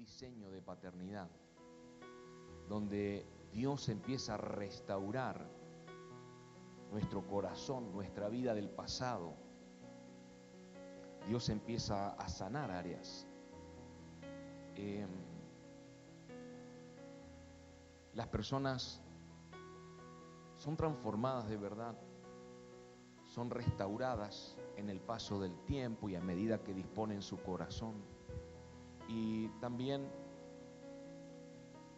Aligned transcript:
diseño 0.00 0.50
de 0.50 0.62
paternidad, 0.62 1.28
donde 2.70 3.26
Dios 3.52 3.90
empieza 3.90 4.34
a 4.34 4.38
restaurar 4.38 5.46
nuestro 6.90 7.26
corazón, 7.26 7.92
nuestra 7.92 8.30
vida 8.30 8.54
del 8.54 8.70
pasado. 8.70 9.34
Dios 11.28 11.50
empieza 11.50 12.14
a 12.14 12.28
sanar 12.30 12.70
áreas. 12.70 13.26
Eh, 14.74 15.06
las 18.14 18.26
personas 18.28 19.02
son 20.56 20.78
transformadas 20.78 21.46
de 21.46 21.58
verdad, 21.58 21.94
son 23.26 23.50
restauradas 23.50 24.56
en 24.76 24.88
el 24.88 24.98
paso 24.98 25.38
del 25.38 25.54
tiempo 25.66 26.08
y 26.08 26.16
a 26.16 26.22
medida 26.22 26.64
que 26.64 26.72
disponen 26.72 27.20
su 27.20 27.36
corazón. 27.42 28.19
Y 29.12 29.48
también 29.60 30.08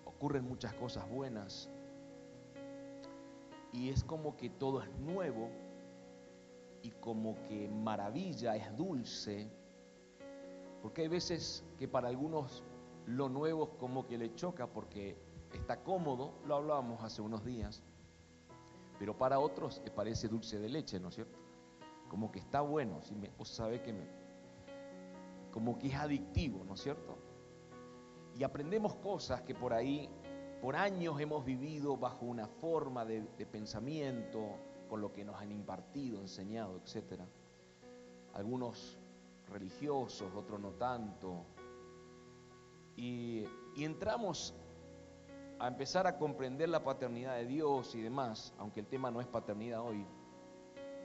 ocurren 0.06 0.44
muchas 0.48 0.72
cosas 0.74 1.06
buenas 1.10 1.68
y 3.72 3.90
es 3.90 4.02
como 4.02 4.36
que 4.36 4.48
todo 4.48 4.82
es 4.82 4.88
nuevo 4.98 5.50
y 6.82 6.90
como 6.90 7.36
que 7.48 7.68
maravilla, 7.68 8.56
es 8.56 8.74
dulce, 8.76 9.50
porque 10.80 11.02
hay 11.02 11.08
veces 11.08 11.62
que 11.78 11.86
para 11.86 12.08
algunos 12.08 12.64
lo 13.06 13.28
nuevo 13.28 13.64
es 13.64 13.70
como 13.78 14.06
que 14.06 14.16
le 14.16 14.34
choca 14.34 14.66
porque 14.66 15.16
está 15.52 15.82
cómodo, 15.82 16.32
lo 16.46 16.56
hablábamos 16.56 17.02
hace 17.02 17.20
unos 17.20 17.44
días, 17.44 17.82
pero 18.98 19.18
para 19.18 19.38
otros 19.38 19.82
parece 19.94 20.28
dulce 20.28 20.58
de 20.58 20.68
leche, 20.68 20.98
¿no 20.98 21.08
es 21.08 21.16
cierto? 21.16 21.38
Como 22.08 22.32
que 22.32 22.38
está 22.38 22.62
bueno, 22.62 23.02
si 23.02 23.14
me, 23.14 23.28
vos 23.36 23.48
sabés 23.48 23.82
que 23.82 23.92
me, 23.92 24.21
como 25.52 25.78
que 25.78 25.88
es 25.88 25.94
adictivo, 25.94 26.64
¿no 26.64 26.74
es 26.74 26.82
cierto? 26.82 27.16
Y 28.36 28.42
aprendemos 28.42 28.96
cosas 28.96 29.42
que 29.42 29.54
por 29.54 29.72
ahí, 29.74 30.08
por 30.60 30.74
años 30.74 31.20
hemos 31.20 31.44
vivido 31.44 31.96
bajo 31.96 32.24
una 32.24 32.48
forma 32.48 33.04
de, 33.04 33.22
pensamiento, 33.46 34.56
con 34.88 35.00
lo 35.00 35.12
que 35.12 35.24
nos 35.24 35.36
han 35.36 35.52
impartido, 35.52 36.20
enseñado, 36.20 36.78
etc. 36.78 37.20
Algunos 38.34 38.98
religiosos, 39.50 40.34
otros 40.34 40.58
no 40.58 40.70
tanto. 40.70 41.44
Y 42.96 43.44
entramos 43.76 44.54
a 45.58 45.68
empezar 45.68 46.06
a 46.06 46.18
comprender 46.18 46.68
la 46.68 46.82
paternidad 46.82 47.36
de 47.36 47.46
Dios 47.46 47.94
y 47.94 48.00
demás, 48.00 48.54
aunque 48.58 48.80
el 48.80 48.86
tema 48.86 49.10
no 49.10 49.20
es 49.20 49.26
paternidad 49.26 49.80
hoy, 49.80 50.04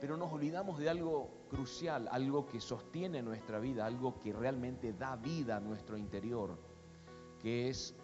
pero 0.00 0.16
nos 0.16 0.32
olvidamos 0.32 0.78
de 0.78 0.88
algo 0.88 1.37
crucial, 1.48 2.08
algo 2.10 2.46
que 2.46 2.60
sostiene 2.60 3.22
nuestra 3.22 3.58
vida, 3.58 3.86
algo 3.86 4.20
que 4.20 4.32
realmente 4.32 4.92
da 4.92 5.16
vida 5.16 5.56
a 5.56 5.60
nuestro 5.60 5.96
interior, 5.96 6.58
que 7.40 7.68
es 7.68 7.94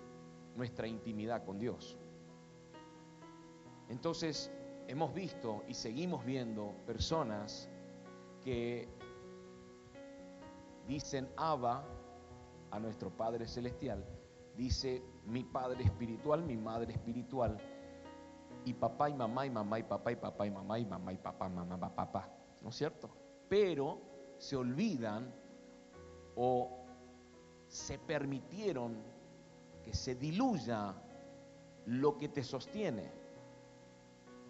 nuestra 0.57 0.87
intimidad 0.87 1.45
con 1.45 1.59
Dios. 1.59 1.97
Entonces, 3.89 4.51
hemos 4.89 5.13
visto 5.15 5.65
y 5.69 5.75
seguimos 5.75 6.25
viendo 6.25 6.75
personas 6.87 7.69
que 8.43 8.89
dicen 10.87 11.29
Abba 11.37 11.85
a 12.71 12.79
nuestro 12.79 13.11
Padre 13.11 13.47
Celestial, 13.47 14.05
dice 14.57 15.03
mi 15.27 15.45
padre 15.45 15.85
espiritual, 15.85 16.43
mi 16.43 16.57
madre 16.57 16.93
espiritual, 16.93 17.59
y 18.65 18.75
papá 18.75 19.11
y 19.11 19.15
mamá 19.15 19.47
y 19.47 19.51
mamá 19.51 19.79
y 19.79 19.83
papá 19.83 20.13
y 20.13 20.17
papá 20.17 20.47
y 20.47 20.51
mamá 20.51 20.79
y 20.79 20.87
mamá 20.87 21.13
y 21.13 21.19
papá, 21.19 21.49
mamá, 21.49 21.79
papá, 21.79 21.95
papá, 21.95 22.29
¿no 22.63 22.71
es 22.71 22.77
cierto? 22.77 23.24
Pero 23.49 24.01
se 24.39 24.57
olvidan 24.57 25.33
o 26.37 26.71
se 27.69 27.99
permitieron 27.99 28.97
que 29.83 29.95
se 29.95 30.15
diluya 30.15 30.95
lo 31.87 32.17
que 32.17 32.29
te 32.29 32.43
sostiene, 32.43 33.11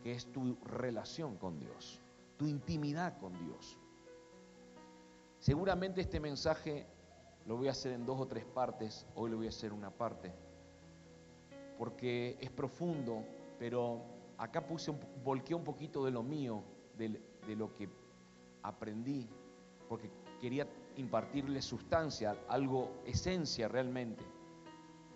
que 0.03 0.13
es 0.13 0.31
tu 0.31 0.57
relación 0.65 1.37
con 1.37 1.59
Dios, 1.59 2.01
tu 2.37 2.47
intimidad 2.47 3.19
con 3.19 3.33
Dios. 3.45 3.79
Seguramente 5.39 6.01
este 6.01 6.21
mensaje 6.21 6.87
lo 7.47 7.57
voy 7.57 7.69
a 7.69 7.73
hacer 7.73 7.93
en 7.93 8.07
dos 8.07 8.21
o 8.21 8.27
tres 8.27 8.45
partes, 8.45 9.07
hoy 9.15 9.31
lo 9.31 9.39
voy 9.39 9.47
a 9.47 9.51
hacer 9.51 9.73
una 9.73 9.91
parte, 9.91 10.33
porque 11.77 12.39
es 12.41 12.51
profundo, 12.51 13.25
pero 13.59 14.03
acá 14.39 14.67
puse 14.67 14.91
un, 14.91 15.01
volqué 15.23 15.55
un 15.55 15.65
poquito 15.65 16.05
de 16.05 16.11
lo 16.11 16.23
mío, 16.23 16.63
de, 16.97 17.21
de 17.47 17.57
lo 17.57 17.75
que 17.75 17.89
aprendí, 18.65 19.29
porque 19.89 20.11
quería 20.41 20.67
impartirle 20.97 21.63
sustancia, 21.63 22.37
algo, 22.49 23.03
esencia 23.05 23.69
realmente, 23.69 24.25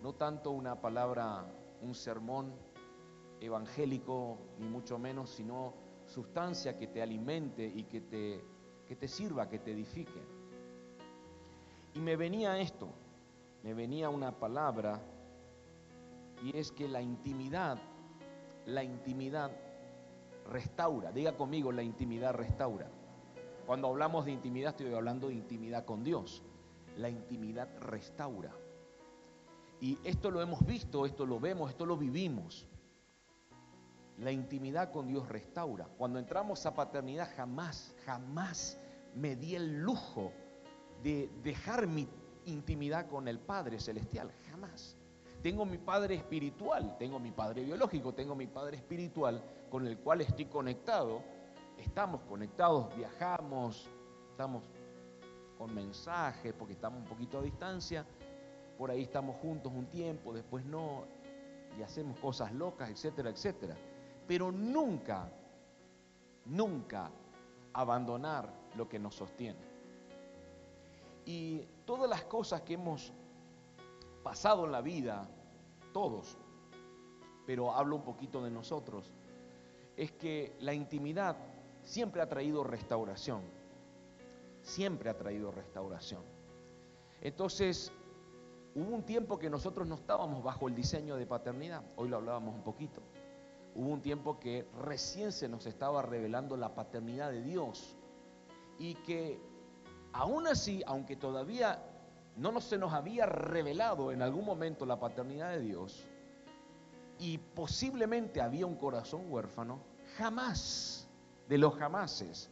no 0.01 0.13
tanto 0.13 0.51
una 0.51 0.79
palabra, 0.79 1.45
un 1.81 1.93
sermón 1.93 2.53
evangélico, 3.41 4.37
ni 4.59 4.67
mucho 4.67 4.97
menos, 4.97 5.29
sino 5.31 5.73
sustancia 6.05 6.77
que 6.77 6.87
te 6.87 7.01
alimente 7.01 7.65
y 7.65 7.83
que 7.83 8.01
te, 8.01 8.43
que 8.87 8.95
te 8.95 9.07
sirva, 9.07 9.49
que 9.49 9.59
te 9.59 9.71
edifique. 9.71 10.21
Y 11.95 11.99
me 11.99 12.15
venía 12.15 12.59
esto, 12.59 12.89
me 13.63 13.73
venía 13.73 14.09
una 14.09 14.31
palabra, 14.31 15.01
y 16.43 16.55
es 16.57 16.71
que 16.71 16.87
la 16.87 17.01
intimidad, 17.01 17.77
la 18.65 18.83
intimidad 18.83 19.51
restaura. 20.49 21.11
Diga 21.11 21.35
conmigo, 21.35 21.71
la 21.71 21.83
intimidad 21.83 22.33
restaura. 22.33 22.89
Cuando 23.69 23.87
hablamos 23.87 24.25
de 24.25 24.31
intimidad 24.31 24.71
estoy 24.71 24.91
hablando 24.95 25.27
de 25.27 25.35
intimidad 25.35 25.85
con 25.85 26.03
Dios. 26.03 26.41
La 26.97 27.07
intimidad 27.07 27.69
restaura. 27.81 28.51
Y 29.79 29.99
esto 30.03 30.31
lo 30.31 30.41
hemos 30.41 30.65
visto, 30.65 31.05
esto 31.05 31.23
lo 31.23 31.39
vemos, 31.39 31.69
esto 31.69 31.85
lo 31.85 31.95
vivimos. 31.95 32.65
La 34.17 34.31
intimidad 34.31 34.91
con 34.91 35.07
Dios 35.07 35.29
restaura. 35.29 35.87
Cuando 35.99 36.17
entramos 36.17 36.65
a 36.65 36.73
paternidad 36.73 37.29
jamás, 37.35 37.93
jamás 38.05 38.79
me 39.13 39.35
di 39.35 39.53
el 39.53 39.81
lujo 39.83 40.31
de 41.03 41.29
dejar 41.43 41.85
mi 41.85 42.07
intimidad 42.45 43.07
con 43.07 43.27
el 43.27 43.37
Padre 43.37 43.79
Celestial, 43.79 44.31
jamás. 44.49 44.97
Tengo 45.43 45.63
mi 45.63 45.77
Padre 45.77 46.15
espiritual, 46.15 46.97
tengo 46.97 47.19
mi 47.19 47.29
Padre 47.29 47.65
biológico, 47.65 48.15
tengo 48.15 48.33
mi 48.33 48.47
Padre 48.47 48.77
espiritual 48.77 49.43
con 49.69 49.85
el 49.85 49.99
cual 49.99 50.21
estoy 50.21 50.45
conectado. 50.45 51.21
Estamos 51.79 52.21
conectados, 52.27 52.93
viajamos, 52.95 53.89
estamos 54.31 54.63
con 55.57 55.73
mensajes 55.73 56.53
porque 56.53 56.73
estamos 56.73 56.99
un 56.99 57.05
poquito 57.05 57.39
a 57.39 57.41
distancia. 57.41 58.05
Por 58.77 58.91
ahí 58.91 59.03
estamos 59.03 59.37
juntos 59.37 59.71
un 59.73 59.85
tiempo, 59.87 60.33
después 60.33 60.65
no, 60.65 61.05
y 61.77 61.81
hacemos 61.81 62.19
cosas 62.19 62.53
locas, 62.53 62.89
etcétera, 62.89 63.29
etcétera. 63.29 63.75
Pero 64.27 64.51
nunca, 64.51 65.31
nunca 66.45 67.09
abandonar 67.73 68.53
lo 68.75 68.89
que 68.89 68.99
nos 68.99 69.15
sostiene. 69.15 69.59
Y 71.25 71.59
todas 71.85 72.09
las 72.09 72.23
cosas 72.23 72.61
que 72.61 72.73
hemos 72.73 73.13
pasado 74.21 74.65
en 74.65 74.73
la 74.73 74.81
vida, 74.81 75.29
todos, 75.93 76.37
pero 77.45 77.73
hablo 77.73 77.95
un 77.95 78.03
poquito 78.03 78.43
de 78.43 78.51
nosotros, 78.51 79.11
es 79.95 80.11
que 80.11 80.55
la 80.59 80.73
intimidad 80.73 81.35
siempre 81.83 82.21
ha 82.21 82.29
traído 82.29 82.63
restauración, 82.63 83.41
siempre 84.61 85.09
ha 85.09 85.17
traído 85.17 85.51
restauración. 85.51 86.21
Entonces, 87.21 87.91
hubo 88.75 88.95
un 88.95 89.03
tiempo 89.03 89.39
que 89.39 89.49
nosotros 89.49 89.87
no 89.87 89.95
estábamos 89.95 90.43
bajo 90.43 90.67
el 90.67 90.75
diseño 90.75 91.15
de 91.15 91.25
paternidad, 91.25 91.83
hoy 91.95 92.09
lo 92.09 92.17
hablábamos 92.17 92.55
un 92.55 92.63
poquito. 92.63 93.01
Hubo 93.75 93.89
un 93.89 94.01
tiempo 94.01 94.39
que 94.39 94.67
recién 94.81 95.31
se 95.31 95.47
nos 95.47 95.65
estaba 95.65 96.01
revelando 96.01 96.57
la 96.57 96.73
paternidad 96.73 97.31
de 97.31 97.43
Dios 97.43 97.95
y 98.79 98.95
que 98.95 99.39
Aún 100.13 100.47
así, 100.47 100.81
aunque 100.87 101.15
todavía 101.15 101.83
no 102.35 102.59
se 102.61 102.77
nos 102.77 102.93
había 102.93 103.25
revelado 103.25 104.11
en 104.11 104.21
algún 104.21 104.45
momento 104.45 104.85
la 104.85 104.99
paternidad 104.99 105.51
de 105.51 105.61
Dios, 105.61 106.05
y 107.19 107.37
posiblemente 107.37 108.41
había 108.41 108.65
un 108.65 108.75
corazón 108.75 109.25
huérfano, 109.29 109.79
jamás, 110.17 111.07
de 111.49 111.57
los 111.57 111.75
jamases, 111.75 112.51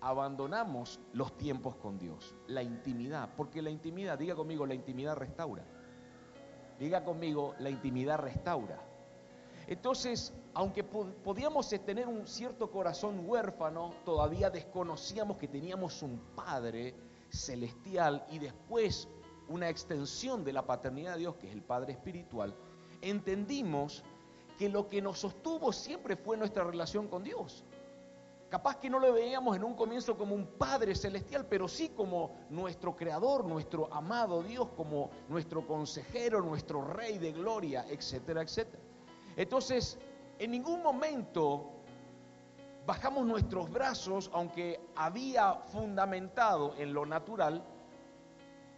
abandonamos 0.00 1.00
los 1.12 1.38
tiempos 1.38 1.76
con 1.76 1.98
Dios, 1.98 2.34
la 2.48 2.64
intimidad, 2.64 3.30
porque 3.36 3.62
la 3.62 3.70
intimidad, 3.70 4.18
diga 4.18 4.34
conmigo, 4.34 4.66
la 4.66 4.74
intimidad 4.74 5.16
restaura. 5.16 5.64
Diga 6.78 7.04
conmigo, 7.04 7.54
la 7.60 7.70
intimidad 7.70 8.18
restaura. 8.18 8.82
Entonces, 9.68 10.34
aunque 10.52 10.82
podíamos 10.82 11.68
tener 11.86 12.08
un 12.08 12.26
cierto 12.26 12.70
corazón 12.72 13.22
huérfano, 13.24 13.94
todavía 14.04 14.50
desconocíamos 14.50 15.36
que 15.36 15.46
teníamos 15.46 16.02
un 16.02 16.18
Padre 16.34 16.94
celestial 17.30 18.26
y 18.30 18.40
después 18.40 19.08
una 19.48 19.68
extensión 19.68 20.44
de 20.44 20.52
la 20.52 20.66
paternidad 20.66 21.12
de 21.12 21.20
Dios, 21.20 21.36
que 21.36 21.46
es 21.46 21.52
el 21.52 21.62
Padre 21.62 21.92
espiritual, 21.92 22.52
entendimos 23.00 24.02
que 24.58 24.68
lo 24.68 24.88
que 24.88 25.00
nos 25.00 25.20
sostuvo 25.20 25.72
siempre 25.72 26.16
fue 26.16 26.36
nuestra 26.36 26.64
relación 26.64 27.06
con 27.06 27.22
Dios. 27.22 27.64
Capaz 28.54 28.76
que 28.76 28.88
no 28.88 29.00
lo 29.00 29.12
veíamos 29.12 29.56
en 29.56 29.64
un 29.64 29.74
comienzo 29.74 30.16
como 30.16 30.32
un 30.32 30.46
Padre 30.46 30.94
celestial, 30.94 31.44
pero 31.44 31.66
sí 31.66 31.88
como 31.88 32.36
nuestro 32.50 32.94
Creador, 32.94 33.44
nuestro 33.44 33.92
amado 33.92 34.44
Dios, 34.44 34.68
como 34.76 35.10
nuestro 35.28 35.66
consejero, 35.66 36.40
nuestro 36.40 36.84
Rey 36.84 37.18
de 37.18 37.32
gloria, 37.32 37.84
etcétera, 37.88 38.42
etcétera. 38.42 38.80
Entonces, 39.36 39.98
en 40.38 40.52
ningún 40.52 40.84
momento 40.84 41.68
bajamos 42.86 43.26
nuestros 43.26 43.68
brazos, 43.72 44.30
aunque 44.32 44.80
había 44.94 45.54
fundamentado 45.72 46.76
en 46.78 46.94
lo 46.94 47.06
natural 47.06 47.64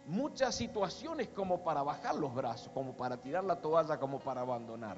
muchas 0.07 0.55
situaciones 0.55 1.27
como 1.27 1.63
para 1.63 1.83
bajar 1.83 2.15
los 2.15 2.33
brazos, 2.33 2.71
como 2.73 2.97
para 2.97 3.17
tirar 3.17 3.43
la 3.43 3.61
toalla, 3.61 3.99
como 3.99 4.17
para 4.17 4.41
abandonar. 4.41 4.97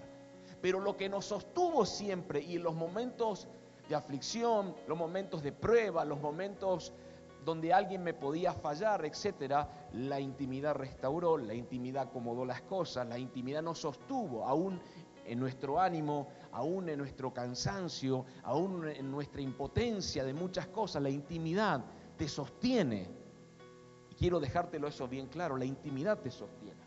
Pero 0.61 0.79
lo 0.79 0.95
que 0.95 1.09
nos 1.09 1.25
sostuvo 1.25 1.85
siempre 1.85 2.41
y 2.41 2.55
en 2.55 2.63
los 2.63 2.75
momentos 2.75 3.49
de 3.89 3.95
aflicción, 3.95 4.75
los 4.87 4.97
momentos 4.97 5.41
de 5.41 5.51
prueba, 5.51 6.05
los 6.05 6.21
momentos 6.21 6.93
donde 7.43 7.73
alguien 7.73 8.03
me 8.03 8.13
podía 8.13 8.53
fallar, 8.53 9.03
etcétera, 9.03 9.67
la 9.93 10.19
intimidad 10.19 10.75
restauró, 10.75 11.37
la 11.37 11.55
intimidad 11.55 12.03
acomodó 12.03 12.45
las 12.45 12.61
cosas, 12.61 13.07
la 13.07 13.17
intimidad 13.17 13.63
nos 13.63 13.79
sostuvo, 13.79 14.45
aún 14.45 14.79
en 15.25 15.39
nuestro 15.39 15.79
ánimo, 15.79 16.27
aún 16.51 16.89
en 16.89 16.99
nuestro 16.99 17.33
cansancio, 17.33 18.25
aún 18.43 18.87
en 18.87 19.09
nuestra 19.09 19.41
impotencia 19.41 20.23
de 20.23 20.33
muchas 20.33 20.67
cosas, 20.67 21.01
la 21.01 21.09
intimidad 21.09 21.83
te 22.15 22.27
sostiene. 22.27 23.07
Y 24.11 24.15
quiero 24.15 24.39
dejártelo 24.39 24.87
eso 24.87 25.07
bien 25.07 25.27
claro, 25.27 25.57
la 25.57 25.65
intimidad 25.65 26.19
te 26.19 26.29
sostiene. 26.29 26.83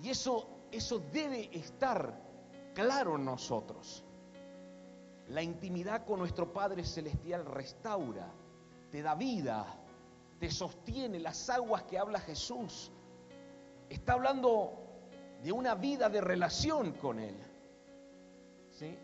Y 0.00 0.10
eso, 0.10 0.48
eso 0.70 1.00
debe 1.12 1.50
estar 1.56 2.27
claro 2.78 3.18
nosotros. 3.18 4.04
La 5.30 5.42
intimidad 5.42 6.06
con 6.06 6.20
nuestro 6.20 6.52
Padre 6.52 6.84
Celestial 6.84 7.44
restaura, 7.44 8.32
te 8.92 9.02
da 9.02 9.16
vida, 9.16 9.66
te 10.38 10.48
sostiene 10.48 11.18
las 11.18 11.50
aguas 11.50 11.82
que 11.82 11.98
habla 11.98 12.20
Jesús 12.20 12.92
está 13.88 14.12
hablando 14.12 14.74
de 15.42 15.50
una 15.50 15.74
vida 15.74 16.08
de 16.08 16.20
relación 16.20 16.92
con 16.92 17.18
Él. 17.18 17.34
¿Sí? 18.70 18.96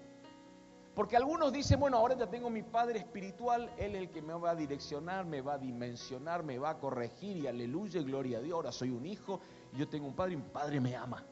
Porque 0.94 1.16
algunos 1.16 1.52
dicen, 1.52 1.80
bueno, 1.80 1.96
ahora 1.96 2.16
ya 2.16 2.28
tengo 2.28 2.48
mi 2.50 2.62
Padre 2.62 3.00
espiritual, 3.00 3.68
Él 3.76 3.96
es 3.96 4.02
el 4.02 4.10
que 4.10 4.22
me 4.22 4.34
va 4.34 4.50
a 4.50 4.54
direccionar, 4.54 5.24
me 5.26 5.40
va 5.40 5.54
a 5.54 5.58
dimensionar, 5.58 6.44
me 6.44 6.60
va 6.60 6.70
a 6.70 6.78
corregir 6.78 7.38
y 7.38 7.48
aleluya, 7.48 8.00
gloria 8.02 8.38
a 8.38 8.40
Dios, 8.40 8.54
ahora 8.54 8.70
soy 8.70 8.90
un 8.90 9.04
hijo 9.04 9.40
yo 9.72 9.88
tengo 9.88 10.06
un 10.06 10.14
Padre 10.14 10.34
y 10.34 10.36
mi 10.36 10.44
Padre 10.44 10.78
me 10.78 10.94
ama. 10.94 11.24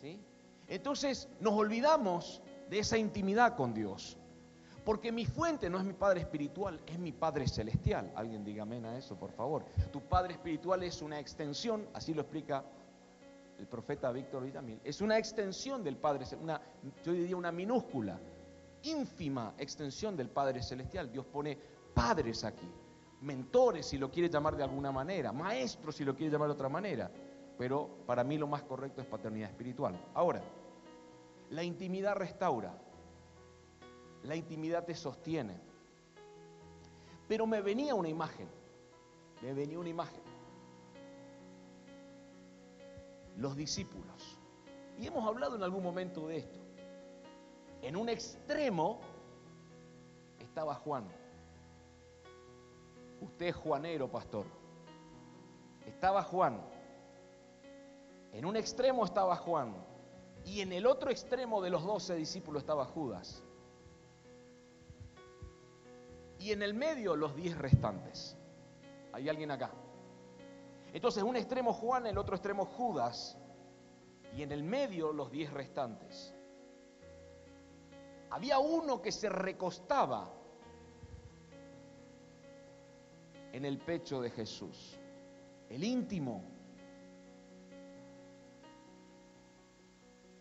¿Sí? 0.00 0.20
Entonces 0.68 1.28
nos 1.40 1.54
olvidamos 1.54 2.42
de 2.68 2.78
esa 2.78 2.98
intimidad 2.98 3.56
con 3.56 3.74
Dios. 3.74 4.16
Porque 4.84 5.10
mi 5.10 5.26
fuente 5.26 5.68
no 5.68 5.78
es 5.78 5.84
mi 5.84 5.94
Padre 5.94 6.20
espiritual, 6.20 6.80
es 6.86 6.98
mi 6.98 7.10
Padre 7.10 7.48
celestial. 7.48 8.12
Alguien 8.14 8.44
diga 8.44 8.62
amén 8.62 8.84
a 8.86 8.96
eso, 8.96 9.16
por 9.16 9.32
favor. 9.32 9.64
Tu 9.92 10.00
Padre 10.00 10.34
espiritual 10.34 10.82
es 10.84 11.02
una 11.02 11.18
extensión, 11.18 11.88
así 11.92 12.14
lo 12.14 12.22
explica 12.22 12.64
el 13.58 13.66
profeta 13.66 14.12
Víctor 14.12 14.44
Villamil, 14.44 14.80
es 14.84 15.00
una 15.00 15.18
extensión 15.18 15.82
del 15.82 15.96
Padre, 15.96 16.24
una, 16.40 16.60
yo 17.04 17.12
diría 17.12 17.36
una 17.36 17.50
minúscula, 17.50 18.20
ínfima 18.82 19.54
extensión 19.58 20.16
del 20.16 20.28
Padre 20.28 20.62
celestial. 20.62 21.10
Dios 21.10 21.26
pone 21.26 21.58
padres 21.94 22.44
aquí, 22.44 22.70
mentores 23.22 23.86
si 23.86 23.98
lo 23.98 24.10
quiere 24.10 24.28
llamar 24.28 24.56
de 24.56 24.62
alguna 24.62 24.92
manera, 24.92 25.32
maestros 25.32 25.96
si 25.96 26.04
lo 26.04 26.14
quiere 26.14 26.30
llamar 26.30 26.48
de 26.48 26.54
otra 26.54 26.68
manera, 26.68 27.10
pero 27.58 27.88
para 28.06 28.22
mí 28.22 28.36
lo 28.36 28.46
más 28.46 28.62
correcto 28.62 29.00
es 29.00 29.06
paternidad 29.06 29.50
espiritual. 29.50 29.98
Ahora, 30.14 30.42
la 31.50 31.62
intimidad 31.62 32.16
restaura, 32.16 32.76
la 34.22 34.36
intimidad 34.36 34.84
te 34.84 34.94
sostiene. 34.94 35.60
Pero 37.28 37.46
me 37.46 37.60
venía 37.60 37.94
una 37.94 38.08
imagen, 38.08 38.48
me 39.42 39.52
venía 39.52 39.78
una 39.78 39.88
imagen. 39.88 40.22
Los 43.36 43.56
discípulos. 43.56 44.38
Y 44.98 45.06
hemos 45.06 45.26
hablado 45.26 45.56
en 45.56 45.62
algún 45.62 45.82
momento 45.82 46.26
de 46.28 46.38
esto. 46.38 46.58
En 47.82 47.96
un 47.96 48.08
extremo 48.08 49.00
estaba 50.38 50.74
Juan. 50.74 51.06
Usted 53.20 53.46
es 53.46 53.56
Juanero, 53.56 54.10
pastor. 54.10 54.46
Estaba 55.86 56.22
Juan. 56.22 56.60
En 58.32 58.44
un 58.44 58.56
extremo 58.56 59.04
estaba 59.04 59.36
Juan. 59.36 59.74
Y 60.46 60.62
en 60.62 60.72
el 60.72 60.86
otro 60.86 61.10
extremo 61.10 61.60
de 61.60 61.68
los 61.68 61.84
doce 61.84 62.14
discípulos 62.14 62.62
estaba 62.62 62.86
Judas 62.86 63.42
y 66.38 66.52
en 66.52 66.62
el 66.62 66.74
medio 66.74 67.16
los 67.16 67.34
diez 67.34 67.58
restantes. 67.58 68.36
¿Hay 69.12 69.28
alguien 69.28 69.50
acá? 69.50 69.70
Entonces, 70.92 71.22
un 71.22 71.36
extremo 71.36 71.72
Juan, 71.72 72.06
el 72.06 72.16
otro 72.16 72.36
extremo 72.36 72.64
Judas, 72.64 73.36
y 74.36 74.42
en 74.42 74.52
el 74.52 74.62
medio 74.62 75.12
los 75.12 75.30
diez 75.30 75.52
restantes. 75.52 76.32
Había 78.30 78.58
uno 78.58 79.02
que 79.02 79.10
se 79.12 79.28
recostaba 79.28 80.32
en 83.52 83.64
el 83.64 83.78
pecho 83.78 84.20
de 84.20 84.30
Jesús, 84.30 84.98
el 85.68 85.82
íntimo. 85.82 86.55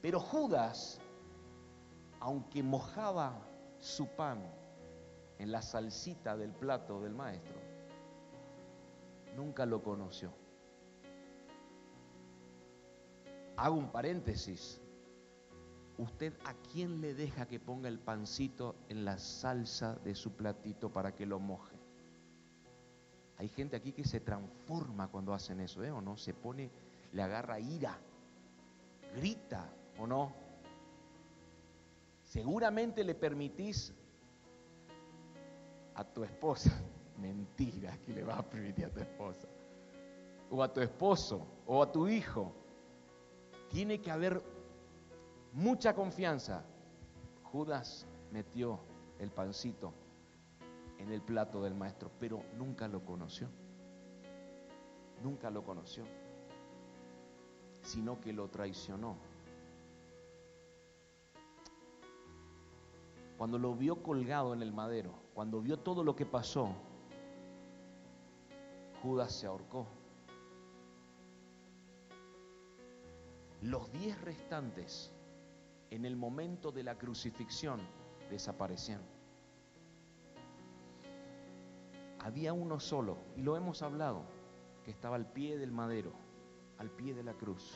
Pero 0.05 0.19
Judas, 0.19 0.99
aunque 2.19 2.61
mojaba 2.61 3.41
su 3.79 4.05
pan, 4.05 4.39
en 5.39 5.51
la 5.51 5.63
salsita 5.63 6.37
del 6.37 6.51
plato 6.51 7.01
del 7.01 7.15
maestro, 7.15 7.55
nunca 9.35 9.65
lo 9.65 9.81
conoció. 9.81 10.31
Hago 13.57 13.77
un 13.77 13.91
paréntesis. 13.91 14.79
¿Usted 15.97 16.33
a 16.45 16.53
quién 16.53 17.01
le 17.01 17.15
deja 17.15 17.47
que 17.47 17.59
ponga 17.59 17.89
el 17.89 17.97
pancito 17.97 18.75
en 18.89 19.05
la 19.05 19.17
salsa 19.17 19.95
de 20.03 20.13
su 20.13 20.33
platito 20.33 20.93
para 20.93 21.15
que 21.15 21.25
lo 21.25 21.39
moje? 21.39 21.79
Hay 23.39 23.47
gente 23.47 23.75
aquí 23.75 23.91
que 23.91 24.03
se 24.03 24.19
transforma 24.19 25.07
cuando 25.07 25.33
hacen 25.33 25.61
eso, 25.61 25.83
¿eh? 25.83 25.89
¿O 25.89 25.99
no? 25.99 26.15
Se 26.15 26.35
pone, 26.35 26.69
le 27.11 27.23
agarra 27.23 27.59
ira, 27.59 27.97
grita, 29.15 29.67
¿o 29.97 30.07
no? 30.07 30.33
Seguramente 32.23 33.03
le 33.03 33.15
permitís 33.15 33.93
a 35.95 36.03
tu 36.03 36.23
esposa. 36.23 36.71
Mentira 37.17 37.97
que 38.05 38.13
le 38.13 38.23
vas 38.23 38.39
a 38.39 38.43
permitir 38.43 38.85
a 38.85 38.89
tu 38.89 38.99
esposa. 38.99 39.47
O 40.51 40.61
a 40.61 40.71
tu 40.71 40.81
esposo, 40.81 41.47
o 41.65 41.81
a 41.81 41.91
tu 41.91 42.07
hijo. 42.07 42.51
Tiene 43.69 44.01
que 44.01 44.11
haber 44.11 44.41
mucha 45.53 45.95
confianza. 45.95 46.63
Judas 47.43 48.05
metió 48.31 48.79
el 49.19 49.31
pancito 49.31 49.93
en 50.99 51.11
el 51.11 51.21
plato 51.21 51.61
del 51.63 51.73
maestro, 51.73 52.11
pero 52.19 52.43
nunca 52.57 52.87
lo 52.87 53.03
conoció. 53.03 53.47
Nunca 55.23 55.49
lo 55.49 55.63
conoció, 55.63 56.03
sino 57.81 58.19
que 58.19 58.33
lo 58.33 58.49
traicionó. 58.49 59.15
Cuando 63.37 63.59
lo 63.59 63.75
vio 63.75 64.01
colgado 64.01 64.53
en 64.53 64.61
el 64.61 64.71
madero, 64.71 65.11
cuando 65.33 65.61
vio 65.61 65.77
todo 65.77 66.03
lo 66.03 66.15
que 66.15 66.25
pasó, 66.25 66.69
Judas 69.01 69.33
se 69.33 69.45
ahorcó. 69.45 69.85
Los 73.61 73.91
diez 73.91 74.19
restantes, 74.21 75.11
en 75.89 76.05
el 76.05 76.15
momento 76.15 76.71
de 76.71 76.83
la 76.83 76.97
crucifixión, 76.97 77.79
desaparecieron. 78.29 79.03
Había 82.19 82.53
uno 82.53 82.79
solo, 82.79 83.17
y 83.35 83.41
lo 83.41 83.57
hemos 83.57 83.81
hablado, 83.81 84.23
que 84.83 84.91
estaba 84.91 85.15
al 85.15 85.31
pie 85.31 85.57
del 85.57 85.71
madero, 85.71 86.13
al 86.77 86.89
pie 86.89 87.13
de 87.13 87.23
la 87.23 87.33
cruz. 87.33 87.75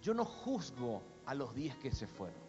Yo 0.00 0.14
no 0.14 0.24
juzgo 0.24 1.02
a 1.30 1.34
los 1.34 1.54
diez 1.54 1.76
que 1.76 1.92
se 1.92 2.08
fueron. 2.08 2.40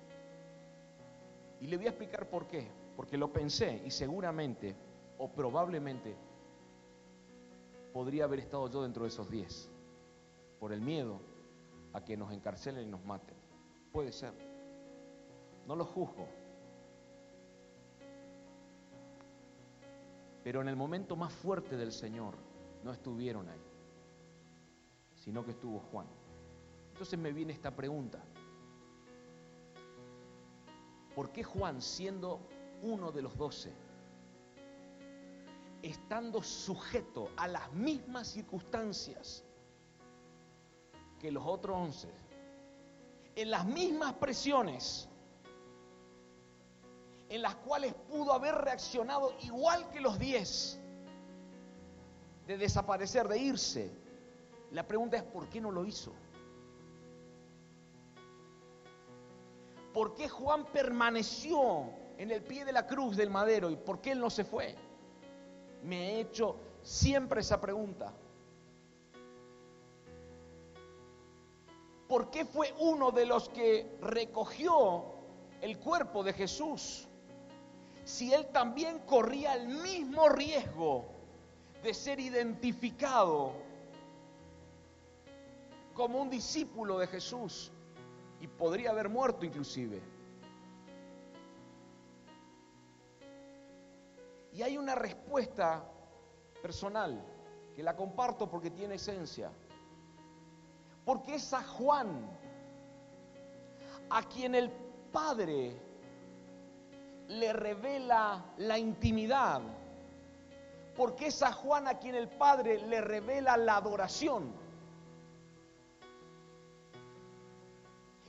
Y 1.60 1.68
le 1.68 1.78
voy 1.78 1.86
a 1.86 1.90
explicar 1.90 2.28
por 2.28 2.48
qué. 2.48 2.68
Porque 2.96 3.16
lo 3.16 3.32
pensé 3.32 3.80
y 3.86 3.92
seguramente 3.92 4.76
o 5.20 5.32
probablemente 5.32 6.16
podría 7.94 8.24
haber 8.24 8.40
estado 8.40 8.68
yo 8.72 8.82
dentro 8.82 9.04
de 9.04 9.10
esos 9.10 9.30
diez. 9.30 9.70
Por 10.60 10.74
el 10.74 10.82
miedo 10.82 11.22
a 11.94 12.04
que 12.04 12.18
nos 12.18 12.34
encarcelen 12.34 12.88
y 12.88 12.90
nos 12.90 13.06
maten. 13.06 13.38
Puede 13.92 14.12
ser. 14.12 14.34
No 15.68 15.76
lo 15.76 15.86
juzgo. 15.86 16.28
Pero 20.44 20.60
en 20.60 20.70
el 20.70 20.76
momento 20.76 21.16
más 21.16 21.32
fuerte 21.32 21.78
del 21.78 21.92
Señor 21.92 22.34
no 22.84 22.92
estuvieron 22.92 23.48
ahí, 23.48 23.62
sino 25.14 25.46
que 25.46 25.52
estuvo 25.52 25.78
Juan. 25.92 26.08
Entonces 26.94 27.20
me 27.20 27.32
viene 27.32 27.54
esta 27.54 27.76
pregunta. 27.76 28.24
¿Por 31.16 31.32
qué 31.32 31.44
Juan, 31.44 31.82
siendo 31.82 32.40
uno 32.82 33.12
de 33.12 33.22
los 33.22 33.38
doce, 33.38 33.74
estando 35.82 36.42
sujeto 36.42 37.30
a 37.38 37.48
las 37.48 37.72
mismas 37.74 38.28
circunstancias 38.28 39.44
que 41.20 41.32
los 41.32 41.46
otros 41.46 41.78
once, 41.78 42.10
en 43.36 43.52
las 43.52 43.66
mismas 43.66 44.14
presiones, 44.14 45.08
en 47.30 47.42
las 47.42 47.56
cuales 47.56 47.94
pudo 48.10 48.34
haber 48.34 48.56
reaccionado 48.56 49.34
igual 49.44 49.90
que 49.90 50.02
los 50.02 50.20
diez, 50.20 50.80
de 52.48 52.58
desaparecer, 52.58 53.28
de 53.28 53.38
irse. 53.38 53.92
La 54.72 54.88
pregunta 54.88 55.18
es, 55.18 55.24
¿por 55.24 55.48
qué 55.48 55.62
no 55.62 55.72
lo 55.72 55.86
hizo? 55.86 56.12
¿Por 59.94 60.16
qué 60.16 60.30
Juan 60.30 60.66
permaneció 60.66 61.90
en 62.18 62.32
el 62.32 62.42
pie 62.44 62.64
de 62.64 62.72
la 62.72 62.88
cruz 62.88 63.18
del 63.18 63.30
madero 63.30 63.70
y 63.70 63.76
por 63.76 64.00
qué 64.00 64.12
él 64.12 64.20
no 64.20 64.30
se 64.30 64.46
fue? 64.46 64.76
Me 65.84 66.12
he 66.12 66.20
hecho 66.22 66.56
siempre 66.82 67.42
esa 67.42 67.60
pregunta. 67.60 68.14
¿Por 72.08 72.30
qué 72.30 72.46
fue 72.46 72.74
uno 72.80 73.12
de 73.12 73.26
los 73.26 73.50
que 73.50 73.98
recogió 74.02 75.06
el 75.62 75.78
cuerpo 75.80 76.24
de 76.24 76.34
Jesús? 76.34 77.08
Si 78.04 78.34
él 78.34 78.48
también 78.48 79.00
corría 79.00 79.56
el 79.56 79.68
mismo 79.68 80.28
riesgo 80.30 81.06
de 81.84 81.94
ser 81.94 82.20
identificado 82.20 83.54
como 85.94 86.22
un 86.22 86.30
discípulo 86.30 86.98
de 87.00 87.08
Jesús 87.08 87.71
y 88.42 88.48
podría 88.48 88.90
haber 88.90 89.08
muerto 89.08 89.46
inclusive. 89.46 90.02
Y 94.52 94.64
hay 94.64 94.78
una 94.78 94.96
respuesta 94.96 95.84
personal 96.62 97.24
que 97.76 97.84
la 97.84 97.96
comparto 97.96 98.50
porque 98.50 98.72
tiene 98.72 98.96
esencia. 98.96 99.52
Porque 101.06 101.36
es 101.36 101.54
a 101.54 101.64
Juan 101.64 102.30
a 104.10 104.24
quien 104.24 104.56
el 104.56 104.70
Padre 105.12 105.80
le 107.28 107.54
revela 107.54 108.44
la 108.58 108.78
intimidad. 108.78 109.62
Porque 110.96 111.28
es 111.28 111.42
a 111.44 111.54
Juan 111.54 111.88
a 111.88 111.98
quien 112.00 112.16
el 112.16 112.28
Padre 112.28 112.80
le 112.88 113.02
revela 113.02 113.56
la 113.56 113.78
adoración. 113.78 114.61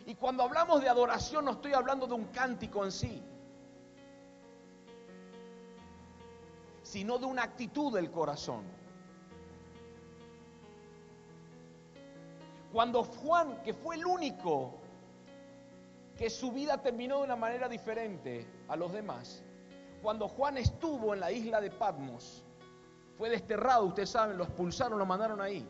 Y 0.06 0.14
cuando 0.16 0.42
hablamos 0.42 0.80
de 0.80 0.88
adoración 0.88 1.44
no 1.44 1.52
estoy 1.52 1.72
hablando 1.74 2.06
de 2.06 2.14
un 2.14 2.24
cántico 2.26 2.84
en 2.84 2.92
sí, 2.92 3.22
sino 6.82 7.18
de 7.18 7.26
una 7.26 7.44
actitud 7.44 7.94
del 7.94 8.10
corazón. 8.10 8.64
Cuando 12.72 13.04
Juan, 13.04 13.62
que 13.62 13.74
fue 13.74 13.96
el 13.96 14.06
único 14.06 14.74
que 16.16 16.30
su 16.30 16.52
vida 16.52 16.78
terminó 16.78 17.18
de 17.18 17.24
una 17.24 17.36
manera 17.36 17.68
diferente 17.68 18.46
a 18.68 18.76
los 18.76 18.92
demás, 18.92 19.42
cuando 20.02 20.26
Juan 20.26 20.58
estuvo 20.58 21.14
en 21.14 21.20
la 21.20 21.30
isla 21.30 21.60
de 21.60 21.70
Patmos, 21.70 22.42
fue 23.16 23.30
desterrado, 23.30 23.84
ustedes 23.84 24.10
saben, 24.10 24.36
lo 24.36 24.44
expulsaron, 24.44 24.98
lo 24.98 25.06
mandaron 25.06 25.40
ahí. 25.40 25.68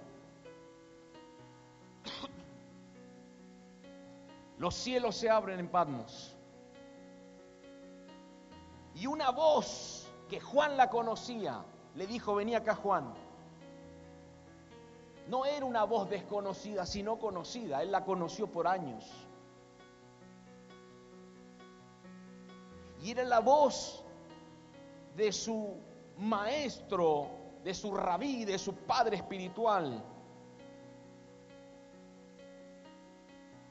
Los 4.62 4.76
cielos 4.76 5.16
se 5.16 5.28
abren 5.28 5.58
en 5.58 5.66
Patmos. 5.66 6.36
Y 8.94 9.08
una 9.08 9.30
voz 9.32 10.08
que 10.28 10.38
Juan 10.38 10.76
la 10.76 10.88
conocía 10.88 11.64
le 11.96 12.06
dijo, 12.06 12.36
vení 12.36 12.54
acá 12.54 12.76
Juan. 12.76 13.12
No 15.26 15.44
era 15.46 15.66
una 15.66 15.82
voz 15.82 16.08
desconocida, 16.08 16.86
sino 16.86 17.18
conocida. 17.18 17.82
Él 17.82 17.90
la 17.90 18.04
conoció 18.04 18.46
por 18.46 18.68
años. 18.68 19.04
Y 23.00 23.10
era 23.10 23.24
la 23.24 23.40
voz 23.40 24.04
de 25.16 25.32
su 25.32 25.74
maestro, 26.18 27.26
de 27.64 27.74
su 27.74 27.92
rabí, 27.96 28.44
de 28.44 28.60
su 28.60 28.76
padre 28.76 29.16
espiritual. 29.16 30.04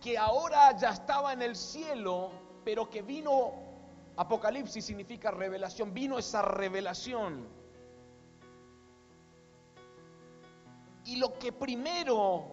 Que 0.02 0.18
ahora 0.18 0.76
ya 0.76 0.90
estaba 0.90 1.32
en 1.32 1.44
el 1.44 1.56
cielo, 1.56 2.32
pero 2.66 2.90
que 2.90 3.04
vino, 3.04 3.54
Apocalipsis 4.18 4.84
significa 4.84 5.30
revelación, 5.30 5.94
vino 5.94 6.18
esa 6.18 6.42
revelación. 6.42 7.48
Y 11.06 11.18
lo 11.18 11.38
que 11.38 11.52
primero 11.52 12.46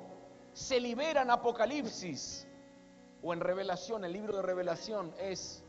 se 0.52 0.78
libera 0.78 1.22
en 1.22 1.30
Apocalipsis 1.30 2.46
o 3.22 3.32
en 3.32 3.40
revelación, 3.40 4.04
el 4.04 4.12
libro 4.12 4.36
de 4.36 4.42
revelación, 4.42 5.12
es 5.18 5.64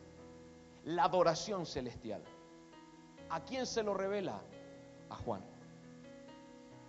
la 0.83 1.05
adoración 1.05 1.65
celestial. 1.65 2.21
¿A 3.29 3.41
quién 3.45 3.65
se 3.65 3.83
lo 3.83 3.93
revela? 3.93 4.41
A 5.09 5.15
Juan, 5.15 5.43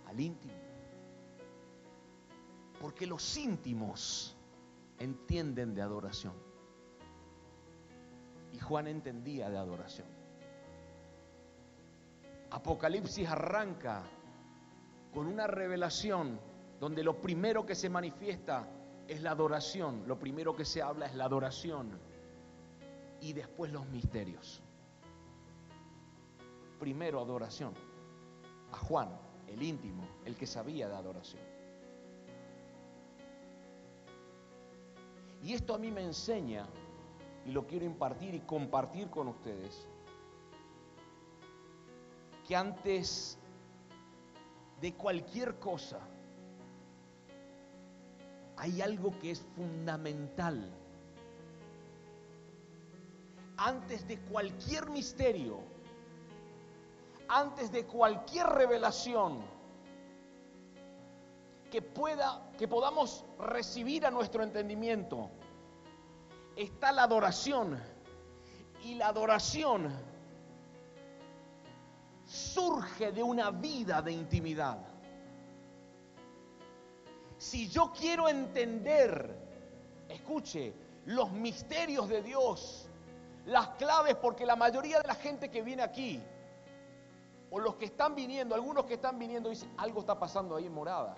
al 0.07 0.19
íntimo. 0.19 0.53
Porque 2.79 3.05
los 3.05 3.37
íntimos 3.37 4.35
entienden 5.01 5.73
de 5.73 5.81
adoración. 5.81 6.33
Y 8.53 8.59
Juan 8.59 8.87
entendía 8.87 9.49
de 9.49 9.57
adoración. 9.57 10.07
Apocalipsis 12.51 13.27
arranca 13.27 14.03
con 15.13 15.27
una 15.27 15.47
revelación 15.47 16.39
donde 16.79 17.03
lo 17.03 17.19
primero 17.21 17.65
que 17.65 17.75
se 17.75 17.89
manifiesta 17.89 18.67
es 19.07 19.21
la 19.21 19.31
adoración, 19.31 20.07
lo 20.07 20.19
primero 20.19 20.55
que 20.55 20.65
se 20.65 20.81
habla 20.81 21.05
es 21.05 21.15
la 21.15 21.25
adoración 21.25 21.99
y 23.21 23.33
después 23.33 23.71
los 23.71 23.87
misterios. 23.87 24.61
Primero 26.79 27.19
adoración. 27.19 27.73
A 28.71 28.77
Juan, 28.77 29.09
el 29.47 29.61
íntimo, 29.61 30.07
el 30.25 30.35
que 30.35 30.47
sabía 30.47 30.87
de 30.87 30.95
adoración. 30.95 31.50
Y 35.43 35.53
esto 35.53 35.73
a 35.73 35.77
mí 35.77 35.91
me 35.91 36.03
enseña, 36.03 36.67
y 37.45 37.51
lo 37.51 37.65
quiero 37.65 37.85
impartir 37.85 38.35
y 38.35 38.41
compartir 38.41 39.09
con 39.09 39.27
ustedes, 39.27 39.87
que 42.47 42.55
antes 42.55 43.37
de 44.79 44.93
cualquier 44.93 45.59
cosa 45.59 45.99
hay 48.57 48.81
algo 48.81 49.17
que 49.19 49.31
es 49.31 49.41
fundamental. 49.55 50.71
Antes 53.57 54.07
de 54.07 54.19
cualquier 54.19 54.89
misterio, 54.89 55.59
antes 57.27 57.71
de 57.71 57.85
cualquier 57.85 58.45
revelación, 58.47 59.39
que 61.71 61.81
pueda, 61.81 62.51
que 62.59 62.67
podamos 62.67 63.23
recibir 63.39 64.05
a 64.05 64.11
nuestro 64.11 64.43
entendimiento, 64.43 65.31
está 66.55 66.91
la 66.91 67.03
adoración. 67.03 67.81
Y 68.83 68.95
la 68.95 69.07
adoración 69.07 69.89
surge 72.25 73.11
de 73.11 73.23
una 73.23 73.51
vida 73.51 74.01
de 74.01 74.11
intimidad. 74.11 74.79
Si 77.37 77.69
yo 77.69 77.91
quiero 77.97 78.27
entender, 78.27 79.35
escuche, 80.09 80.73
los 81.05 81.31
misterios 81.31 82.09
de 82.09 82.21
Dios, 82.21 82.87
las 83.45 83.69
claves, 83.69 84.15
porque 84.15 84.45
la 84.45 84.55
mayoría 84.55 84.99
de 84.99 85.07
la 85.07 85.15
gente 85.15 85.49
que 85.49 85.61
viene 85.61 85.83
aquí, 85.83 86.21
o 87.49 87.59
los 87.59 87.75
que 87.75 87.85
están 87.85 88.13
viniendo, 88.13 88.55
algunos 88.55 88.85
que 88.85 88.95
están 88.95 89.17
viniendo, 89.17 89.49
dicen, 89.49 89.71
algo 89.77 90.01
está 90.01 90.19
pasando 90.19 90.55
ahí 90.55 90.65
en 90.65 90.73
morada 90.73 91.15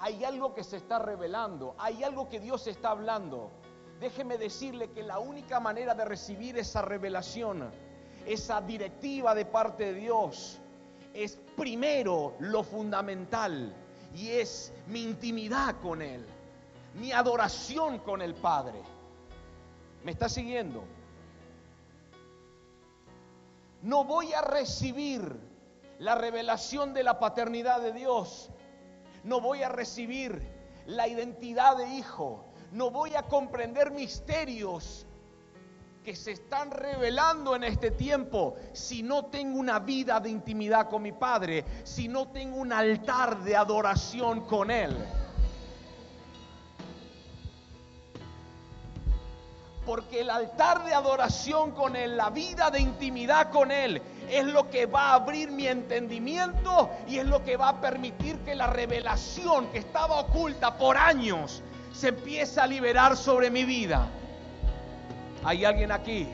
hay 0.00 0.24
algo 0.24 0.54
que 0.54 0.64
se 0.64 0.76
está 0.76 0.98
revelando, 0.98 1.74
hay 1.78 2.04
algo 2.04 2.28
que 2.28 2.40
Dios 2.40 2.66
está 2.66 2.90
hablando. 2.90 3.50
Déjeme 4.00 4.38
decirle 4.38 4.90
que 4.90 5.02
la 5.02 5.18
única 5.18 5.58
manera 5.58 5.94
de 5.94 6.04
recibir 6.04 6.56
esa 6.56 6.82
revelación, 6.82 7.70
esa 8.26 8.60
directiva 8.60 9.34
de 9.34 9.44
parte 9.44 9.86
de 9.86 9.94
Dios, 9.94 10.58
es 11.14 11.36
primero 11.56 12.34
lo 12.38 12.62
fundamental 12.62 13.74
y 14.14 14.28
es 14.28 14.72
mi 14.86 15.02
intimidad 15.02 15.80
con 15.80 16.00
Él, 16.00 16.24
mi 16.94 17.10
adoración 17.12 17.98
con 17.98 18.22
el 18.22 18.34
Padre. 18.34 18.80
¿Me 20.04 20.12
está 20.12 20.28
siguiendo? 20.28 20.84
No 23.82 24.04
voy 24.04 24.32
a 24.32 24.42
recibir 24.42 25.36
la 25.98 26.14
revelación 26.14 26.94
de 26.94 27.02
la 27.02 27.18
paternidad 27.18 27.80
de 27.80 27.92
Dios 27.92 28.50
no 29.28 29.40
voy 29.40 29.62
a 29.62 29.68
recibir 29.68 30.42
la 30.86 31.06
identidad 31.06 31.76
de 31.76 31.86
hijo. 31.86 32.46
No 32.72 32.90
voy 32.90 33.14
a 33.14 33.22
comprender 33.22 33.90
misterios 33.90 35.06
que 36.02 36.16
se 36.16 36.32
están 36.32 36.70
revelando 36.70 37.54
en 37.54 37.64
este 37.64 37.90
tiempo 37.90 38.56
si 38.72 39.02
no 39.02 39.26
tengo 39.26 39.58
una 39.58 39.80
vida 39.80 40.18
de 40.20 40.30
intimidad 40.30 40.88
con 40.88 41.02
mi 41.02 41.12
Padre, 41.12 41.64
si 41.84 42.08
no 42.08 42.28
tengo 42.28 42.56
un 42.56 42.72
altar 42.72 43.42
de 43.42 43.54
adoración 43.54 44.46
con 44.46 44.70
Él. 44.70 44.96
Porque 49.84 50.20
el 50.20 50.30
altar 50.30 50.84
de 50.84 50.94
adoración 50.94 51.72
con 51.72 51.96
Él, 51.96 52.16
la 52.16 52.30
vida 52.30 52.70
de 52.70 52.80
intimidad 52.80 53.50
con 53.50 53.70
Él, 53.70 54.00
es 54.30 54.44
lo 54.44 54.70
que 54.70 54.86
va 54.86 55.10
a 55.10 55.14
abrir 55.14 55.50
mi 55.50 55.66
entendimiento 55.66 56.90
y 57.06 57.18
es 57.18 57.26
lo 57.26 57.44
que 57.44 57.56
va 57.56 57.70
a 57.70 57.80
permitir 57.80 58.38
que 58.40 58.54
la 58.54 58.66
revelación 58.66 59.68
que 59.68 59.78
estaba 59.78 60.20
oculta 60.20 60.76
por 60.76 60.96
años 60.96 61.62
se 61.92 62.08
empiece 62.08 62.60
a 62.60 62.66
liberar 62.66 63.16
sobre 63.16 63.50
mi 63.50 63.64
vida. 63.64 64.06
¿Hay 65.44 65.64
alguien 65.64 65.92
aquí? 65.92 66.28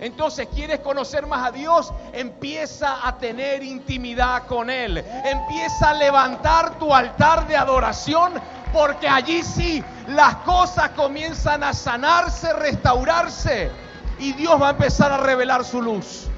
Entonces, 0.00 0.48
¿quieres 0.52 0.80
conocer 0.80 1.26
más 1.26 1.46
a 1.46 1.52
Dios? 1.52 1.92
Empieza 2.12 3.06
a 3.06 3.18
tener 3.18 3.62
intimidad 3.62 4.46
con 4.46 4.68
Él. 4.68 4.98
Empieza 4.98 5.90
a 5.90 5.94
levantar 5.94 6.76
tu 6.78 6.92
altar 6.92 7.46
de 7.46 7.56
adoración 7.56 8.32
porque 8.72 9.06
allí 9.06 9.42
sí 9.44 9.84
las 10.08 10.36
cosas 10.36 10.90
comienzan 10.90 11.62
a 11.62 11.72
sanarse, 11.72 12.52
restaurarse 12.52 13.70
y 14.18 14.32
Dios 14.32 14.60
va 14.60 14.68
a 14.68 14.70
empezar 14.70 15.12
a 15.12 15.18
revelar 15.18 15.64
su 15.64 15.80
luz. 15.80 16.28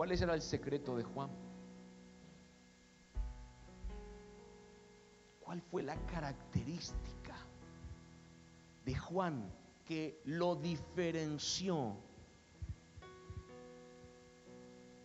¿Cuál 0.00 0.12
era 0.12 0.32
el 0.32 0.40
secreto 0.40 0.96
de 0.96 1.04
Juan? 1.04 1.28
¿Cuál 5.40 5.60
fue 5.60 5.82
la 5.82 5.94
característica 6.06 7.36
de 8.82 8.94
Juan 8.94 9.52
que 9.84 10.22
lo 10.24 10.56
diferenció 10.56 11.98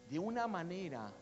de 0.10 0.18
una 0.18 0.48
manera 0.48 1.14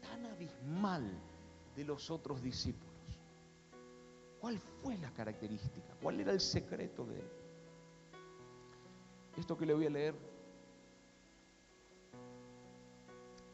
tan 0.00 0.26
abismal 0.26 1.08
de 1.76 1.84
los 1.84 2.10
otros 2.10 2.42
discípulos? 2.42 3.20
¿Cuál 4.40 4.58
fue 4.58 4.98
la 4.98 5.12
característica? 5.12 5.94
¿Cuál 6.02 6.18
era 6.18 6.32
el 6.32 6.40
secreto 6.40 7.06
de 7.06 7.20
él? 7.20 7.33
Esto 9.36 9.56
que 9.56 9.66
le 9.66 9.74
voy 9.74 9.86
a 9.86 9.90
leer, 9.90 10.14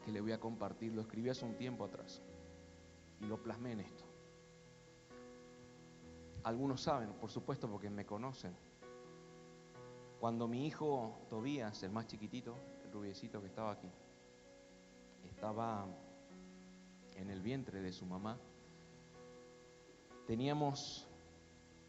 que 0.05 0.11
le 0.11 0.21
voy 0.21 0.31
a 0.31 0.39
compartir, 0.39 0.93
lo 0.93 1.01
escribí 1.01 1.29
hace 1.29 1.45
un 1.45 1.55
tiempo 1.55 1.85
atrás 1.85 2.21
y 3.19 3.25
lo 3.25 3.41
plasmé 3.41 3.73
en 3.73 3.79
esto. 3.81 4.03
Algunos 6.43 6.81
saben, 6.81 7.13
por 7.13 7.29
supuesto, 7.29 7.69
porque 7.69 7.89
me 7.89 8.05
conocen. 8.05 8.55
Cuando 10.19 10.47
mi 10.47 10.65
hijo 10.67 11.19
Tobías, 11.29 11.81
el 11.83 11.91
más 11.91 12.07
chiquitito, 12.07 12.55
el 12.83 12.91
rubiecito 12.91 13.41
que 13.41 13.47
estaba 13.47 13.71
aquí, 13.71 13.89
estaba 15.23 15.87
en 17.15 17.29
el 17.29 17.41
vientre 17.41 17.81
de 17.81 17.91
su 17.91 18.05
mamá, 18.05 18.39
teníamos 20.25 21.07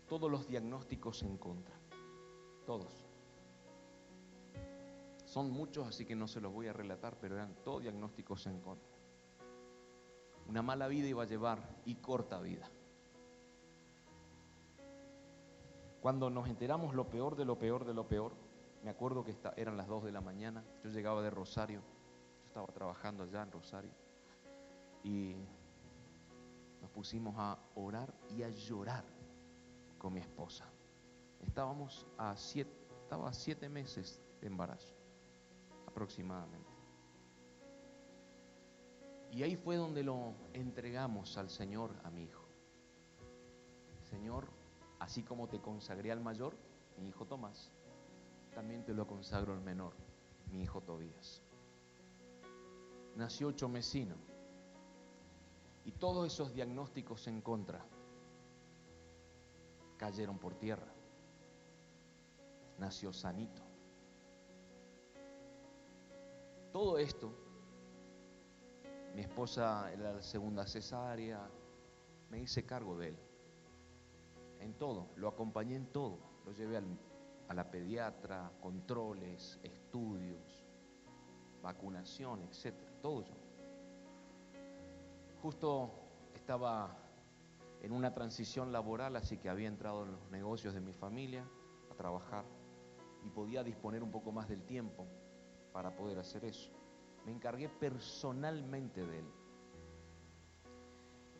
todos 0.07 0.31
los 0.31 0.47
diagnósticos 0.49 1.23
en 1.23 1.37
contra, 1.37 1.75
todos. 2.67 3.12
Son 5.33 5.51
muchos, 5.51 5.89
así 5.89 6.05
que 6.05 6.15
no 6.15 6.29
se 6.29 6.43
los 6.43 6.53
voy 6.53 6.67
a 6.67 6.75
relatar, 6.75 7.17
pero 7.19 7.37
eran 7.37 7.55
todos 7.65 7.81
diagnósticos 7.81 8.47
en 8.49 8.61
contra. 8.61 8.93
Una 10.47 10.61
mala 10.61 10.88
vida 10.88 11.09
iba 11.09 11.23
a 11.23 11.27
llevar 11.27 11.81
y 11.87 11.95
corta 11.95 12.38
vida. 12.38 12.71
Cuando 16.03 16.29
nos 16.29 16.51
enteramos 16.51 16.95
lo 16.95 17.09
peor 17.09 17.35
de 17.35 17.47
lo 17.47 17.59
peor 17.59 17.87
de 17.87 17.95
lo 17.95 18.07
peor, 18.07 18.35
me 18.85 18.90
acuerdo 18.90 19.25
que 19.25 19.35
eran 19.57 19.79
las 19.79 19.88
2 19.88 20.05
de 20.05 20.12
la 20.12 20.21
mañana, 20.21 20.62
yo 20.85 20.90
llegaba 20.90 21.23
de 21.23 21.31
Rosario, 21.31 21.81
yo 21.81 22.47
estaba 22.49 22.66
trabajando 22.66 23.23
allá 23.23 23.40
en 23.42 23.53
Rosario, 23.53 23.92
y 25.03 25.35
nos 26.83 26.90
pusimos 26.90 27.37
a 27.38 27.59
orar 27.75 28.12
y 28.29 28.42
a 28.42 28.51
llorar 28.51 29.07
con 29.97 30.12
mi 30.12 30.21
esposa. 30.21 30.66
Estábamos 31.40 32.07
a 32.18 32.37
siete, 32.37 32.77
estaba 33.01 33.31
a 33.31 33.33
siete 33.33 33.71
meses 33.71 34.21
de 34.38 34.49
embarazo 34.49 35.02
aproximadamente. 35.92 36.70
Y 39.31 39.42
ahí 39.42 39.57
fue 39.57 39.76
donde 39.76 40.02
lo 40.02 40.35
entregamos 40.52 41.37
al 41.37 41.48
Señor, 41.48 41.94
a 42.02 42.11
mi 42.11 42.24
hijo. 42.24 42.44
Señor, 44.11 44.48
así 44.98 45.22
como 45.22 45.48
te 45.48 45.61
consagré 45.61 46.11
al 46.11 46.20
mayor, 46.20 46.57
mi 46.98 47.09
hijo 47.09 47.26
Tomás, 47.26 47.70
también 48.55 48.85
te 48.85 48.92
lo 48.92 49.07
consagro 49.07 49.52
al 49.52 49.61
menor, 49.61 49.94
mi 50.50 50.62
hijo 50.62 50.83
Tobías. 50.83 51.42
Nació 53.16 53.52
Chomecino 53.52 54.16
y 55.85 55.92
todos 55.92 56.33
esos 56.33 56.55
diagnósticos 56.55 57.26
en 57.26 57.40
contra 57.40 57.85
cayeron 59.98 60.38
por 60.38 60.55
tierra. 60.55 60.92
Nació 62.78 63.12
sanito. 63.12 63.72
Todo 66.73 66.97
esto, 66.97 67.31
mi 69.15 69.21
esposa 69.21 69.93
era 69.93 70.15
la 70.15 70.23
segunda 70.23 70.67
cesárea, 70.67 71.47
me 72.31 72.41
hice 72.41 72.65
cargo 72.65 72.97
de 72.97 73.09
él. 73.09 73.19
En 74.59 74.73
todo, 74.79 75.11
lo 75.17 75.29
acompañé 75.29 75.77
en 75.77 75.93
todo. 75.93 76.19
Lo 76.47 76.53
llevé 76.53 76.81
a 77.49 77.55
la 77.55 77.71
pediatra, 77.71 78.51
controles, 78.63 79.61
estudios, 79.63 80.65
vacunación, 81.63 82.43
etcétera, 82.43 82.91
todo 83.03 83.23
yo. 83.23 83.35
Justo 85.43 85.91
estaba 86.35 86.97
en 87.83 87.93
una 87.93 88.15
transición 88.15 88.73
laboral, 88.73 89.17
así 89.17 89.37
que 89.37 89.51
había 89.51 89.69
entrado 89.69 90.05
en 90.05 90.13
los 90.13 90.31
negocios 90.31 90.73
de 90.73 90.81
mi 90.81 90.95
familia 90.95 91.45
a 91.91 91.95
trabajar 91.95 92.47
y 93.27 93.29
podía 93.29 93.63
disponer 93.63 94.03
un 94.03 94.11
poco 94.11 94.33
más 94.33 94.49
del 94.49 94.65
tiempo 94.65 95.07
para 95.73 95.95
poder 95.95 96.19
hacer 96.19 96.45
eso. 96.45 96.71
Me 97.25 97.33
encargué 97.33 97.69
personalmente 97.69 99.07
de 99.07 99.19
él. 99.21 99.27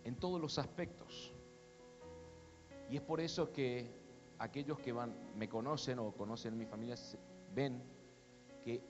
En 0.05 0.17
todos 0.17 0.41
los 0.41 0.59
aspectos. 0.59 1.33
Y 2.91 2.97
es 2.97 3.03
por 3.03 3.21
eso 3.21 3.53
que 3.53 3.91
aquellos 4.39 4.79
que 4.79 4.93
van, 4.93 5.15
me 5.37 5.49
conocen 5.49 5.99
o 5.99 6.13
conocen 6.13 6.57
mi 6.57 6.67
familia 6.67 6.97
ven 7.55 7.83
que 8.63 8.83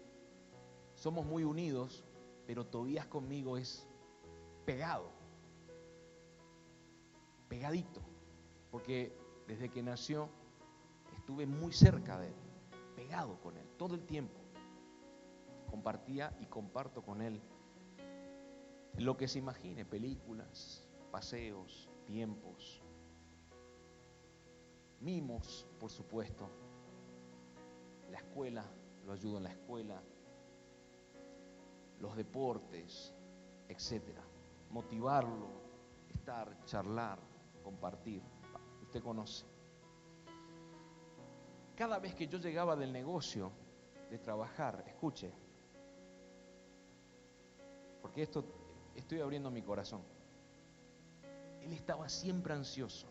somos 0.94 1.26
muy 1.26 1.44
unidos, 1.44 2.04
pero 2.46 2.66
Tobías 2.66 3.06
conmigo 3.06 3.56
es 3.56 3.86
pegado, 4.64 5.10
pegadito, 7.48 8.00
porque 8.70 9.16
desde 9.46 9.68
que 9.68 9.82
nació 9.82 10.28
estuve 11.16 11.46
muy 11.46 11.72
cerca 11.72 12.18
de 12.18 12.28
él, 12.28 12.34
pegado 12.96 13.40
con 13.40 13.56
él, 13.56 13.66
todo 13.76 13.94
el 13.94 14.04
tiempo 14.04 14.42
compartía 15.72 16.36
y 16.38 16.44
comparto 16.44 17.02
con 17.02 17.22
él 17.22 17.40
lo 18.98 19.16
que 19.16 19.26
se 19.26 19.38
imagine, 19.38 19.86
películas, 19.86 20.86
paseos, 21.10 21.88
tiempos, 22.04 22.82
mimos, 25.00 25.66
por 25.80 25.90
supuesto, 25.90 26.50
la 28.10 28.18
escuela, 28.18 28.66
lo 29.06 29.12
ayudo 29.14 29.38
en 29.38 29.44
la 29.44 29.50
escuela, 29.50 30.02
los 32.00 32.14
deportes, 32.16 33.14
etcétera. 33.66 34.22
Motivarlo, 34.68 35.48
estar, 36.10 36.64
charlar, 36.66 37.18
compartir. 37.64 38.22
Usted 38.82 39.02
conoce. 39.02 39.46
Cada 41.74 41.98
vez 41.98 42.14
que 42.14 42.28
yo 42.28 42.36
llegaba 42.36 42.76
del 42.76 42.92
negocio, 42.92 43.52
de 44.10 44.18
trabajar, 44.18 44.84
escuche, 44.86 45.32
porque 48.02 48.22
esto 48.22 48.44
estoy 48.94 49.20
abriendo 49.20 49.50
mi 49.50 49.62
corazón. 49.62 50.02
Él 51.62 51.72
estaba 51.72 52.08
siempre 52.08 52.52
ansioso. 52.52 53.06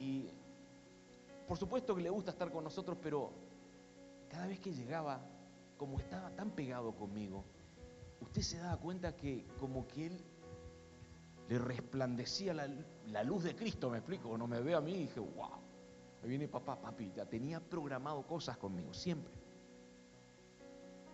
Y 0.00 0.28
por 1.46 1.56
supuesto 1.56 1.94
que 1.94 2.02
le 2.02 2.10
gusta 2.10 2.32
estar 2.32 2.50
con 2.50 2.64
nosotros, 2.64 2.98
pero 3.00 3.30
cada 4.28 4.48
vez 4.48 4.58
que 4.58 4.72
llegaba, 4.72 5.20
como 5.76 5.98
estaba 6.00 6.30
tan 6.30 6.50
pegado 6.50 6.94
conmigo, 6.94 7.44
usted 8.20 8.42
se 8.42 8.58
daba 8.58 8.76
cuenta 8.78 9.14
que 9.16 9.46
como 9.58 9.86
que 9.86 10.06
él 10.06 10.24
le 11.48 11.58
resplandecía 11.58 12.54
la, 12.54 13.24
luz 13.24 13.44
de 13.44 13.54
Cristo, 13.54 13.90
me 13.90 13.98
explico, 13.98 14.36
no 14.38 14.46
me 14.46 14.60
ve 14.60 14.74
a 14.74 14.80
mí 14.80 14.92
y 14.92 14.98
dije, 15.00 15.20
wow, 15.20 15.50
ahí 16.22 16.28
viene 16.28 16.48
papá, 16.48 16.80
papi, 16.80 17.12
ya 17.14 17.26
tenía 17.26 17.60
programado 17.60 18.26
cosas 18.26 18.56
conmigo, 18.56 18.94
siempre. 18.94 19.41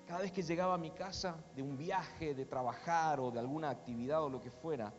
Cada 0.08 0.22
vez 0.22 0.32
que 0.32 0.40
llegaba 0.40 0.72
a 0.72 0.78
mi 0.78 0.90
casa 0.90 1.36
de 1.54 1.60
un 1.60 1.76
viaje, 1.76 2.34
de 2.34 2.46
trabajar 2.46 3.20
o 3.20 3.30
de 3.30 3.40
alguna 3.40 3.68
actividad 3.68 4.24
o 4.24 4.30
lo 4.30 4.40
que 4.40 4.50
fuera, 4.50 4.90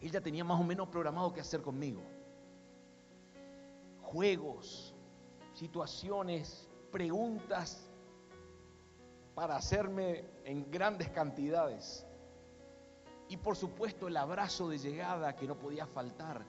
él 0.00 0.10
ya 0.10 0.22
tenía 0.22 0.42
más 0.42 0.58
o 0.58 0.64
menos 0.64 0.88
programado 0.88 1.34
qué 1.34 1.42
hacer 1.42 1.60
conmigo. 1.60 2.00
Juegos, 4.00 4.94
situaciones, 5.52 6.66
preguntas 6.90 7.90
para 9.34 9.56
hacerme 9.56 10.24
en 10.44 10.70
grandes 10.70 11.10
cantidades. 11.10 12.06
Y 13.28 13.36
por 13.36 13.54
supuesto 13.54 14.08
el 14.08 14.16
abrazo 14.16 14.70
de 14.70 14.78
llegada 14.78 15.36
que 15.36 15.46
no 15.46 15.58
podía 15.58 15.86
faltar. 15.86 16.42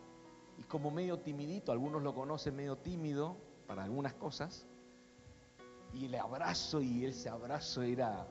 Y 0.58 0.64
como 0.64 0.90
medio 0.90 1.20
timidito, 1.20 1.74
algunos 1.74 2.02
lo 2.02 2.16
conocen 2.16 2.56
medio 2.56 2.78
tímido 2.78 3.36
para 3.68 3.84
algunas 3.84 4.14
cosas. 4.14 4.66
Y 5.94 6.06
el 6.06 6.16
abrazo 6.16 6.82
y 6.82 7.06
ese 7.06 7.30
abrazo 7.30 7.82
era 7.82 8.28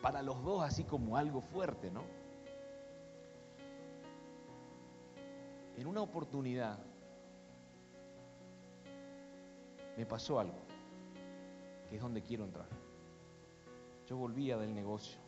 para 0.00 0.22
los 0.22 0.42
dos 0.42 0.62
así 0.62 0.84
como 0.84 1.16
algo 1.16 1.40
fuerte, 1.40 1.90
¿no? 1.90 2.02
En 5.76 5.86
una 5.86 6.02
oportunidad 6.02 6.78
me 9.96 10.06
pasó 10.06 10.38
algo, 10.38 10.58
que 11.88 11.96
es 11.96 12.02
donde 12.02 12.22
quiero 12.22 12.44
entrar. 12.44 12.68
Yo 14.06 14.16
volvía 14.16 14.56
del 14.58 14.74
negocio, 14.74 15.18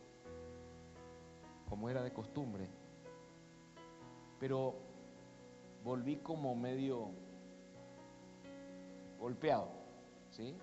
como 1.69 1.89
era 1.89 2.03
de 2.03 2.11
costumbre, 2.11 2.67
pero 4.39 4.75
volví 5.83 6.17
como 6.17 6.55
medio 6.55 7.09
golpeado, 9.19 9.69
¿sí? 10.31 10.55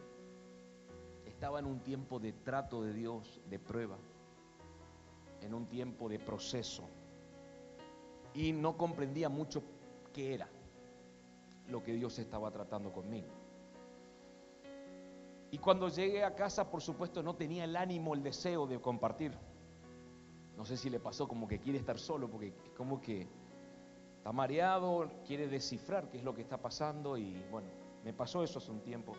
Estaba 1.43 1.59
en 1.59 1.67
un 1.67 1.81
tiempo 1.81 2.21
de 2.21 2.33
trato 2.33 2.85
de 2.85 2.93
Dios, 2.93 3.41
de 3.51 3.59
prueba, 3.59 3.99
en 5.41 5.53
un 5.53 5.67
tiempo 5.67 6.09
de 6.09 6.21
proceso, 6.21 6.85
y 8.33 8.53
no 8.53 8.77
comprendía 8.77 9.29
mucho 9.29 9.61
qué 10.13 10.35
era 10.35 10.49
lo 11.67 11.83
que 11.83 11.95
Dios 11.95 12.17
estaba 12.21 12.49
tratando 12.53 12.93
conmigo. 12.93 13.27
Y 15.51 15.59
cuando 15.59 15.89
llegué 15.89 16.23
a 16.23 16.37
casa, 16.37 16.71
por 16.71 16.81
supuesto, 16.81 17.25
no 17.25 17.35
tenía 17.35 17.65
el 17.65 17.75
ánimo, 17.75 18.15
el 18.15 18.23
deseo 18.23 18.69
de 18.69 18.81
compartir. 18.81 19.37
No 20.57 20.65
sé 20.65 20.77
si 20.77 20.91
le 20.91 21.01
pasó 21.01 21.27
como 21.27 21.49
que 21.49 21.59
quiere 21.59 21.81
estar 21.81 21.99
solo, 21.99 22.31
porque 22.31 22.55
como 22.77 23.01
que 23.01 23.27
está 24.17 24.31
mareado, 24.31 25.11
quiere 25.27 25.49
descifrar 25.49 26.09
qué 26.09 26.19
es 26.19 26.23
lo 26.23 26.37
que 26.37 26.43
está 26.43 26.59
pasando 26.59 27.19
y 27.19 27.45
bueno, 27.51 27.67
me 28.05 28.13
pasó 28.13 28.45
eso 28.45 28.61
hace 28.61 28.71
un 28.71 28.85
tiempo. 28.85 29.17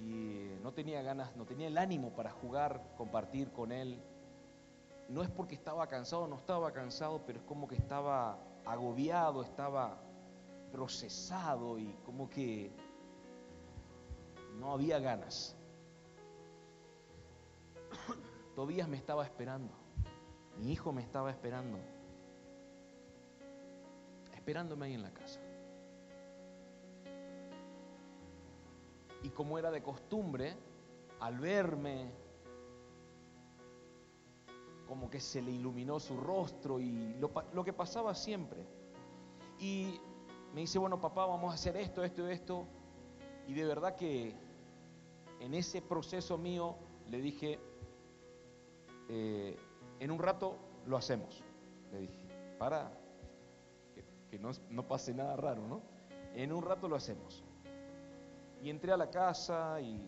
Y 0.00 0.56
no 0.62 0.72
tenía 0.72 1.02
ganas, 1.02 1.36
no 1.36 1.44
tenía 1.44 1.68
el 1.68 1.76
ánimo 1.76 2.10
para 2.14 2.30
jugar, 2.30 2.82
compartir 2.96 3.52
con 3.52 3.70
él. 3.70 4.02
No 5.08 5.22
es 5.22 5.28
porque 5.28 5.54
estaba 5.54 5.86
cansado, 5.88 6.26
no 6.26 6.36
estaba 6.36 6.72
cansado, 6.72 7.20
pero 7.26 7.38
es 7.40 7.44
como 7.44 7.68
que 7.68 7.74
estaba 7.74 8.38
agobiado, 8.64 9.42
estaba 9.42 9.98
procesado 10.72 11.78
y 11.78 11.92
como 12.04 12.30
que 12.30 12.72
no 14.58 14.72
había 14.72 14.98
ganas. 15.00 15.54
Tobías 18.54 18.88
me 18.88 18.96
estaba 18.96 19.24
esperando, 19.24 19.74
mi 20.58 20.72
hijo 20.72 20.92
me 20.92 21.02
estaba 21.02 21.30
esperando, 21.30 21.78
esperándome 24.34 24.86
ahí 24.86 24.94
en 24.94 25.02
la 25.02 25.12
casa. 25.12 25.40
Y 29.22 29.30
como 29.30 29.58
era 29.58 29.70
de 29.70 29.82
costumbre, 29.82 30.56
al 31.20 31.38
verme, 31.38 32.10
como 34.86 35.08
que 35.08 35.20
se 35.20 35.40
le 35.40 35.52
iluminó 35.52 36.00
su 36.00 36.16
rostro 36.16 36.80
y 36.80 37.14
lo, 37.14 37.30
lo, 37.52 37.64
que 37.64 37.72
pasaba 37.72 38.14
siempre. 38.14 38.66
Y 39.58 40.00
me 40.52 40.62
dice, 40.62 40.78
bueno, 40.78 41.00
papá, 41.00 41.26
vamos 41.26 41.52
a 41.52 41.54
hacer 41.54 41.76
esto, 41.76 42.02
esto 42.02 42.28
y 42.28 42.32
esto. 42.32 42.66
Y 43.46 43.54
de 43.54 43.64
verdad 43.64 43.94
que 43.94 44.34
en 45.40 45.54
ese 45.54 45.82
proceso 45.82 46.38
mío 46.38 46.76
le 47.08 47.20
dije, 47.20 47.58
eh, 49.08 49.56
en 49.98 50.10
un 50.10 50.18
rato 50.18 50.56
lo 50.86 50.96
hacemos, 50.96 51.42
le 51.90 52.00
dije, 52.00 52.26
para 52.58 52.92
que, 54.30 54.38
no, 54.38 54.50
no, 54.70 54.86
pase 54.86 55.12
nada 55.12 55.34
raro, 55.36 55.66
¿no? 55.66 55.82
En 56.34 56.52
un 56.52 56.62
rato 56.62 56.88
lo 56.88 56.94
hacemos. 56.94 57.42
Y 58.62 58.70
entré 58.70 58.92
a 58.92 58.96
la 58.96 59.10
casa 59.10 59.80
y 59.80 60.00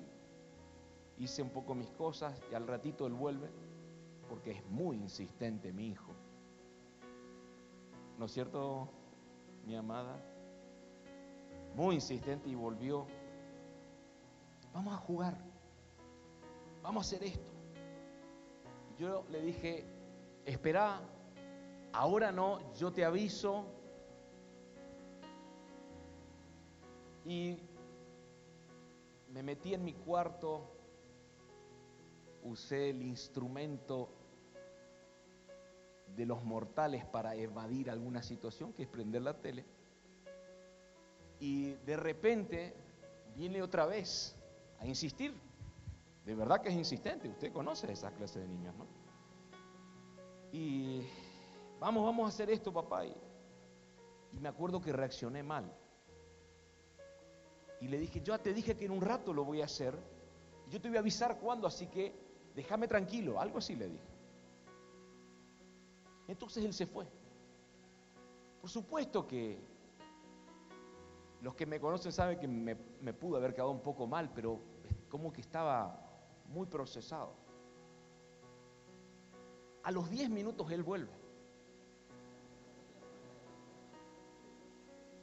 hice 1.18 1.42
un 1.42 1.50
poco 1.50 1.74
mis 1.74 1.90
cosas 1.92 2.40
y 2.50 2.54
al 2.54 2.66
ratito 2.66 3.06
él 3.06 3.14
vuelve, 3.14 3.48
porque 4.28 4.52
es 4.52 4.66
muy 4.66 4.96
insistente 4.96 5.72
mi 5.72 5.88
hijo. 5.88 6.12
¿No 8.18 8.26
es 8.26 8.32
cierto, 8.32 8.88
mi 9.64 9.74
amada? 9.74 10.22
Muy 11.74 11.94
insistente 11.94 12.48
y 12.48 12.54
volvió 12.54 13.06
vamos 14.72 14.94
a 14.94 14.96
jugar, 14.96 15.36
vamos 16.82 17.04
a 17.04 17.06
hacer 17.06 17.28
esto. 17.28 17.52
Yo 18.98 19.24
le 19.30 19.42
dije, 19.42 19.84
espera, 20.44 21.00
ahora 21.92 22.32
no, 22.32 22.60
yo 22.74 22.92
te 22.92 23.04
aviso. 23.04 23.66
Y 27.24 27.58
me 29.32 29.42
metí 29.42 29.74
en 29.74 29.84
mi 29.84 29.94
cuarto, 29.94 30.70
usé 32.42 32.90
el 32.90 33.02
instrumento 33.02 34.10
de 36.14 36.26
los 36.26 36.44
mortales 36.44 37.04
para 37.06 37.34
evadir 37.34 37.90
alguna 37.90 38.22
situación, 38.22 38.72
que 38.72 38.82
es 38.82 38.88
prender 38.88 39.22
la 39.22 39.40
tele. 39.40 39.64
Y 41.40 41.72
de 41.86 41.96
repente 41.96 42.74
viene 43.34 43.62
otra 43.62 43.86
vez 43.86 44.36
a 44.78 44.86
insistir. 44.86 45.34
De 46.26 46.34
verdad 46.34 46.60
que 46.60 46.68
es 46.68 46.74
insistente, 46.74 47.28
usted 47.28 47.52
conoce 47.52 47.90
esa 47.90 48.12
clase 48.12 48.38
de 48.38 48.46
niños, 48.46 48.74
¿no? 48.76 48.86
Y 50.52 51.02
vamos, 51.80 52.04
vamos 52.04 52.26
a 52.26 52.28
hacer 52.28 52.50
esto, 52.50 52.72
papá. 52.72 53.06
Y, 53.06 53.16
me 54.38 54.48
acuerdo 54.48 54.80
que 54.80 54.92
reaccioné 54.92 55.42
mal. 55.42 55.70
Y 57.82 57.88
le 57.88 57.98
dije, 57.98 58.20
yo 58.20 58.38
te 58.38 58.54
dije 58.54 58.76
que 58.76 58.84
en 58.84 58.92
un 58.92 59.00
rato 59.00 59.32
lo 59.32 59.44
voy 59.44 59.60
a 59.60 59.64
hacer. 59.64 59.98
Yo 60.70 60.80
te 60.80 60.86
voy 60.86 60.98
a 60.98 61.00
avisar 61.00 61.40
cuándo, 61.40 61.66
así 61.66 61.88
que 61.88 62.14
déjame 62.54 62.86
tranquilo. 62.86 63.40
Algo 63.40 63.58
así 63.58 63.74
le 63.74 63.88
dije. 63.88 64.08
Entonces 66.28 66.64
él 66.64 66.72
se 66.72 66.86
fue. 66.86 67.08
Por 68.60 68.70
supuesto 68.70 69.26
que 69.26 69.58
los 71.40 71.56
que 71.56 71.66
me 71.66 71.80
conocen 71.80 72.12
saben 72.12 72.38
que 72.38 72.46
me, 72.46 72.76
me 73.00 73.12
pudo 73.12 73.36
haber 73.36 73.52
quedado 73.52 73.72
un 73.72 73.82
poco 73.82 74.06
mal, 74.06 74.30
pero 74.32 74.60
como 75.08 75.32
que 75.32 75.40
estaba 75.40 76.08
muy 76.46 76.68
procesado. 76.68 77.34
A 79.82 79.90
los 79.90 80.08
10 80.08 80.30
minutos 80.30 80.70
él 80.70 80.84
vuelve. 80.84 81.10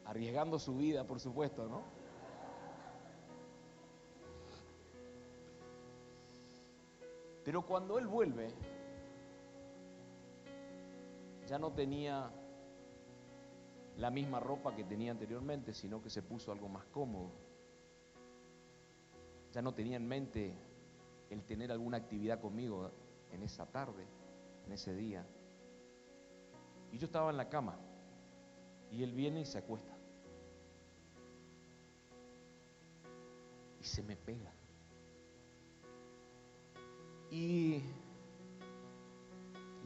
Arriesgando 0.04 0.60
su 0.60 0.76
vida, 0.76 1.08
por 1.08 1.22
supuesto, 1.22 1.65
¿no? 1.65 1.98
Pero 7.49 7.65
cuando 7.65 7.97
él 7.97 8.05
vuelve, 8.05 8.53
ya 11.47 11.57
no 11.57 11.71
tenía 11.71 12.29
la 13.97 14.12
misma 14.12 14.39
ropa 14.39 14.75
que 14.75 14.83
tenía 14.83 15.09
anteriormente, 15.09 15.73
sino 15.73 15.99
que 15.99 16.12
se 16.12 16.21
puso 16.21 16.51
algo 16.51 16.69
más 16.69 16.85
cómodo 16.85 17.31
ya 19.51 19.63
no 19.63 19.73
tenía 19.73 19.97
en 19.97 20.07
mente 20.07 20.53
el 21.31 21.43
tener 21.43 21.71
alguna 21.71 21.97
actividad 21.97 22.39
conmigo 22.39 22.91
en 23.31 23.41
esa 23.41 23.65
tarde, 23.65 24.05
en 24.67 24.71
ese 24.71 24.93
día. 24.93 25.25
Y 26.91 26.99
yo 26.99 27.07
estaba 27.07 27.31
en 27.31 27.38
la 27.38 27.49
cama 27.49 27.79
y 28.91 29.01
él 29.01 29.12
viene 29.12 29.41
y 29.41 29.45
se 29.45 29.57
acuesta. 29.57 29.97
Y 33.79 33.83
se 33.83 34.03
me 34.03 34.15
pega. 34.15 34.59
Y, 37.31 37.81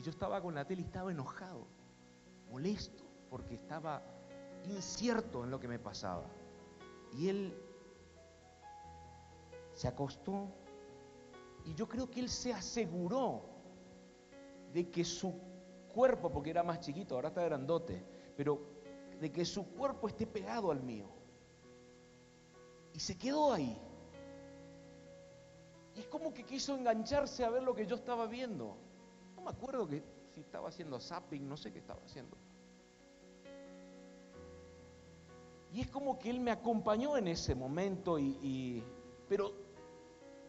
yo 0.02 0.12
estaba 0.12 0.42
con 0.42 0.54
la 0.54 0.66
tele 0.66 0.82
y 0.82 0.86
estaba 0.86 1.12
enojado, 1.12 1.66
molesto, 2.50 3.04
porque 3.30 3.56
estaba 3.56 4.04
incierto 4.66 5.44
en 5.44 5.52
lo 5.52 5.60
que 5.60 5.68
me 5.68 5.80
pasaba. 5.80 6.26
Y 7.14 7.30
él 7.30 7.54
se 9.74 9.88
acostó 9.88 10.50
y 11.66 11.74
yo 11.74 11.88
creo 11.88 12.10
que 12.10 12.20
él 12.20 12.30
se 12.30 12.54
aseguró 12.54 13.46
de 14.74 14.90
que 14.90 15.06
su 15.06 15.34
cuerpo, 15.94 16.32
porque 16.32 16.50
era 16.50 16.64
más 16.64 16.80
chiquito, 16.80 17.16
ahora 17.16 17.30
está 17.30 17.44
grandote, 17.44 18.04
pero 18.36 18.60
de 19.20 19.32
que 19.32 19.46
su 19.46 19.74
cuerpo 19.74 20.08
esté 20.08 20.28
pegado 20.28 20.72
al 20.72 20.82
mío. 20.82 21.08
Y 22.94 23.00
se 23.00 23.18
quedó 23.18 23.54
ahí. 23.54 23.80
Y 25.96 26.00
es 26.00 26.08
como 26.08 26.34
que 26.34 26.44
quiso 26.44 26.76
engancharse 26.76 27.44
a 27.44 27.50
ver 27.50 27.64
lo 27.64 27.76
que 27.76 27.86
yo 27.86 27.96
estaba 27.96 28.26
viendo. 28.26 28.76
No 29.36 29.42
me 29.42 29.50
acuerdo 29.50 29.88
que 29.88 30.04
si 30.34 30.42
estaba 30.42 30.70
haciendo 30.70 31.00
zapping, 31.00 31.48
no 31.48 31.58
sé 31.58 31.72
qué 31.72 31.80
estaba 31.80 32.02
haciendo. 32.04 32.38
Y 35.74 35.82
es 35.82 35.90
como 35.90 36.20
que 36.20 36.30
él 36.30 36.40
me 36.40 36.52
acompañó 36.52 37.18
en 37.18 37.28
ese 37.28 37.56
momento, 37.56 38.20
y, 38.20 38.84
pero 39.28 39.52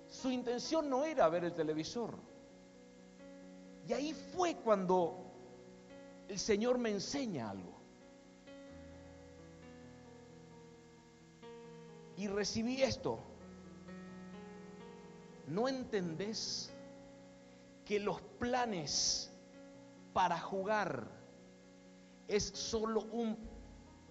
su 0.07 0.31
intención 0.31 0.89
no 0.91 1.05
era 1.05 1.29
ver 1.29 1.45
el 1.45 1.55
televisor. 1.55 2.15
Y 3.89 3.93
ahí 3.93 4.13
fue 4.13 4.57
cuando 4.57 5.17
el 6.29 6.39
Señor 6.39 6.79
me 6.79 6.91
enseña 6.91 7.51
algo. 7.51 7.73
Y 12.17 12.29
recibí 12.29 12.83
esto. 12.83 13.19
¿No 15.47 15.69
entendés 15.69 16.73
que 17.85 18.01
los 18.01 18.21
planes 18.39 19.31
para 20.13 20.39
jugar 20.41 21.07
es 22.29 22.45
solo 22.45 23.03
un 23.13 23.37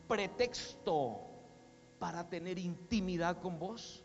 pretexto 0.07 1.21
para 1.97 2.29
tener 2.29 2.59
intimidad 2.59 3.39
con 3.41 3.57
vos? 3.57 4.03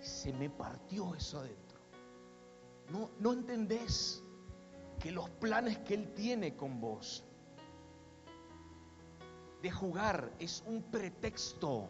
Se 0.00 0.32
me 0.32 0.50
partió 0.50 1.14
eso 1.14 1.38
adentro. 1.38 1.78
No, 2.90 3.10
no 3.18 3.32
entendés 3.32 4.22
que 5.00 5.10
los 5.10 5.28
planes 5.30 5.78
que 5.78 5.94
Él 5.94 6.12
tiene 6.14 6.54
con 6.56 6.80
vos 6.80 7.24
de 9.66 9.72
jugar 9.72 10.30
es 10.38 10.62
un 10.68 10.80
pretexto 10.80 11.88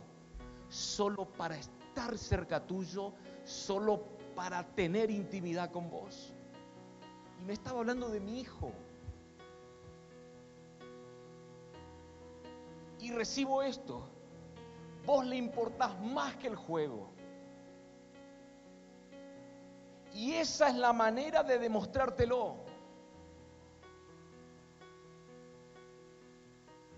solo 0.70 1.26
para 1.26 1.58
estar 1.58 2.16
cerca 2.16 2.66
tuyo, 2.66 3.12
solo 3.44 4.02
para 4.34 4.64
tener 4.74 5.10
intimidad 5.10 5.70
con 5.70 5.90
vos. 5.90 6.32
Y 7.38 7.44
me 7.44 7.52
estaba 7.52 7.80
hablando 7.80 8.08
de 8.08 8.20
mi 8.20 8.40
hijo. 8.40 8.72
Y 12.98 13.10
recibo 13.10 13.62
esto. 13.62 14.08
Vos 15.04 15.26
le 15.26 15.36
importás 15.36 16.00
más 16.00 16.34
que 16.36 16.46
el 16.46 16.56
juego. 16.56 17.10
Y 20.14 20.32
esa 20.32 20.70
es 20.70 20.76
la 20.76 20.94
manera 20.94 21.42
de 21.42 21.58
demostrártelo. 21.58 22.56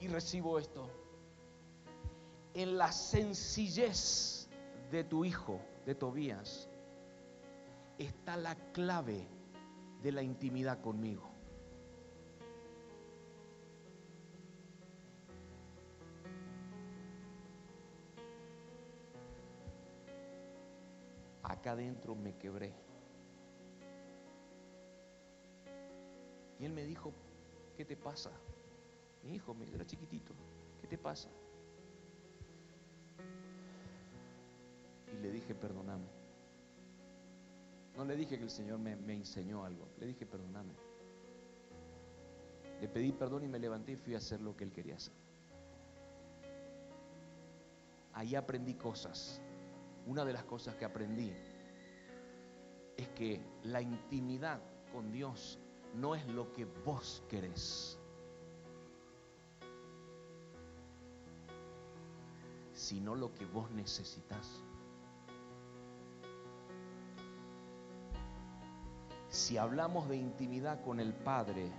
Recibo 0.08 0.58
esto. 0.58 0.88
En 2.54 2.78
la 2.78 2.90
sencillez 2.90 4.48
de 4.90 5.04
tu 5.04 5.24
hijo, 5.24 5.60
de 5.84 5.94
Tobías, 5.94 6.68
está 7.98 8.36
la 8.38 8.54
clave 8.72 9.28
de 10.02 10.12
la 10.12 10.22
intimidad 10.22 10.80
conmigo. 10.80 11.30
Acá 21.42 21.72
adentro 21.72 22.14
me 22.14 22.34
quebré. 22.38 22.72
Y 26.58 26.64
él 26.64 26.72
me 26.72 26.84
dijo, 26.84 27.12
¿qué 27.76 27.84
te 27.84 27.96
pasa? 27.96 28.30
Mi 29.22 29.34
hijo 29.34 29.54
me 29.54 29.66
era 29.74 29.84
chiquitito, 29.84 30.32
¿qué 30.80 30.86
te 30.86 30.98
pasa? 30.98 31.28
Y 35.12 35.16
le 35.20 35.30
dije, 35.32 35.54
perdóname. 35.54 36.06
No 37.96 38.04
le 38.04 38.16
dije 38.16 38.38
que 38.38 38.44
el 38.44 38.50
Señor 38.50 38.78
me, 38.78 38.94
me 38.96 39.14
enseñó 39.14 39.64
algo, 39.64 39.88
le 39.98 40.06
dije, 40.06 40.24
perdóname. 40.24 40.74
Le 42.80 42.88
pedí 42.88 43.10
perdón 43.12 43.44
y 43.44 43.48
me 43.48 43.58
levanté 43.58 43.92
y 43.92 43.96
fui 43.96 44.14
a 44.14 44.18
hacer 44.18 44.40
lo 44.40 44.56
que 44.56 44.64
él 44.64 44.72
quería 44.72 44.94
hacer. 44.94 45.12
Ahí 48.12 48.34
aprendí 48.34 48.74
cosas. 48.74 49.40
Una 50.06 50.24
de 50.24 50.32
las 50.32 50.44
cosas 50.44 50.76
que 50.76 50.84
aprendí 50.84 51.32
es 52.96 53.08
que 53.10 53.40
la 53.64 53.82
intimidad 53.82 54.60
con 54.92 55.12
Dios 55.12 55.58
no 55.94 56.14
es 56.14 56.26
lo 56.26 56.52
que 56.52 56.64
vos 56.64 57.22
querés, 57.28 57.97
sino 62.88 63.14
lo 63.14 63.34
que 63.34 63.44
vos 63.44 63.70
necesitas. 63.70 64.62
Si 69.28 69.58
hablamos 69.58 70.08
de 70.08 70.16
intimidad 70.16 70.82
con 70.82 70.98
el 70.98 71.12
Padre, 71.12 71.70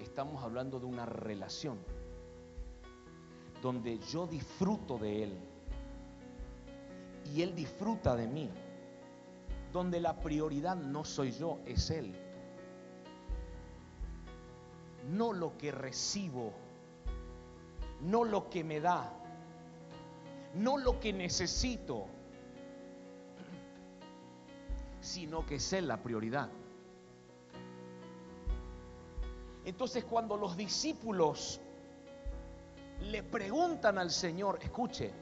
estamos 0.00 0.42
hablando 0.42 0.80
de 0.80 0.86
una 0.86 1.06
relación 1.06 1.78
donde 3.62 4.00
yo 4.00 4.26
disfruto 4.26 4.98
de 4.98 5.22
Él 5.22 5.38
y 7.32 7.42
Él 7.42 7.54
disfruta 7.54 8.16
de 8.16 8.26
mí 8.26 8.50
donde 9.72 10.00
la 10.00 10.18
prioridad 10.18 10.74
no 10.74 11.04
soy 11.04 11.30
yo, 11.30 11.60
es 11.64 11.90
Él. 11.90 12.12
No 15.12 15.32
lo 15.32 15.56
que 15.56 15.70
recibo, 15.70 16.65
no 18.00 18.24
lo 18.24 18.48
que 18.50 18.64
me 18.64 18.80
da, 18.80 19.12
no 20.54 20.78
lo 20.78 21.00
que 21.00 21.12
necesito, 21.12 22.06
sino 25.00 25.46
que 25.46 25.56
es 25.56 25.72
Él 25.72 25.88
la 25.88 26.02
prioridad. 26.02 26.48
Entonces 29.64 30.04
cuando 30.04 30.36
los 30.36 30.56
discípulos 30.56 31.60
le 33.00 33.22
preguntan 33.22 33.98
al 33.98 34.10
Señor, 34.10 34.58
escuche, 34.62 35.12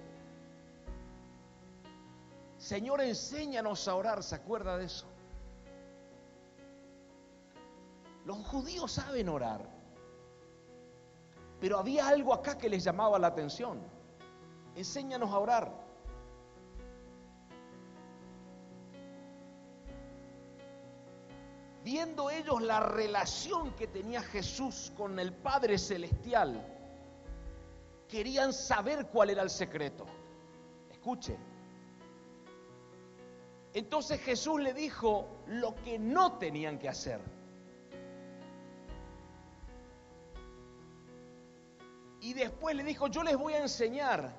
Señor, 2.58 3.02
enséñanos 3.02 3.88
a 3.88 3.94
orar, 3.94 4.22
¿se 4.22 4.36
acuerda 4.36 4.78
de 4.78 4.86
eso? 4.86 5.06
Los 8.24 8.38
judíos 8.46 8.90
saben 8.92 9.28
orar, 9.28 9.73
pero 11.64 11.78
había 11.78 12.06
algo 12.06 12.34
acá 12.34 12.58
que 12.58 12.68
les 12.68 12.84
llamaba 12.84 13.18
la 13.18 13.28
atención. 13.28 13.80
Enséñanos 14.74 15.32
a 15.32 15.38
orar. 15.38 15.72
Viendo 21.82 22.28
ellos 22.28 22.60
la 22.60 22.80
relación 22.80 23.72
que 23.76 23.86
tenía 23.86 24.20
Jesús 24.20 24.92
con 24.94 25.18
el 25.18 25.32
Padre 25.32 25.78
Celestial, 25.78 26.62
querían 28.08 28.52
saber 28.52 29.06
cuál 29.06 29.30
era 29.30 29.40
el 29.40 29.48
secreto. 29.48 30.04
Escuche, 30.90 31.38
entonces 33.72 34.20
Jesús 34.20 34.60
le 34.60 34.74
dijo 34.74 35.26
lo 35.46 35.74
que 35.76 35.98
no 35.98 36.36
tenían 36.36 36.78
que 36.78 36.90
hacer. 36.90 37.22
Y 42.24 42.32
después 42.32 42.74
le 42.74 42.82
dijo, 42.82 43.08
yo 43.08 43.22
les 43.22 43.36
voy 43.36 43.52
a 43.52 43.58
enseñar, 43.58 44.32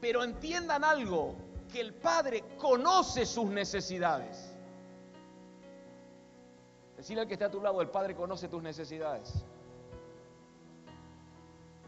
pero 0.00 0.24
entiendan 0.24 0.82
algo, 0.82 1.34
que 1.70 1.78
el 1.78 1.92
Padre 1.92 2.42
conoce 2.56 3.26
sus 3.26 3.44
necesidades. 3.50 4.50
Decirle 6.96 7.20
al 7.20 7.28
que 7.28 7.34
está 7.34 7.46
a 7.46 7.50
tu 7.50 7.60
lado, 7.60 7.82
el 7.82 7.90
Padre 7.90 8.16
conoce 8.16 8.48
tus 8.48 8.62
necesidades. 8.62 9.44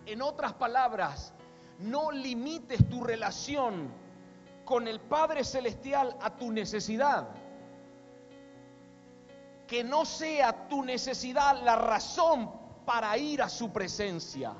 En 0.04 0.20
otras 0.20 0.52
palabras, 0.52 1.32
no 1.78 2.12
limites 2.12 2.86
tu 2.90 3.02
relación 3.02 3.88
con 4.66 4.88
el 4.88 5.00
Padre 5.00 5.42
Celestial 5.42 6.18
a 6.20 6.36
tu 6.36 6.52
necesidad. 6.52 7.30
Que 9.66 9.82
no 9.82 10.04
sea 10.04 10.68
tu 10.68 10.84
necesidad 10.84 11.62
la 11.62 11.76
razón 11.76 12.61
para 12.84 13.16
ir 13.16 13.42
a 13.42 13.48
su 13.48 13.72
presencia. 13.72 14.52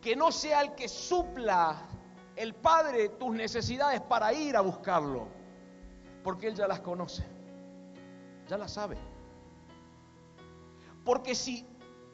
Que 0.00 0.14
no 0.16 0.30
sea 0.32 0.62
el 0.62 0.74
que 0.74 0.88
supla 0.88 1.76
el 2.36 2.54
Padre 2.54 3.10
tus 3.10 3.34
necesidades 3.34 4.00
para 4.00 4.32
ir 4.32 4.56
a 4.56 4.60
buscarlo. 4.60 5.28
Porque 6.22 6.48
Él 6.48 6.54
ya 6.54 6.68
las 6.68 6.80
conoce. 6.80 7.24
Ya 8.48 8.56
las 8.56 8.72
sabe. 8.72 8.96
Porque 11.04 11.34
si 11.34 11.66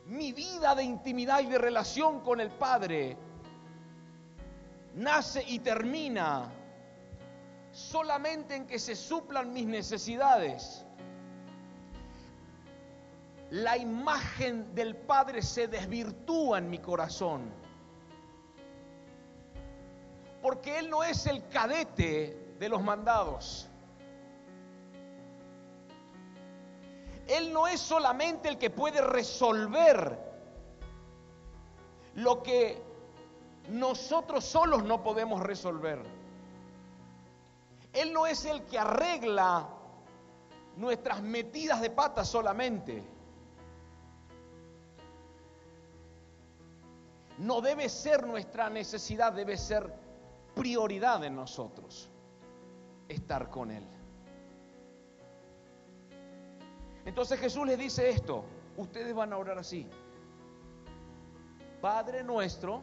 mi 0.06 0.32
vida 0.32 0.74
de 0.74 0.84
intimidad 0.84 1.40
y 1.40 1.46
de 1.46 1.58
relación 1.58 2.20
con 2.20 2.40
el 2.40 2.50
Padre 2.50 3.16
nace 4.94 5.42
y 5.46 5.58
termina 5.58 6.50
solamente 7.72 8.54
en 8.54 8.66
que 8.66 8.78
se 8.78 8.94
suplan 8.94 9.52
mis 9.52 9.66
necesidades. 9.66 10.83
La 13.54 13.76
imagen 13.76 14.74
del 14.74 14.96
Padre 14.96 15.40
se 15.40 15.68
desvirtúa 15.68 16.58
en 16.58 16.68
mi 16.68 16.80
corazón. 16.80 17.52
Porque 20.42 20.80
Él 20.80 20.90
no 20.90 21.04
es 21.04 21.24
el 21.28 21.46
cadete 21.46 22.56
de 22.58 22.68
los 22.68 22.82
mandados. 22.82 23.68
Él 27.28 27.52
no 27.52 27.68
es 27.68 27.78
solamente 27.78 28.48
el 28.48 28.58
que 28.58 28.70
puede 28.70 29.00
resolver 29.00 30.18
lo 32.16 32.42
que 32.42 32.82
nosotros 33.68 34.44
solos 34.44 34.82
no 34.82 35.00
podemos 35.00 35.40
resolver. 35.40 36.02
Él 37.92 38.12
no 38.12 38.26
es 38.26 38.44
el 38.46 38.64
que 38.64 38.80
arregla 38.80 39.68
nuestras 40.76 41.22
metidas 41.22 41.80
de 41.80 41.90
pata 41.90 42.24
solamente. 42.24 43.13
No 47.38 47.60
debe 47.60 47.88
ser 47.88 48.26
nuestra 48.26 48.70
necesidad, 48.70 49.32
debe 49.32 49.56
ser 49.56 49.92
prioridad 50.54 51.24
en 51.24 51.34
nosotros 51.34 52.08
estar 53.08 53.50
con 53.50 53.70
Él. 53.70 53.84
Entonces 57.04 57.38
Jesús 57.38 57.66
les 57.66 57.78
dice 57.78 58.08
esto, 58.08 58.44
ustedes 58.76 59.14
van 59.14 59.32
a 59.32 59.36
orar 59.36 59.58
así. 59.58 59.86
Padre 61.80 62.22
nuestro, 62.22 62.80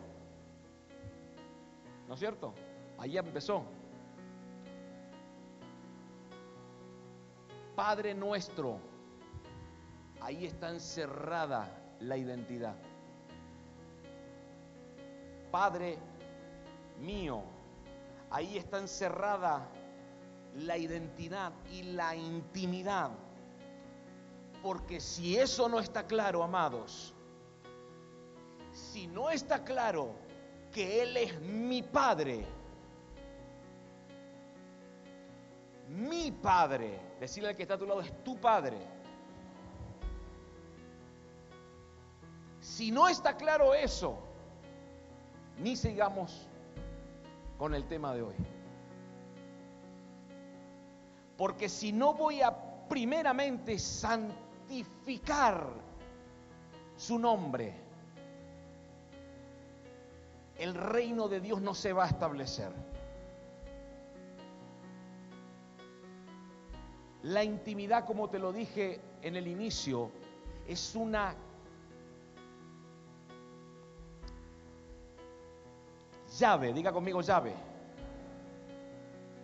¿no 2.07 2.13
es 2.13 2.19
cierto? 2.19 2.53
Ahí 2.99 3.17
empezó. 3.17 3.63
Padre 7.75 8.13
nuestro, 8.13 8.77
ahí 10.19 10.45
está 10.45 10.69
encerrada 10.69 11.95
la 11.99 12.17
identidad. 12.17 12.75
Padre 15.51 15.97
mío, 16.99 17.43
ahí 18.29 18.57
está 18.57 18.79
encerrada 18.79 19.67
la 20.55 20.77
identidad 20.77 21.51
y 21.71 21.83
la 21.83 22.15
intimidad. 22.15 23.11
Porque 24.63 24.99
si 24.99 25.37
eso 25.37 25.67
no 25.67 25.79
está 25.79 26.05
claro, 26.07 26.43
amados, 26.43 27.13
si 28.71 29.07
no 29.07 29.29
está 29.29 29.63
claro 29.63 30.13
que 30.71 31.01
Él 31.01 31.17
es 31.17 31.41
mi 31.41 31.83
Padre, 31.83 32.45
mi 35.89 36.31
Padre, 36.31 36.99
decirle 37.19 37.49
al 37.49 37.55
que 37.55 37.63
está 37.63 37.73
a 37.73 37.77
tu 37.77 37.85
lado, 37.85 38.01
es 38.01 38.23
tu 38.23 38.39
Padre. 38.39 38.77
Si 42.61 42.91
no 42.91 43.09
está 43.09 43.35
claro 43.35 43.73
eso, 43.73 44.30
ni 45.61 45.75
sigamos 45.75 46.47
con 47.57 47.75
el 47.75 47.85
tema 47.85 48.13
de 48.13 48.23
hoy. 48.23 48.35
Porque 51.37 51.69
si 51.69 51.91
no 51.91 52.13
voy 52.13 52.41
a 52.41 52.55
primeramente 52.87 53.77
santificar 53.79 55.67
su 56.97 57.17
nombre, 57.19 57.73
el 60.57 60.73
reino 60.73 61.27
de 61.27 61.39
Dios 61.39 61.61
no 61.61 61.73
se 61.73 61.93
va 61.93 62.05
a 62.05 62.07
establecer. 62.07 62.71
La 67.23 67.43
intimidad, 67.43 68.05
como 68.05 68.29
te 68.29 68.39
lo 68.39 68.51
dije 68.51 68.99
en 69.21 69.35
el 69.35 69.47
inicio, 69.47 70.09
es 70.67 70.95
una 70.95 71.35
llave, 76.41 76.73
diga 76.73 76.91
conmigo 76.91 77.21
llave, 77.21 77.53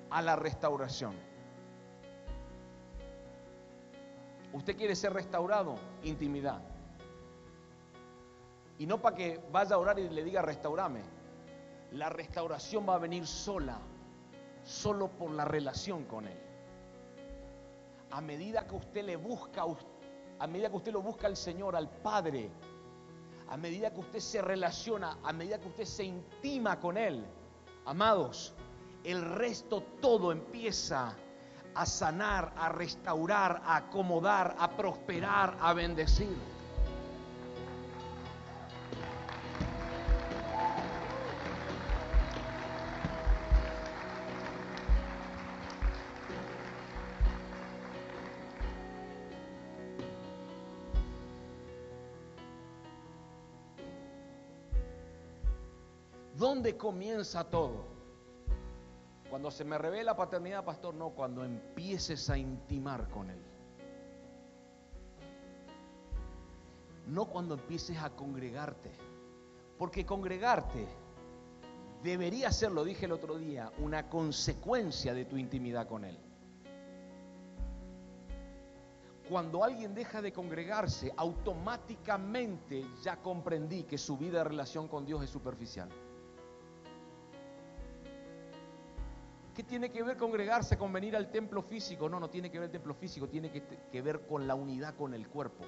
a 0.09 0.21
la 0.21 0.35
restauración. 0.35 1.13
¿Usted 4.51 4.75
quiere 4.75 4.95
ser 4.95 5.13
restaurado? 5.13 5.75
Intimidad. 6.03 6.59
Y 8.79 8.87
no 8.87 8.99
para 8.99 9.15
que 9.15 9.39
vaya 9.51 9.75
a 9.75 9.79
orar 9.79 9.99
y 9.99 10.09
le 10.09 10.23
diga 10.23 10.41
restaurame. 10.41 11.01
La 11.91 12.09
restauración 12.09 12.87
va 12.89 12.95
a 12.95 12.97
venir 12.97 13.27
sola, 13.27 13.77
solo 14.63 15.09
por 15.09 15.31
la 15.31 15.45
relación 15.45 16.05
con 16.05 16.27
Él. 16.27 16.39
A 18.09 18.21
medida 18.21 18.65
que 18.65 18.75
usted 18.75 19.05
le 19.05 19.17
busca, 19.17 19.65
a 20.39 20.47
medida 20.47 20.69
que 20.69 20.77
usted 20.77 20.93
lo 20.93 21.01
busca 21.01 21.27
al 21.27 21.37
Señor, 21.37 21.75
al 21.75 21.89
Padre, 21.89 22.49
a 23.49 23.57
medida 23.57 23.93
que 23.93 23.99
usted 23.99 24.19
se 24.19 24.41
relaciona, 24.41 25.17
a 25.23 25.33
medida 25.33 25.59
que 25.59 25.67
usted 25.67 25.85
se 25.85 26.03
intima 26.03 26.79
con 26.79 26.97
Él, 26.97 27.25
amados, 27.85 28.53
el 29.03 29.23
resto 29.23 29.83
todo 30.01 30.31
empieza 30.31 31.15
a 31.73 31.85
sanar, 31.85 32.53
a 32.57 32.69
restaurar, 32.69 33.61
a 33.63 33.77
acomodar, 33.77 34.55
a 34.59 34.69
prosperar, 34.71 35.57
a 35.61 35.73
bendecir. 35.73 36.56
Comienza 56.77 57.43
todo? 57.43 57.97
Cuando 59.29 59.51
se 59.51 59.65
me 59.65 59.77
revela 59.77 60.15
paternidad, 60.15 60.63
pastor, 60.63 60.93
no, 60.93 61.09
cuando 61.09 61.43
empieces 61.43 62.29
a 62.29 62.37
intimar 62.37 63.09
con 63.09 63.29
Él. 63.29 63.41
No 67.07 67.25
cuando 67.25 67.55
empieces 67.55 67.97
a 67.97 68.09
congregarte. 68.11 68.91
Porque 69.77 70.05
congregarte 70.05 70.87
debería 72.03 72.51
ser, 72.51 72.71
lo 72.71 72.83
dije 72.83 73.05
el 73.05 73.11
otro 73.11 73.37
día, 73.37 73.71
una 73.79 74.09
consecuencia 74.09 75.13
de 75.13 75.25
tu 75.25 75.37
intimidad 75.37 75.87
con 75.87 76.05
Él. 76.05 76.17
Cuando 79.29 79.61
alguien 79.61 79.93
deja 79.93 80.21
de 80.21 80.31
congregarse, 80.31 81.11
automáticamente 81.17 82.85
ya 83.03 83.17
comprendí 83.17 83.83
que 83.83 83.97
su 83.97 84.17
vida 84.17 84.37
de 84.37 84.45
relación 84.45 84.87
con 84.87 85.05
Dios 85.05 85.21
es 85.21 85.29
superficial. 85.29 85.89
¿Qué 89.57 89.63
tiene 89.63 89.89
que 89.89 90.03
ver 90.03 90.17
congregarse 90.17 90.77
con 90.77 90.93
venir 90.93 91.15
al 91.15 91.31
templo 91.31 91.63
físico? 91.63 92.07
No, 92.07 92.19
no 92.19 92.29
tiene 92.29 92.51
que 92.51 92.59
ver 92.59 92.67
el 92.67 92.71
templo 92.71 92.93
físico, 92.93 93.27
tiene 93.27 93.49
que, 93.49 93.63
que 93.91 94.01
ver 94.03 94.27
con 94.27 94.45
la 94.45 94.53
unidad 94.53 94.93
con 94.95 95.15
el 95.15 95.27
cuerpo. 95.27 95.65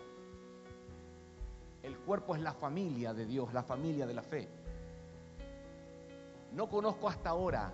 El 1.82 1.98
cuerpo 1.98 2.36
es 2.36 2.42
la 2.44 2.54
familia 2.54 3.16
de 3.16 3.26
Dios, 3.26 3.52
la 3.52 3.64
familia 3.64 4.06
de 4.06 4.14
la 4.14 4.22
fe. 4.22 4.48
No 6.54 6.70
conozco 6.70 7.10
hasta 7.10 7.32
ahora, 7.32 7.74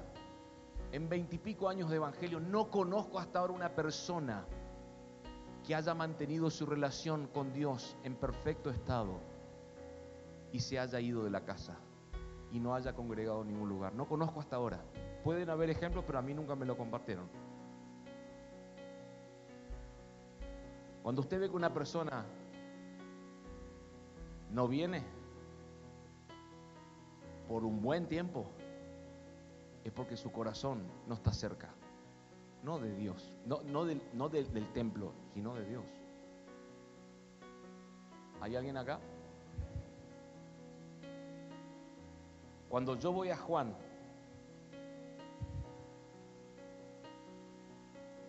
en 0.93 1.10
veintipico 1.10 1.67
años 1.67 1.89
de 1.89 1.97
evangelio, 1.97 2.39
no 2.39 2.69
conozco 2.69 3.19
hasta 3.19 3.39
ahora 3.39 3.51
una 3.51 3.75
persona 3.75 4.45
que 5.67 5.75
haya 5.75 5.93
mantenido 5.93 6.49
su 6.49 6.65
relación 6.65 7.28
con 7.28 7.51
Dios 7.51 7.97
en 8.06 8.15
perfecto 8.15 8.69
estado 8.69 9.19
y 10.54 10.62
se 10.62 10.80
haya 10.80 10.97
ido 11.01 11.25
de 11.25 11.30
la 11.30 11.43
casa 11.43 11.78
y 12.54 12.60
no 12.62 12.73
haya 12.73 12.93
congregado 12.93 13.41
en 13.41 13.49
ningún 13.49 13.67
lugar. 13.67 13.93
No 13.93 14.08
conozco 14.08 14.39
hasta 14.39 14.56
ahora. 14.56 14.82
Pueden 15.26 15.50
haber 15.50 15.72
ejemplos, 15.72 16.04
pero 16.06 16.20
a 16.20 16.22
mí 16.22 16.36
nunca 16.36 16.56
me 16.56 16.68
lo 16.68 16.78
compartieron. 16.78 17.28
Cuando 21.02 21.22
usted 21.22 21.39
ve 21.39 21.49
que 21.49 21.56
una 21.56 21.74
persona 21.74 22.24
no 24.52 24.68
viene 24.68 25.04
por 27.47 27.66
un 27.66 27.82
buen 27.82 28.08
tiempo, 28.08 28.45
es 29.84 29.91
porque 29.91 30.16
su 30.16 30.32
corazón 30.32 30.84
no 31.08 31.16
está 31.16 31.34
cerca, 31.34 31.74
no 32.62 32.78
de 32.78 32.95
Dios, 32.95 33.36
no, 33.47 34.30
del 34.30 34.74
templo, 34.74 35.12
sino 35.34 35.56
de 35.56 35.66
Dios. 35.66 35.86
¿Hay 38.41 38.56
alguien 38.56 38.78
acá? 38.78 38.99
Cuando 42.70 42.95
yo 42.95 43.12
voy 43.12 43.30
a 43.30 43.38
Juan, 43.38 43.76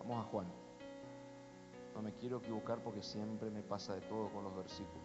Vamos 0.07 0.25
a 0.25 0.29
Juan. 0.29 0.47
No 1.93 2.01
me 2.01 2.13
quiero 2.13 2.37
equivocar 2.37 2.81
porque 2.81 3.03
siempre 3.03 3.49
me 3.49 3.61
pasa 3.61 3.95
de 3.95 4.01
todo 4.01 4.29
con 4.29 4.43
los 4.43 4.55
versículos. 4.55 5.03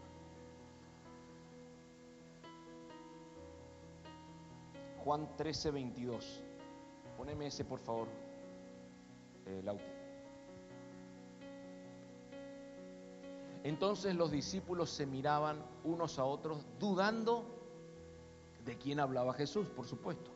Juan 5.03 5.29
13, 5.37 5.73
22. 5.73 6.43
Poneme 7.17 7.47
ese, 7.47 7.65
por 7.65 7.81
favor, 7.81 8.07
eh. 9.47 9.63
Entonces 13.65 14.15
los 14.15 14.31
discípulos 14.31 14.91
se 14.91 15.07
miraban 15.07 15.65
unos 15.83 16.19
a 16.19 16.25
otros, 16.25 16.65
dudando 16.79 17.45
de 18.65 18.77
quién 18.79 19.01
hablaba 19.01 19.35
Jesús, 19.35 19.67
por 19.69 19.87
supuesto. 19.87 20.32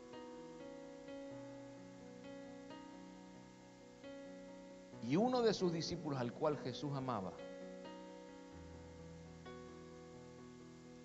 Y 5.06 5.14
uno 5.14 5.40
de 5.40 5.54
sus 5.54 5.72
discípulos 5.72 6.18
al 6.18 6.32
cual 6.32 6.58
Jesús 6.58 6.92
amaba 6.94 7.32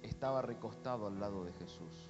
estaba 0.02 0.42
recostado 0.42 1.06
al 1.06 1.20
lado 1.20 1.44
de 1.46 1.54
Jesús. 1.54 2.10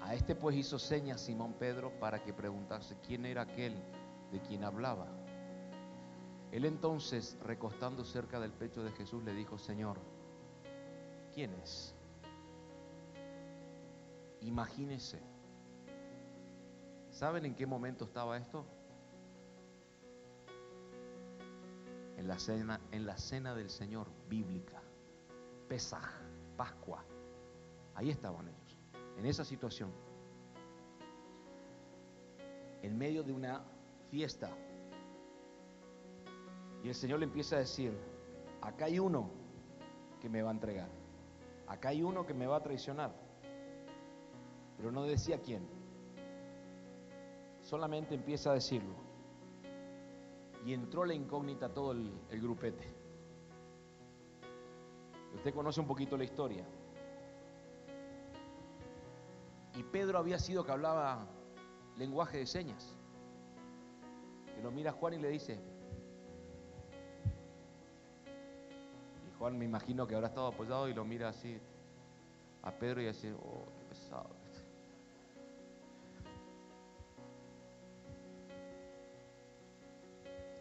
A 0.00 0.14
este 0.14 0.36
pues 0.36 0.56
hizo 0.56 0.78
señas 0.78 1.22
Simón 1.22 1.54
Pedro 1.54 1.90
para 1.98 2.22
que 2.22 2.32
preguntase 2.32 2.96
quién 3.04 3.26
era 3.26 3.42
aquel 3.42 3.74
de 4.30 4.40
quien 4.40 4.62
hablaba. 4.62 5.08
Él 6.52 6.64
entonces, 6.64 7.36
recostando 7.42 8.04
cerca 8.04 8.38
del 8.38 8.52
pecho 8.52 8.84
de 8.84 8.92
Jesús, 8.92 9.24
le 9.24 9.34
dijo, 9.34 9.58
Señor, 9.58 9.98
¿quién 11.34 11.52
es? 11.54 11.92
Imagínese. 14.42 15.20
¿Saben 17.10 17.44
en 17.44 17.56
qué 17.56 17.66
momento 17.66 18.04
estaba 18.04 18.36
esto? 18.36 18.64
En 22.26 22.30
la 22.30 22.38
cena, 22.40 22.80
en 22.90 23.06
la 23.06 23.16
cena 23.16 23.54
del 23.54 23.70
Señor 23.70 24.08
bíblica. 24.28 24.82
Pesaj, 25.68 26.10
Pascua. 26.56 27.04
Ahí 27.94 28.10
estaban 28.10 28.48
ellos, 28.48 28.76
en 29.16 29.26
esa 29.26 29.44
situación. 29.44 29.92
En 32.82 32.98
medio 32.98 33.22
de 33.22 33.32
una 33.32 33.62
fiesta. 34.10 34.50
Y 36.82 36.88
el 36.88 36.96
Señor 36.96 37.20
le 37.20 37.26
empieza 37.26 37.54
a 37.54 37.58
decir, 37.60 37.96
acá 38.60 38.86
hay 38.86 38.98
uno 38.98 39.30
que 40.20 40.28
me 40.28 40.42
va 40.42 40.50
a 40.50 40.54
entregar. 40.54 40.88
Acá 41.68 41.90
hay 41.90 42.02
uno 42.02 42.26
que 42.26 42.34
me 42.34 42.48
va 42.48 42.56
a 42.56 42.62
traicionar. 42.64 43.12
Pero 44.76 44.90
no 44.90 45.04
decía 45.04 45.40
quién. 45.40 45.64
Solamente 47.60 48.16
empieza 48.16 48.50
a 48.50 48.54
decirlo. 48.54 49.05
Y 50.66 50.74
entró 50.74 51.04
la 51.04 51.14
incógnita 51.14 51.72
todo 51.72 51.92
el, 51.92 52.12
el 52.28 52.40
grupete. 52.40 52.84
Usted 55.36 55.54
conoce 55.54 55.80
un 55.80 55.86
poquito 55.86 56.16
la 56.16 56.24
historia. 56.24 56.66
Y 59.76 59.82
Pedro 59.84 60.18
había 60.18 60.38
sido 60.38 60.64
que 60.64 60.72
hablaba 60.72 61.24
lenguaje 61.96 62.38
de 62.38 62.46
señas. 62.46 62.96
Que 64.54 64.62
lo 64.62 64.72
mira 64.72 64.90
Juan 64.90 65.14
y 65.14 65.18
le 65.18 65.28
dice. 65.28 65.60
Y 69.28 69.38
Juan 69.38 69.56
me 69.56 69.66
imagino 69.66 70.06
que 70.06 70.16
habrá 70.16 70.28
estado 70.28 70.48
apoyado 70.48 70.88
y 70.88 70.94
lo 70.94 71.04
mira 71.04 71.28
así 71.28 71.60
a 72.62 72.72
Pedro 72.72 73.02
y 73.02 73.06
dice, 73.06 73.32
oh, 73.34 73.66
qué 73.78 73.84
pesado. 73.84 74.45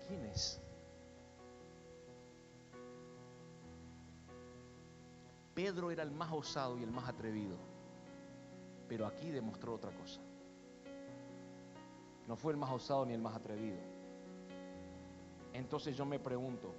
¿Quién 0.07 0.25
es? 0.25 0.61
Pedro 5.55 5.89
era 5.89 6.03
el 6.03 6.11
más 6.11 6.31
osado 6.33 6.77
y 6.77 6.83
el 6.83 6.91
más 6.91 7.07
atrevido, 7.07 7.55
pero 8.89 9.07
aquí 9.07 9.31
demostró 9.31 9.73
otra 9.73 9.91
cosa. 9.91 10.19
No 12.27 12.35
fue 12.35 12.51
el 12.51 12.57
más 12.57 12.71
osado 12.71 13.05
ni 13.05 13.13
el 13.13 13.21
más 13.21 13.35
atrevido. 13.35 13.77
Entonces 15.53 15.95
yo 15.95 16.05
me 16.05 16.19
pregunto, 16.19 16.73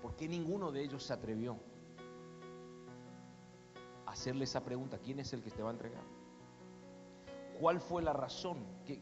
¿por 0.00 0.14
qué 0.14 0.28
ninguno 0.28 0.70
de 0.70 0.82
ellos 0.82 1.02
se 1.02 1.12
atrevió 1.12 1.58
a 4.06 4.12
hacerle 4.12 4.44
esa 4.44 4.64
pregunta? 4.64 4.98
¿Quién 4.98 5.18
es 5.18 5.32
el 5.32 5.42
que 5.42 5.50
te 5.50 5.60
va 5.60 5.70
a 5.70 5.72
entregar? 5.72 6.04
¿Cuál 7.58 7.80
fue 7.80 8.00
la 8.00 8.12
razón? 8.12 8.58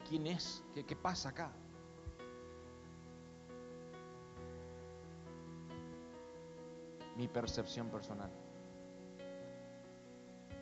¿Quién 0.08 0.26
es? 0.26 0.64
¿Qué, 0.74 0.86
qué 0.86 0.96
pasa 0.96 1.28
acá? 1.28 1.52
Mi 7.22 7.28
percepción 7.28 7.88
personal. 7.88 8.32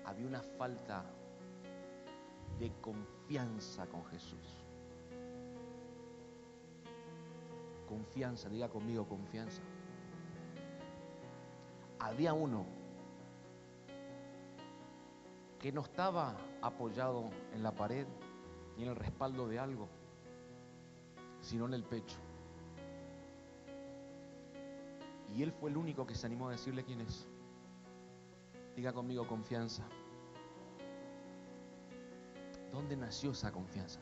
Había 0.05 0.27
una 0.27 0.43
falta 0.43 1.03
de 2.59 2.71
confianza 2.83 3.87
con 3.87 4.05
Jesús. 4.05 4.63
Confianza, 7.89 8.51
diga 8.51 8.69
conmigo 8.69 9.09
confianza. 9.09 9.63
Había 11.99 12.35
uno 12.35 12.67
que 15.59 15.73
no 15.73 15.81
estaba 15.81 16.37
apoyado 16.61 17.31
en 17.55 17.63
la 17.63 17.75
pared 17.75 18.07
ni 18.77 18.83
en 18.83 18.91
el 18.91 18.97
respaldo 18.97 19.49
de 19.49 19.59
algo, 19.59 19.89
sino 21.41 21.65
en 21.65 21.73
el 21.73 21.85
pecho. 21.85 22.19
Y 25.35 25.43
él 25.43 25.53
fue 25.53 25.71
el 25.71 25.77
único 25.77 26.07
que 26.07 26.15
se 26.15 26.27
animó 26.27 26.49
a 26.49 26.53
decirle 26.53 26.85
quién 26.85 27.01
es. 27.01 27.27
Diga 28.75 28.93
conmigo 28.93 29.27
confianza. 29.27 29.87
¿Dónde 32.73 32.97
nació 32.97 33.33
esa 33.33 33.53
confianza? 33.53 34.01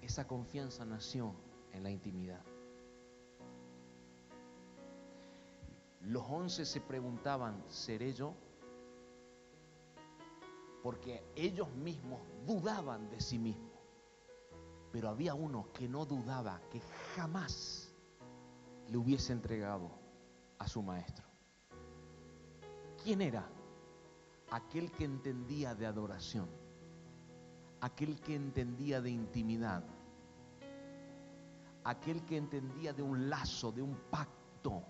Esa 0.00 0.26
confianza 0.26 0.84
nació 0.84 1.34
en 1.72 1.82
la 1.82 1.90
intimidad. 1.90 2.42
Los 6.02 6.24
once 6.28 6.66
se 6.66 6.80
preguntaban, 6.80 7.64
¿seré 7.68 8.12
yo? 8.12 8.34
Porque 10.82 11.24
ellos 11.34 11.72
mismos 11.76 12.20
dudaban 12.46 13.08
de 13.08 13.20
sí 13.20 13.38
mismos. 13.38 13.72
Pero 14.92 15.08
había 15.08 15.34
uno 15.34 15.72
que 15.72 15.88
no 15.88 16.04
dudaba, 16.04 16.60
que 16.70 16.80
jamás 17.16 17.83
le 18.88 18.96
hubiese 18.96 19.32
entregado 19.32 19.90
a 20.58 20.68
su 20.68 20.82
maestro. 20.82 21.24
¿Quién 23.02 23.20
era? 23.20 23.46
Aquel 24.50 24.90
que 24.92 25.04
entendía 25.04 25.74
de 25.74 25.86
adoración, 25.86 26.48
aquel 27.80 28.20
que 28.20 28.34
entendía 28.34 29.00
de 29.00 29.10
intimidad, 29.10 29.84
aquel 31.84 32.24
que 32.24 32.36
entendía 32.36 32.92
de 32.92 33.02
un 33.02 33.28
lazo, 33.28 33.72
de 33.72 33.82
un 33.82 33.94
pacto, 34.10 34.82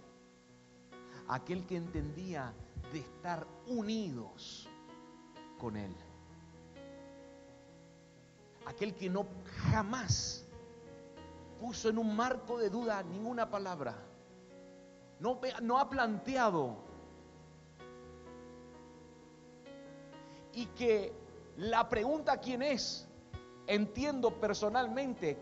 aquel 1.29 1.67
que 1.67 1.77
entendía 1.77 2.55
de 2.93 3.01
estar 3.01 3.47
unidos 3.67 4.69
con 5.59 5.77
Él, 5.77 5.95
aquel 8.67 8.95
que 8.95 9.11
no 9.11 9.27
jamás 9.71 10.44
puso 11.59 11.89
en 11.89 11.99
un 11.99 12.15
marco 12.15 12.59
de 12.59 12.71
duda 12.71 13.03
ninguna 13.03 13.51
palabra. 13.51 13.97
No, 15.21 15.79
ha 15.79 15.89
planteado. 15.89 16.77
Y 20.53 20.67
que 20.67 21.13
la 21.57 21.89
pregunta 21.89 22.39
quién 22.39 22.63
es, 22.63 23.09
entiendo 23.67 24.39
personalmente 24.39 25.39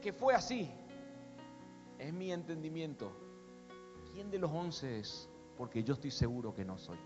que 0.00 0.12
fue 0.12 0.34
así. 0.34 0.70
Es 1.98 2.12
mi 2.12 2.32
entendimiento. 2.32 3.12
¿Quién 4.12 4.30
de 4.30 4.38
los 4.38 4.50
once 4.50 5.00
es? 5.00 5.28
Porque 5.58 5.82
yo 5.82 5.94
estoy 5.94 6.10
seguro 6.10 6.54
que 6.54 6.64
no 6.64 6.78
soy. 6.78 6.98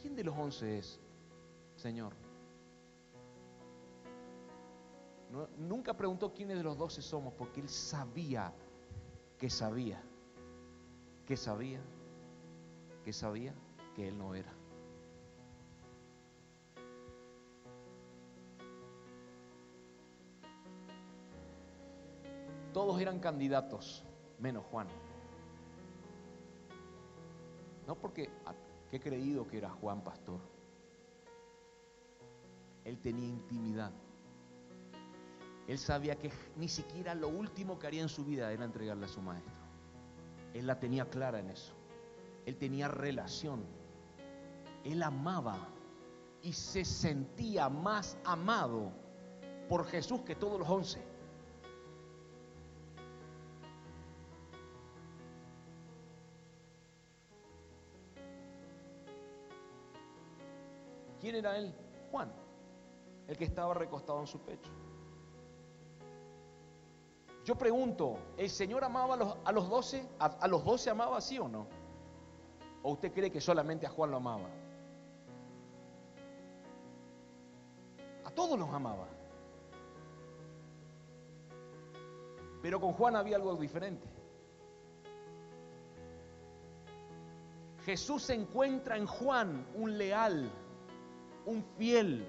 ¿Quién 0.00 0.14
de 0.14 0.22
los 0.22 0.36
once 0.36 0.78
es? 0.78 1.00
Señor. 1.86 2.12
nunca 5.56 5.94
preguntó 5.94 6.32
quiénes 6.32 6.56
de 6.56 6.64
los 6.64 6.76
doce 6.76 7.00
somos, 7.00 7.32
porque 7.34 7.60
él 7.60 7.68
sabía 7.68 8.52
que 9.38 9.48
sabía, 9.48 10.02
que 11.24 11.36
sabía, 11.36 11.80
que 13.04 13.12
sabía 13.12 13.54
que 13.94 14.08
él 14.08 14.18
no 14.18 14.34
era. 14.34 14.52
Todos 22.72 23.00
eran 23.00 23.20
candidatos, 23.20 24.02
menos 24.40 24.64
Juan. 24.72 24.88
No 27.86 27.94
porque, 27.94 28.28
he 28.90 28.98
creído 28.98 29.46
que 29.46 29.58
era 29.58 29.70
Juan 29.70 30.02
pastor. 30.02 30.55
Él 32.86 33.00
tenía 33.00 33.26
intimidad. 33.26 33.90
Él 35.66 35.76
sabía 35.76 36.14
que 36.14 36.30
ni 36.54 36.68
siquiera 36.68 37.16
lo 37.16 37.26
último 37.26 37.80
que 37.80 37.88
haría 37.88 38.02
en 38.02 38.08
su 38.08 38.24
vida 38.24 38.52
era 38.52 38.64
entregarle 38.64 39.06
a 39.06 39.08
su 39.08 39.20
maestro. 39.20 39.52
Él 40.54 40.68
la 40.68 40.78
tenía 40.78 41.10
clara 41.10 41.40
en 41.40 41.50
eso. 41.50 41.74
Él 42.44 42.56
tenía 42.56 42.86
relación. 42.86 43.64
Él 44.84 45.02
amaba 45.02 45.66
y 46.42 46.52
se 46.52 46.84
sentía 46.84 47.68
más 47.68 48.16
amado 48.24 48.92
por 49.68 49.84
Jesús 49.86 50.20
que 50.20 50.36
todos 50.36 50.60
los 50.60 50.68
once. 50.68 51.02
¿Quién 61.20 61.34
era 61.34 61.58
él? 61.58 61.74
Juan, 62.12 62.45
el 63.28 63.36
que 63.36 63.44
estaba 63.44 63.74
recostado 63.74 64.20
en 64.20 64.26
su 64.26 64.38
pecho. 64.40 64.70
Yo 67.44 67.54
pregunto, 67.54 68.18
¿el 68.36 68.50
Señor 68.50 68.82
amaba 68.82 69.14
a 69.14 69.16
los, 69.16 69.36
a 69.44 69.52
los 69.52 69.68
doce? 69.68 70.04
¿A, 70.18 70.48
los 70.48 70.64
doce 70.64 70.90
amaba 70.90 71.20
sí 71.20 71.38
o 71.38 71.46
no? 71.46 71.68
¿O 72.82 72.92
usted 72.92 73.12
cree 73.12 73.30
que 73.30 73.40
solamente 73.40 73.86
a 73.86 73.90
Juan 73.90 74.10
lo 74.10 74.16
amaba? 74.16 74.48
A 78.24 78.30
todos 78.30 78.58
los 78.58 78.68
amaba. 78.70 79.06
Pero 82.62 82.80
con 82.80 82.92
Juan 82.94 83.14
había 83.14 83.36
algo 83.36 83.54
diferente. 83.54 84.08
Jesús 87.84 88.28
encuentra 88.30 88.96
en 88.96 89.06
Juan 89.06 89.64
un 89.76 89.96
leal, 89.96 90.50
un 91.44 91.62
fiel, 91.78 92.26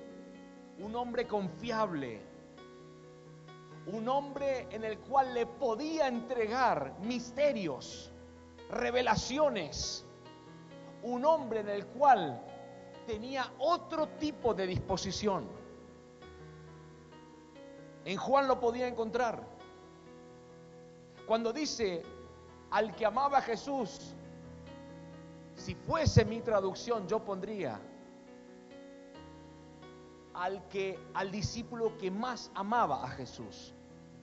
un 0.79 0.95
hombre 0.95 1.27
confiable, 1.27 2.21
un 3.87 4.07
hombre 4.09 4.67
en 4.69 4.83
el 4.83 4.99
cual 4.99 5.33
le 5.33 5.45
podía 5.45 6.07
entregar 6.07 6.99
misterios, 6.99 8.11
revelaciones, 8.69 10.05
un 11.03 11.25
hombre 11.25 11.61
en 11.61 11.69
el 11.69 11.85
cual 11.87 12.41
tenía 13.05 13.51
otro 13.59 14.07
tipo 14.19 14.53
de 14.53 14.67
disposición. 14.67 15.47
En 18.05 18.17
Juan 18.17 18.47
lo 18.47 18.59
podía 18.59 18.87
encontrar. 18.87 19.41
Cuando 21.25 21.51
dice 21.51 22.03
al 22.71 22.95
que 22.95 23.05
amaba 23.05 23.39
a 23.39 23.41
Jesús, 23.41 24.13
si 25.55 25.75
fuese 25.75 26.23
mi 26.23 26.41
traducción, 26.41 27.07
yo 27.07 27.19
pondría 27.23 27.79
al 30.37 30.67
que 30.69 30.99
al 31.13 31.31
discípulo 31.31 31.97
que 31.97 32.11
más 32.11 32.51
amaba 32.53 33.03
a 33.03 33.09
Jesús 33.09 33.73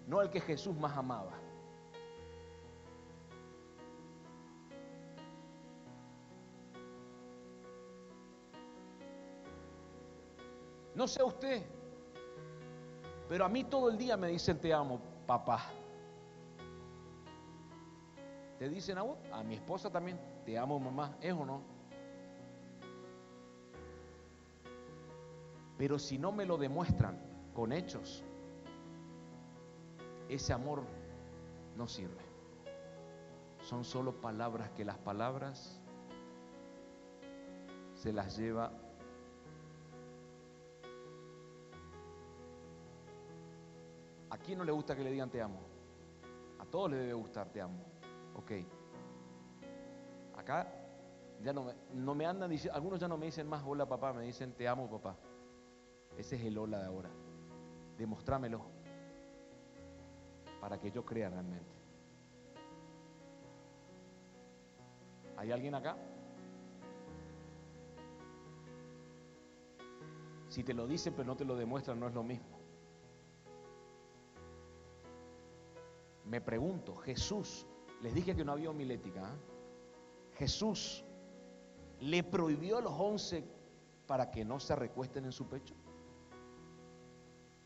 no 0.06 0.20
el 0.20 0.30
que 0.30 0.40
Jesús 0.40 0.76
más 0.76 0.96
amaba. 0.96 1.32
No 10.94 11.08
sé 11.08 11.22
usted, 11.24 11.62
pero 13.28 13.44
a 13.44 13.48
mí 13.48 13.64
todo 13.64 13.90
el 13.90 13.98
día 13.98 14.16
me 14.16 14.28
dicen 14.28 14.60
te 14.60 14.72
amo, 14.72 15.00
papá. 15.26 15.64
¿Te 18.58 18.68
dicen 18.68 18.98
a 18.98 19.02
vos? 19.02 19.18
A 19.32 19.42
mi 19.42 19.56
esposa 19.56 19.90
también, 19.90 20.20
te 20.44 20.56
amo, 20.56 20.78
mamá, 20.78 21.16
¿es 21.20 21.32
o 21.32 21.44
no? 21.44 21.73
Pero 25.76 25.98
si 25.98 26.18
no 26.18 26.32
me 26.32 26.46
lo 26.46 26.56
demuestran 26.56 27.18
con 27.52 27.72
hechos, 27.72 28.22
ese 30.28 30.52
amor 30.52 30.82
no 31.76 31.86
sirve. 31.86 32.22
Son 33.62 33.84
solo 33.84 34.20
palabras 34.20 34.70
que 34.70 34.84
las 34.84 34.98
palabras 34.98 35.80
se 37.94 38.12
las 38.12 38.36
lleva 38.36 38.72
¿A 44.34 44.36
quién 44.36 44.58
no 44.58 44.64
le 44.64 44.72
gusta 44.72 44.96
que 44.96 45.04
le 45.04 45.12
digan 45.12 45.30
te 45.30 45.40
amo? 45.40 45.60
A 46.58 46.64
todos 46.64 46.90
les 46.90 46.98
debe 46.98 47.12
gustar 47.14 47.48
te 47.50 47.60
amo. 47.60 47.84
Ok. 48.34 48.50
Acá 50.36 50.66
ya 51.40 51.52
no 51.52 51.62
me, 51.62 51.74
no 51.92 52.16
me 52.16 52.26
andan 52.26 52.50
algunos 52.72 52.98
ya 52.98 53.06
no 53.06 53.16
me 53.16 53.26
dicen 53.26 53.48
más 53.48 53.62
hola 53.64 53.86
papá, 53.86 54.12
me 54.12 54.24
dicen 54.24 54.52
te 54.52 54.66
amo 54.66 54.90
papá. 54.90 55.16
Ese 56.16 56.36
es 56.36 56.44
el 56.44 56.58
hola 56.58 56.78
de 56.78 56.86
ahora. 56.86 57.10
Demostrámelo 57.98 58.62
para 60.60 60.80
que 60.80 60.90
yo 60.90 61.04
crea 61.04 61.28
realmente. 61.28 61.74
¿Hay 65.36 65.50
alguien 65.52 65.74
acá? 65.74 65.96
Si 70.48 70.62
te 70.62 70.72
lo 70.72 70.86
dicen 70.86 71.14
pero 71.14 71.26
no 71.26 71.36
te 71.36 71.44
lo 71.44 71.56
demuestran, 71.56 71.98
no 71.98 72.08
es 72.08 72.14
lo 72.14 72.22
mismo. 72.22 72.58
Me 76.24 76.40
pregunto, 76.40 76.94
Jesús, 76.96 77.66
les 78.00 78.14
dije 78.14 78.34
que 78.34 78.44
no 78.44 78.52
había 78.52 78.70
homilética, 78.70 79.26
¿ah? 79.26 79.36
Jesús 80.36 81.04
le 82.00 82.22
prohibió 82.22 82.78
a 82.78 82.80
los 82.80 82.92
once 82.92 83.44
para 84.06 84.30
que 84.30 84.44
no 84.44 84.58
se 84.60 84.74
recuesten 84.74 85.24
en 85.24 85.32
su 85.32 85.48
pecho. 85.48 85.74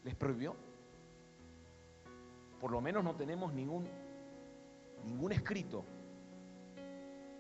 ¿Les 0.05 0.15
prohibió? 0.15 0.57
por 2.61 2.71
lo 2.71 2.81
menos 2.81 3.05
no 3.05 3.15
tenemos 3.15 3.53
ningún, 3.53 3.89
ningún 5.05 5.33
escrito. 5.33 5.85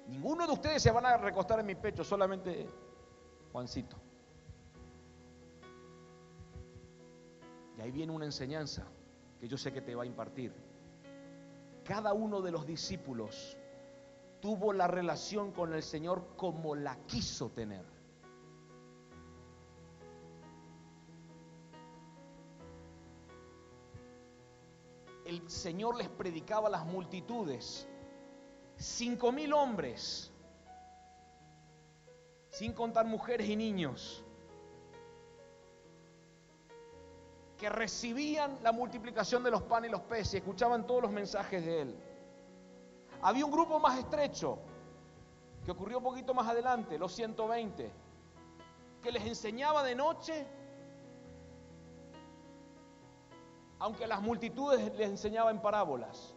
Ninguno 0.06 0.46
de 0.46 0.52
ustedes 0.52 0.82
se 0.82 0.90
van 0.90 1.06
a 1.06 1.16
recostar 1.16 1.60
en 1.60 1.66
mi 1.66 1.74
pecho, 1.74 2.04
solamente 2.04 2.68
Juancito. 3.52 3.96
Y 7.76 7.80
ahí 7.80 7.90
viene 7.90 8.12
una 8.12 8.24
enseñanza 8.24 8.86
que 9.40 9.48
yo 9.48 9.56
sé 9.56 9.72
que 9.72 9.82
te 9.82 9.94
va 9.94 10.04
a 10.04 10.06
impartir. 10.06 10.52
Cada 11.84 12.12
uno 12.12 12.40
de 12.40 12.50
los 12.50 12.66
discípulos 12.66 13.56
tuvo 14.40 14.72
la 14.72 14.86
relación 14.86 15.52
con 15.52 15.74
el 15.74 15.82
Señor 15.82 16.36
como 16.36 16.74
la 16.74 16.96
quiso 17.06 17.50
tener. 17.50 17.84
El 25.28 25.48
Señor 25.50 25.96
les 25.96 26.08
predicaba 26.08 26.68
a 26.68 26.70
las 26.70 26.86
multitudes. 26.86 27.86
Cinco 28.76 29.30
mil 29.30 29.52
hombres, 29.52 30.32
sin 32.48 32.72
contar 32.72 33.04
mujeres 33.04 33.46
y 33.46 33.54
niños, 33.54 34.24
que 37.58 37.68
recibían 37.68 38.58
la 38.62 38.72
multiplicación 38.72 39.42
de 39.42 39.50
los 39.50 39.62
panes 39.62 39.90
y 39.90 39.92
los 39.92 40.00
peces, 40.02 40.34
y 40.34 40.36
escuchaban 40.38 40.86
todos 40.86 41.02
los 41.02 41.10
mensajes 41.10 41.62
de 41.62 41.82
Él. 41.82 41.94
Había 43.20 43.44
un 43.44 43.52
grupo 43.52 43.78
más 43.78 43.98
estrecho, 43.98 44.58
que 45.62 45.72
ocurrió 45.72 45.98
un 45.98 46.04
poquito 46.04 46.32
más 46.32 46.48
adelante, 46.48 46.96
los 46.96 47.12
120, 47.12 47.90
que 49.02 49.12
les 49.12 49.26
enseñaba 49.26 49.82
de 49.82 49.94
noche 49.94 50.46
aunque 53.80 54.06
las 54.06 54.20
multitudes 54.20 54.92
les 54.96 55.08
enseñaba 55.08 55.50
en 55.50 55.60
parábolas. 55.60 56.34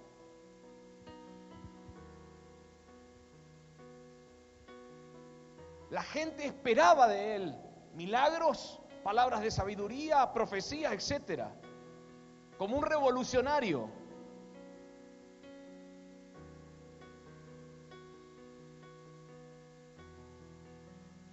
La 5.90 6.04
gente 6.04 6.46
esperaba 6.46 7.08
de 7.08 7.36
él 7.36 7.56
milagros, 7.96 8.80
palabras 9.04 9.42
de 9.42 9.52
sabiduría, 9.52 10.32
profecías, 10.32 10.94
etc. 10.94 11.44
Como 12.58 12.78
un 12.78 12.84
revolucionario. 12.84 13.90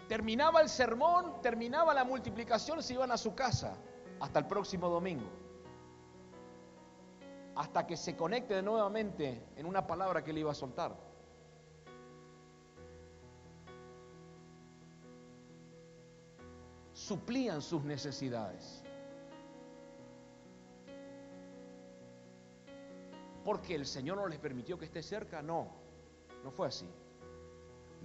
Terminaba 0.09 0.62
el 0.62 0.70
sermón, 0.70 1.42
terminaba 1.42 1.92
la 1.92 2.02
multiplicación, 2.02 2.82
se 2.82 2.94
iban 2.94 3.12
a 3.12 3.18
su 3.18 3.34
casa. 3.34 3.76
Hasta 4.20 4.40
el 4.40 4.46
próximo 4.46 4.88
domingo 4.88 5.47
hasta 7.59 7.84
que 7.88 7.96
se 7.96 8.16
conecte 8.16 8.62
nuevamente 8.62 9.48
en 9.56 9.66
una 9.66 9.84
palabra 9.84 10.22
que 10.22 10.32
le 10.32 10.40
iba 10.40 10.52
a 10.52 10.54
soltar. 10.54 10.96
Suplían 16.92 17.61
sus 17.61 17.82
necesidades. 17.82 18.84
Porque 23.44 23.74
el 23.74 23.86
Señor 23.86 24.18
no 24.18 24.28
les 24.28 24.38
permitió 24.38 24.78
que 24.78 24.84
esté 24.84 25.02
cerca, 25.02 25.42
no, 25.42 25.66
no 26.44 26.52
fue 26.52 26.68
así. 26.68 26.88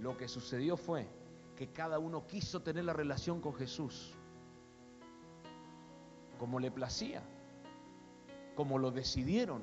Lo 0.00 0.16
que 0.16 0.26
sucedió 0.26 0.76
fue 0.76 1.06
que 1.54 1.70
cada 1.70 2.00
uno 2.00 2.26
quiso 2.26 2.60
tener 2.60 2.84
la 2.86 2.92
relación 2.92 3.40
con 3.40 3.54
Jesús 3.54 4.16
como 6.40 6.58
le 6.58 6.72
placía. 6.72 7.22
Como 8.54 8.78
lo 8.78 8.90
decidieron. 8.90 9.62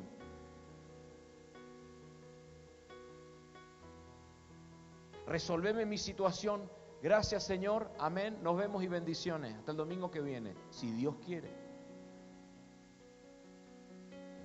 Resolveme 5.27 5.85
mi 5.85 5.97
situación. 5.97 6.69
Gracias 7.01 7.45
Señor. 7.45 7.89
Amén. 7.97 8.39
Nos 8.43 8.57
vemos 8.57 8.83
y 8.83 8.87
bendiciones. 8.87 9.55
Hasta 9.55 9.71
el 9.71 9.77
domingo 9.77 10.11
que 10.11 10.21
viene, 10.21 10.55
si 10.69 10.91
Dios 10.91 11.15
quiere. 11.25 11.61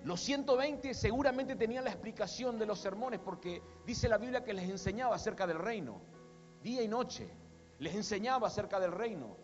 Los 0.04 0.20
120 0.20 0.94
seguramente 0.94 1.56
tenían 1.56 1.82
la 1.82 1.90
explicación 1.90 2.60
de 2.60 2.66
los 2.66 2.78
sermones 2.78 3.18
porque 3.18 3.60
dice 3.84 4.08
la 4.08 4.18
Biblia 4.18 4.44
que 4.44 4.54
les 4.54 4.70
enseñaba 4.70 5.16
acerca 5.16 5.48
del 5.48 5.58
reino, 5.58 6.00
día 6.62 6.80
y 6.82 6.86
noche. 6.86 7.28
Les 7.80 7.94
enseñaba 7.96 8.46
acerca 8.46 8.78
del 8.78 8.92
reino. 8.92 9.36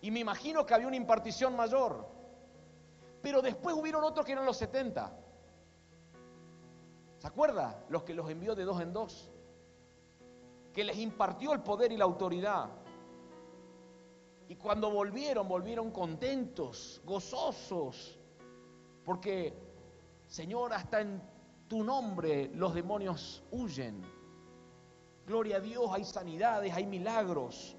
Y 0.00 0.10
me 0.10 0.20
imagino 0.20 0.64
que 0.64 0.74
había 0.74 0.86
una 0.86 0.96
impartición 0.96 1.54
mayor. 1.54 2.06
Pero 3.22 3.42
después 3.42 3.76
hubieron 3.76 4.02
otros 4.02 4.24
que 4.24 4.32
eran 4.32 4.46
los 4.46 4.56
70. 4.56 5.12
¿Se 7.18 7.26
acuerda? 7.26 7.84
Los 7.90 8.02
que 8.02 8.14
los 8.14 8.28
envió 8.30 8.54
de 8.54 8.64
dos 8.64 8.80
en 8.80 8.92
dos. 8.92 9.30
Que 10.72 10.84
les 10.84 10.96
impartió 10.98 11.52
el 11.52 11.60
poder 11.60 11.92
y 11.92 11.98
la 11.98 12.04
autoridad. 12.04 12.70
Y 14.48 14.56
cuando 14.56 14.90
volvieron, 14.90 15.46
volvieron 15.46 15.90
contentos, 15.90 17.00
gozosos. 17.04 18.18
Porque, 19.04 19.54
Señor, 20.26 20.72
hasta 20.72 21.02
en 21.02 21.22
tu 21.68 21.84
nombre 21.84 22.50
los 22.54 22.74
demonios 22.74 23.44
huyen. 23.50 24.02
Gloria 25.26 25.58
a 25.58 25.60
Dios, 25.60 25.88
hay 25.92 26.04
sanidades, 26.04 26.72
hay 26.74 26.86
milagros. 26.86 27.76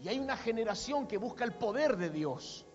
Y 0.00 0.08
hay 0.08 0.18
una 0.18 0.36
generación 0.36 1.06
que 1.06 1.18
busca 1.18 1.44
el 1.44 1.52
poder 1.52 1.96
de 1.96 2.10
Dios. 2.10 2.66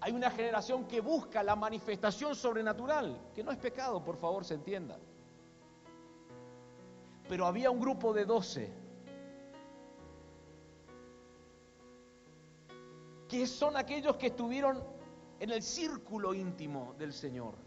Hay 0.00 0.12
una 0.12 0.30
generación 0.30 0.86
que 0.86 1.00
busca 1.00 1.42
la 1.42 1.56
manifestación 1.56 2.34
sobrenatural, 2.34 3.30
que 3.34 3.42
no 3.42 3.52
es 3.52 3.58
pecado, 3.58 4.02
por 4.04 4.16
favor, 4.16 4.44
se 4.44 4.54
entienda. 4.54 4.98
Pero 7.28 7.46
había 7.46 7.70
un 7.70 7.80
grupo 7.80 8.12
de 8.12 8.24
doce 8.24 8.72
que 13.28 13.46
son 13.46 13.76
aquellos 13.76 14.16
que 14.16 14.28
estuvieron 14.28 14.82
en 15.40 15.50
el 15.50 15.62
círculo 15.62 16.34
íntimo 16.34 16.94
del 16.98 17.12
Señor. 17.12 17.65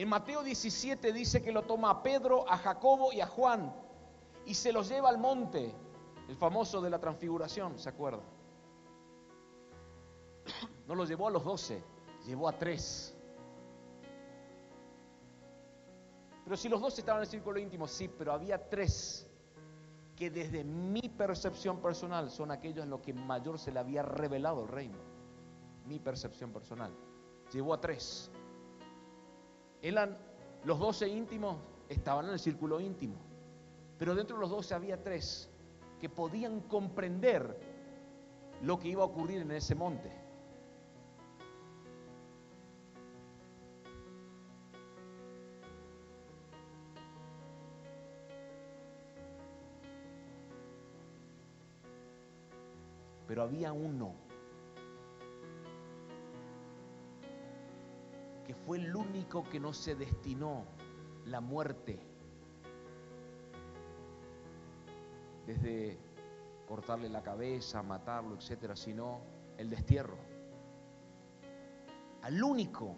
En 0.00 0.08
Mateo 0.08 0.42
17 0.42 1.12
dice 1.12 1.42
que 1.42 1.52
lo 1.52 1.64
toma 1.64 1.90
a 1.90 2.02
Pedro, 2.02 2.50
a 2.50 2.56
Jacobo 2.56 3.12
y 3.12 3.20
a 3.20 3.26
Juan 3.26 3.70
y 4.46 4.54
se 4.54 4.72
los 4.72 4.88
lleva 4.88 5.10
al 5.10 5.18
monte, 5.18 5.74
el 6.26 6.36
famoso 6.36 6.80
de 6.80 6.88
la 6.88 6.98
transfiguración, 6.98 7.78
¿se 7.78 7.90
acuerda? 7.90 8.22
No 10.88 10.94
lo 10.94 11.04
llevó 11.04 11.28
a 11.28 11.30
los 11.30 11.44
doce, 11.44 11.84
llevó 12.24 12.48
a 12.48 12.52
tres. 12.52 13.14
Pero 16.44 16.56
si 16.56 16.70
los 16.70 16.80
doce 16.80 17.02
estaban 17.02 17.20
en 17.20 17.26
el 17.26 17.30
círculo 17.30 17.60
íntimo, 17.60 17.86
sí, 17.86 18.08
pero 18.08 18.32
había 18.32 18.70
tres 18.70 19.28
que 20.16 20.30
desde 20.30 20.64
mi 20.64 21.10
percepción 21.10 21.82
personal 21.82 22.30
son 22.30 22.50
aquellos 22.50 22.84
en 22.84 22.90
los 22.90 23.02
que 23.02 23.12
mayor 23.12 23.58
se 23.58 23.70
le 23.70 23.78
había 23.78 24.02
revelado 24.02 24.62
el 24.62 24.68
reino. 24.68 24.96
Mi 25.84 25.98
percepción 25.98 26.54
personal. 26.54 26.90
Llevó 27.52 27.74
a 27.74 27.80
tres. 27.82 28.30
Eran 29.82 30.16
los 30.64 30.78
doce 30.78 31.08
íntimos, 31.08 31.56
estaban 31.88 32.26
en 32.26 32.32
el 32.32 32.38
círculo 32.38 32.80
íntimo, 32.80 33.16
pero 33.98 34.14
dentro 34.14 34.36
de 34.36 34.42
los 34.42 34.50
doce 34.50 34.74
había 34.74 35.02
tres 35.02 35.48
que 36.00 36.08
podían 36.08 36.60
comprender 36.62 37.58
lo 38.62 38.78
que 38.78 38.88
iba 38.88 39.02
a 39.02 39.06
ocurrir 39.06 39.40
en 39.42 39.50
ese 39.52 39.74
monte. 39.74 40.10
Pero 53.26 53.42
había 53.42 53.72
uno 53.72 54.29
que 58.50 58.56
fue 58.56 58.78
el 58.78 58.96
único 58.96 59.48
que 59.48 59.60
no 59.60 59.72
se 59.72 59.94
destinó 59.94 60.64
la 61.26 61.40
muerte. 61.40 62.00
Desde 65.46 65.96
cortarle 66.66 67.08
la 67.08 67.22
cabeza, 67.22 67.80
matarlo, 67.84 68.34
etcétera, 68.34 68.74
sino 68.74 69.20
el 69.56 69.70
destierro. 69.70 70.16
Al 72.22 72.42
único 72.42 72.96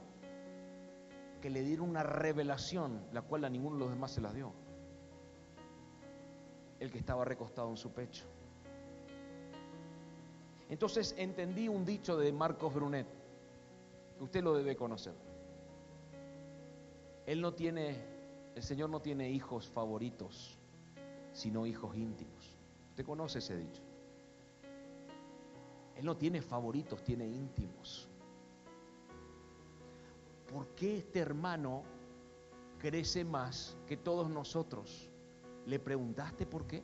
que 1.43 1.51
le 1.51 1.61
dieron 1.61 1.91
una 1.91 2.03
revelación, 2.03 3.05
la 3.13 3.21
cual 3.21 3.45
a 3.45 3.51
ninguno 3.51 3.77
de 3.77 3.81
los 3.81 3.91
demás 3.91 4.13
se 4.13 4.23
la 4.23 4.33
dio. 4.33 4.55
El 6.81 6.91
que 6.91 6.97
estaba 6.97 7.27
recostado 7.27 7.69
en 7.69 7.77
su 7.77 7.93
pecho. 7.93 8.25
Entonces 10.71 11.15
entendí 11.19 11.69
un 11.69 11.85
dicho 11.85 12.17
de 12.17 12.33
Marcos 12.33 12.73
Brunet, 12.73 13.07
que 14.17 14.25
usted 14.25 14.43
lo 14.43 14.55
debe 14.55 14.77
conocer. 14.77 15.32
Él 17.27 17.41
no 17.41 17.55
tiene, 17.55 17.97
el 18.55 18.62
Señor 18.62 18.91
no 18.91 19.01
tiene 19.01 19.31
hijos 19.31 19.68
favoritos, 19.68 20.59
sino 21.33 21.66
hijos 21.66 21.97
íntimos. 21.97 22.59
Usted 22.91 23.05
conoce 23.05 23.39
ese 23.39 23.57
dicho. 23.57 23.83
Él 25.97 26.05
no 26.05 26.16
tiene 26.16 26.43
favoritos, 26.43 27.03
tiene 27.05 27.27
íntimos. 27.29 28.09
¿Por 30.53 30.68
qué 30.75 30.99
este 30.99 31.20
hermano 31.20 31.85
crece 32.79 33.25
más 33.25 33.77
que 33.87 33.97
todos 33.97 34.29
nosotros? 34.29 35.11
¿Le 35.66 35.79
preguntaste 35.79 36.45
por 36.45 36.66
qué? 36.66 36.83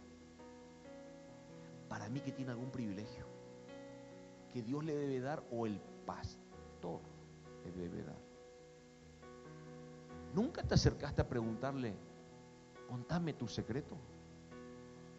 Para 1.89 2.09
mí 2.09 2.21
que 2.21 2.33
tiene 2.33 2.53
algún 2.53 2.71
privilegio 2.71 3.27
que 4.53 4.63
Dios 4.63 4.85
le 4.85 4.95
debe 4.95 5.21
dar 5.21 5.43
o 5.51 5.67
el 5.67 5.81
pastor 6.07 7.01
le 7.65 7.73
debe 7.73 8.03
dar. 8.03 8.28
¿Nunca 10.39 10.63
te 10.63 10.75
acercaste 10.75 11.21
a 11.21 11.29
preguntarle, 11.29 11.97
contame 12.87 13.33
tu 13.33 13.49
secreto? 13.49 13.97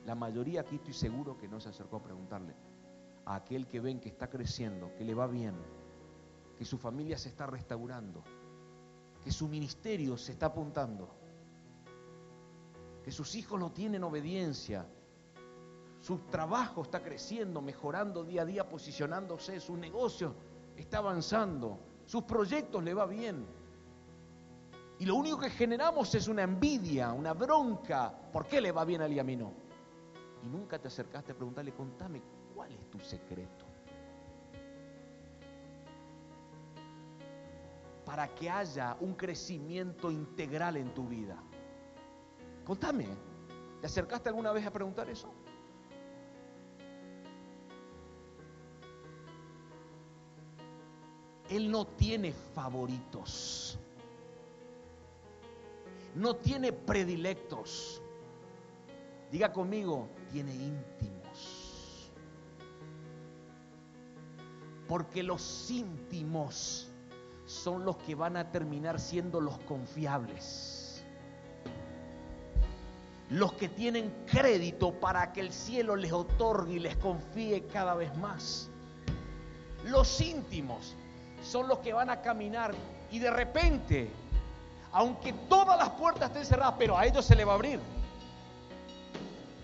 La 0.05 0.15
mayoría 0.15 0.61
aquí 0.61 0.77
estoy 0.77 0.93
seguro 0.93 1.37
que 1.37 1.49
no 1.49 1.59
se 1.59 1.67
acercó 1.67 1.97
a 1.97 2.03
preguntarle. 2.03 2.55
A 3.25 3.35
aquel 3.35 3.67
que 3.67 3.81
ven 3.81 3.99
que 3.99 4.07
está 4.07 4.29
creciendo, 4.29 4.95
que 4.95 5.03
le 5.03 5.13
va 5.13 5.27
bien, 5.27 5.55
que 6.57 6.63
su 6.63 6.77
familia 6.77 7.17
se 7.17 7.27
está 7.27 7.45
restaurando, 7.47 8.23
que 9.21 9.29
su 9.29 9.49
ministerio 9.49 10.15
se 10.15 10.31
está 10.31 10.45
apuntando, 10.45 11.09
que 13.03 13.11
sus 13.11 13.35
hijos 13.35 13.59
no 13.59 13.73
tienen 13.73 14.05
obediencia, 14.05 14.87
su 15.99 16.19
trabajo 16.29 16.83
está 16.83 17.03
creciendo, 17.03 17.61
mejorando 17.61 18.23
día 18.23 18.43
a 18.43 18.45
día, 18.45 18.69
posicionándose, 18.69 19.59
su 19.59 19.75
negocio 19.75 20.33
está 20.77 20.99
avanzando, 20.99 21.77
sus 22.05 22.23
proyectos 22.23 22.81
le 22.81 22.93
va 22.93 23.05
bien. 23.05 23.58
Y 24.99 25.05
lo 25.05 25.15
único 25.15 25.39
que 25.39 25.49
generamos 25.49 26.13
es 26.13 26.27
una 26.27 26.43
envidia, 26.43 27.13
una 27.13 27.33
bronca. 27.33 28.13
¿Por 28.33 28.45
qué 28.47 28.59
le 28.59 28.73
va 28.73 28.83
bien 28.83 29.01
a 29.01 29.05
él 29.05 29.13
y 29.13 29.19
a 29.19 29.23
mí 29.23 29.37
no? 29.37 29.53
Y 30.43 30.49
nunca 30.49 30.77
te 30.77 30.89
acercaste 30.89 31.31
a 31.31 31.35
preguntarle, 31.35 31.71
contame, 31.73 32.21
¿cuál 32.53 32.73
es 32.73 32.89
tu 32.89 32.99
secreto? 32.99 33.65
Para 38.05 38.27
que 38.35 38.49
haya 38.49 38.97
un 38.99 39.13
crecimiento 39.13 40.11
integral 40.11 40.75
en 40.75 40.93
tu 40.93 41.07
vida. 41.07 41.37
Contame, 42.65 43.07
¿te 43.79 43.87
acercaste 43.87 44.27
alguna 44.27 44.51
vez 44.51 44.65
a 44.65 44.71
preguntar 44.71 45.09
eso? 45.09 45.31
Él 51.49 51.71
no 51.71 51.87
tiene 51.87 52.33
favoritos 52.33 53.79
no 56.15 56.35
tiene 56.35 56.73
predilectos. 56.73 58.01
Diga 59.31 59.51
conmigo, 59.53 60.07
tiene 60.31 60.53
íntimos. 60.53 62.11
Porque 64.87 65.21
los 65.21 65.69
íntimos 65.69 66.89
son 67.45 67.85
los 67.85 67.97
que 67.97 68.15
van 68.15 68.37
a 68.37 68.51
terminar 68.51 68.99
siendo 68.99 69.39
los 69.39 69.57
confiables. 69.59 71.03
Los 73.29 73.53
que 73.53 73.69
tienen 73.69 74.11
crédito 74.25 74.99
para 74.99 75.31
que 75.31 75.41
el 75.41 75.51
cielo 75.51 75.95
les 75.95 76.11
otorgue 76.11 76.75
y 76.75 76.79
les 76.79 76.95
confíe 76.97 77.67
cada 77.67 77.93
vez 77.93 78.15
más. 78.17 78.69
Los 79.85 80.19
íntimos 80.21 80.95
son 81.43 81.67
los 81.67 81.79
que 81.79 81.93
van 81.93 82.09
a 82.09 82.21
caminar 82.21 82.73
y 83.11 83.19
de 83.19 83.31
repente 83.31 84.11
aunque 84.91 85.33
todas 85.33 85.77
las 85.77 85.89
puertas 85.89 86.29
estén 86.29 86.45
cerradas, 86.45 86.75
pero 86.77 86.97
a 86.97 87.05
ellos 87.05 87.25
se 87.25 87.35
le 87.35 87.45
va 87.45 87.53
a 87.53 87.55
abrir. 87.55 87.79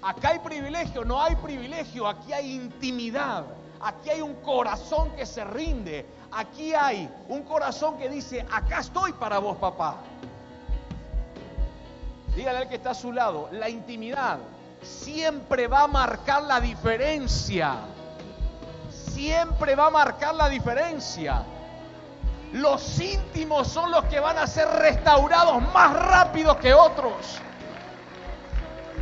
Acá 0.02 0.30
hay 0.30 0.40
privilegio, 0.40 1.04
no 1.04 1.22
hay 1.22 1.36
privilegio, 1.36 2.08
aquí 2.08 2.32
hay 2.32 2.54
intimidad, 2.54 3.46
aquí 3.82 4.10
hay 4.10 4.22
un 4.22 4.36
corazón 4.36 5.12
que 5.16 5.26
se 5.26 5.44
rinde, 5.44 6.06
aquí 6.32 6.74
hay 6.76 7.10
un 7.28 7.42
corazón 7.44 7.98
que 7.98 8.08
dice, 8.08 8.46
acá 8.52 8.82
estoy 8.82 9.14
para 9.14 9.40
vos, 9.40 9.58
papá. 9.58 9.96
Dígale 12.36 12.60
al 12.60 12.70
que 12.70 12.76
está 12.76 12.92
a 12.92 12.96
su 12.96 13.12
lado, 13.12 13.50
la 13.52 13.70
intimidad 13.70 14.38
siempre 14.86 15.68
va 15.68 15.84
a 15.84 15.88
marcar 15.88 16.44
la 16.44 16.60
diferencia. 16.60 17.78
Siempre 18.92 19.76
va 19.76 19.88
a 19.88 19.90
marcar 19.90 20.36
la 20.36 20.50
diferencia. 20.50 21.44
Los 22.54 23.00
íntimos 23.00 23.68
son 23.68 23.92
los 23.92 24.06
que 24.06 24.20
van 24.20 24.38
a 24.38 24.48
ser 24.48 24.68
restaurados 24.68 25.62
más 25.74 25.94
rápido 25.94 26.58
que 26.58 26.74
otros. 26.74 27.40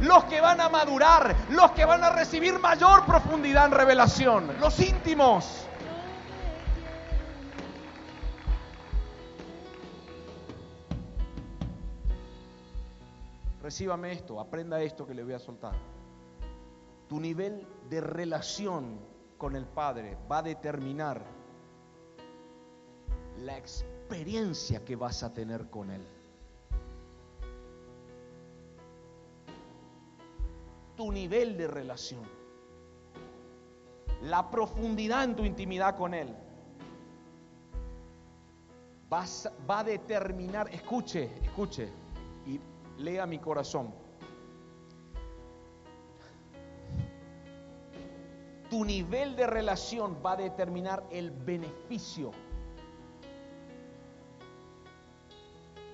Los 0.01 0.23
que 0.25 0.41
van 0.41 0.59
a 0.59 0.69
madurar, 0.69 1.35
los 1.49 1.71
que 1.71 1.85
van 1.85 2.03
a 2.03 2.09
recibir 2.09 2.59
mayor 2.59 3.05
profundidad 3.05 3.65
en 3.65 3.71
revelación, 3.71 4.59
los 4.59 4.79
íntimos. 4.79 5.67
Recíbame 13.61 14.11
esto, 14.11 14.41
aprenda 14.41 14.81
esto 14.81 15.07
que 15.07 15.13
le 15.13 15.23
voy 15.23 15.33
a 15.33 15.39
soltar. 15.39 15.73
Tu 17.07 17.17
nivel 17.17 17.65
de 17.89 18.01
relación 18.01 18.99
con 19.37 19.55
el 19.55 19.65
Padre 19.65 20.17
va 20.29 20.39
a 20.39 20.43
determinar 20.43 21.23
la 23.39 23.57
experiencia 23.57 24.83
que 24.85 24.95
vas 24.95 25.23
a 25.23 25.33
tener 25.33 25.69
con 25.69 25.89
Él. 25.91 26.05
Tu 30.95 31.11
nivel 31.11 31.57
de 31.57 31.67
relación. 31.67 32.21
La 34.21 34.49
profundidad 34.49 35.23
en 35.23 35.35
tu 35.35 35.43
intimidad 35.43 35.97
con 35.97 36.13
Él. 36.13 36.33
va 39.11 39.79
a 39.79 39.83
determinar, 39.83 40.73
escuche, 40.73 41.29
escuche, 41.43 41.87
y 42.45 42.59
lea 42.97 43.25
mi 43.25 43.39
corazón. 43.39 43.93
Tu 48.69 48.83
nivel 48.83 49.35
de 49.35 49.45
relación 49.45 50.17
va 50.25 50.31
a 50.31 50.37
determinar 50.37 51.03
el 51.11 51.29
beneficio. 51.29 52.31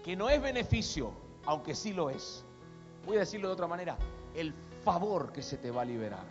Que 0.03 0.15
no 0.15 0.29
es 0.29 0.41
beneficio, 0.41 1.11
aunque 1.45 1.75
sí 1.75 1.93
lo 1.93 2.09
es. 2.09 2.45
Voy 3.05 3.17
a 3.17 3.21
decirlo 3.21 3.47
de 3.47 3.53
otra 3.53 3.67
manera, 3.67 3.97
el 4.33 4.53
favor 4.83 5.31
que 5.31 5.41
se 5.41 5.57
te 5.57 5.71
va 5.71 5.81
a 5.81 5.85
liberar. 5.85 6.25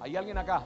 ¿Hay 0.00 0.16
alguien 0.16 0.38
acá? 0.38 0.64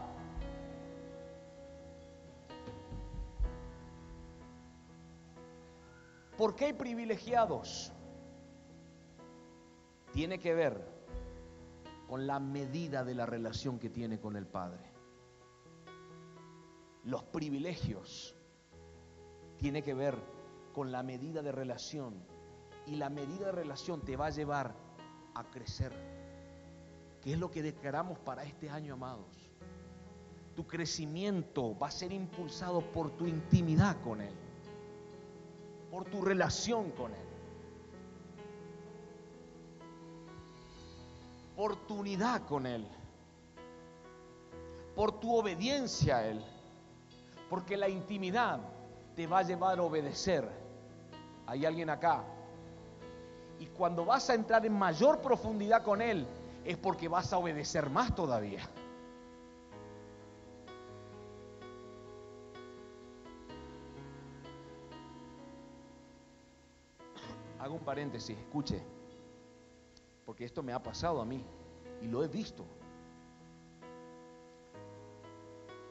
¿Por 6.36 6.54
qué 6.54 6.66
hay 6.66 6.72
privilegiados? 6.72 7.92
Tiene 10.12 10.38
que 10.38 10.54
ver 10.54 10.86
con 12.08 12.26
la 12.26 12.38
medida 12.40 13.04
de 13.04 13.14
la 13.14 13.26
relación 13.26 13.78
que 13.78 13.88
tiene 13.88 14.18
con 14.18 14.36
el 14.36 14.46
Padre. 14.46 14.91
Los 17.04 17.22
privilegios 17.24 18.34
tiene 19.56 19.82
que 19.82 19.94
ver 19.94 20.16
con 20.72 20.92
la 20.92 21.02
medida 21.02 21.42
de 21.42 21.52
relación 21.52 22.24
y 22.86 22.96
la 22.96 23.10
medida 23.10 23.46
de 23.46 23.52
relación 23.52 24.00
te 24.00 24.16
va 24.16 24.26
a 24.26 24.30
llevar 24.30 24.74
a 25.34 25.44
crecer. 25.44 25.92
¿Qué 27.20 27.32
es 27.32 27.38
lo 27.38 27.50
que 27.50 27.62
declaramos 27.62 28.18
para 28.18 28.44
este 28.44 28.68
año, 28.68 28.94
amados? 28.94 29.50
Tu 30.56 30.66
crecimiento 30.66 31.78
va 31.78 31.88
a 31.88 31.90
ser 31.90 32.12
impulsado 32.12 32.80
por 32.92 33.10
tu 33.16 33.26
intimidad 33.26 34.00
con 34.02 34.20
Él 34.20 34.34
por 35.92 36.06
tu 36.06 36.22
relación 36.22 36.90
con 36.92 37.12
Él. 37.12 37.28
Por 41.54 41.76
tu 41.86 41.96
unidad 41.96 42.46
con 42.46 42.64
Él. 42.64 42.88
Por 44.96 45.20
tu 45.20 45.36
obediencia 45.36 46.16
a 46.16 46.28
Él. 46.28 46.42
Porque 47.52 47.76
la 47.76 47.86
intimidad 47.86 48.60
te 49.14 49.26
va 49.26 49.40
a 49.40 49.42
llevar 49.42 49.78
a 49.78 49.82
obedecer. 49.82 50.48
Hay 51.46 51.66
alguien 51.66 51.90
acá. 51.90 52.24
Y 53.58 53.66
cuando 53.66 54.06
vas 54.06 54.30
a 54.30 54.34
entrar 54.34 54.64
en 54.64 54.72
mayor 54.72 55.20
profundidad 55.20 55.82
con 55.82 56.00
Él, 56.00 56.26
es 56.64 56.78
porque 56.78 57.08
vas 57.08 57.30
a 57.30 57.36
obedecer 57.36 57.90
más 57.90 58.14
todavía. 58.14 58.66
hago 67.58 67.74
un 67.74 67.84
paréntesis, 67.84 68.34
escuche, 68.38 68.82
porque 70.24 70.46
esto 70.46 70.62
me 70.62 70.72
ha 70.72 70.82
pasado 70.82 71.20
a 71.20 71.26
mí 71.26 71.44
y 72.00 72.06
lo 72.06 72.24
he 72.24 72.28
visto. 72.28 72.64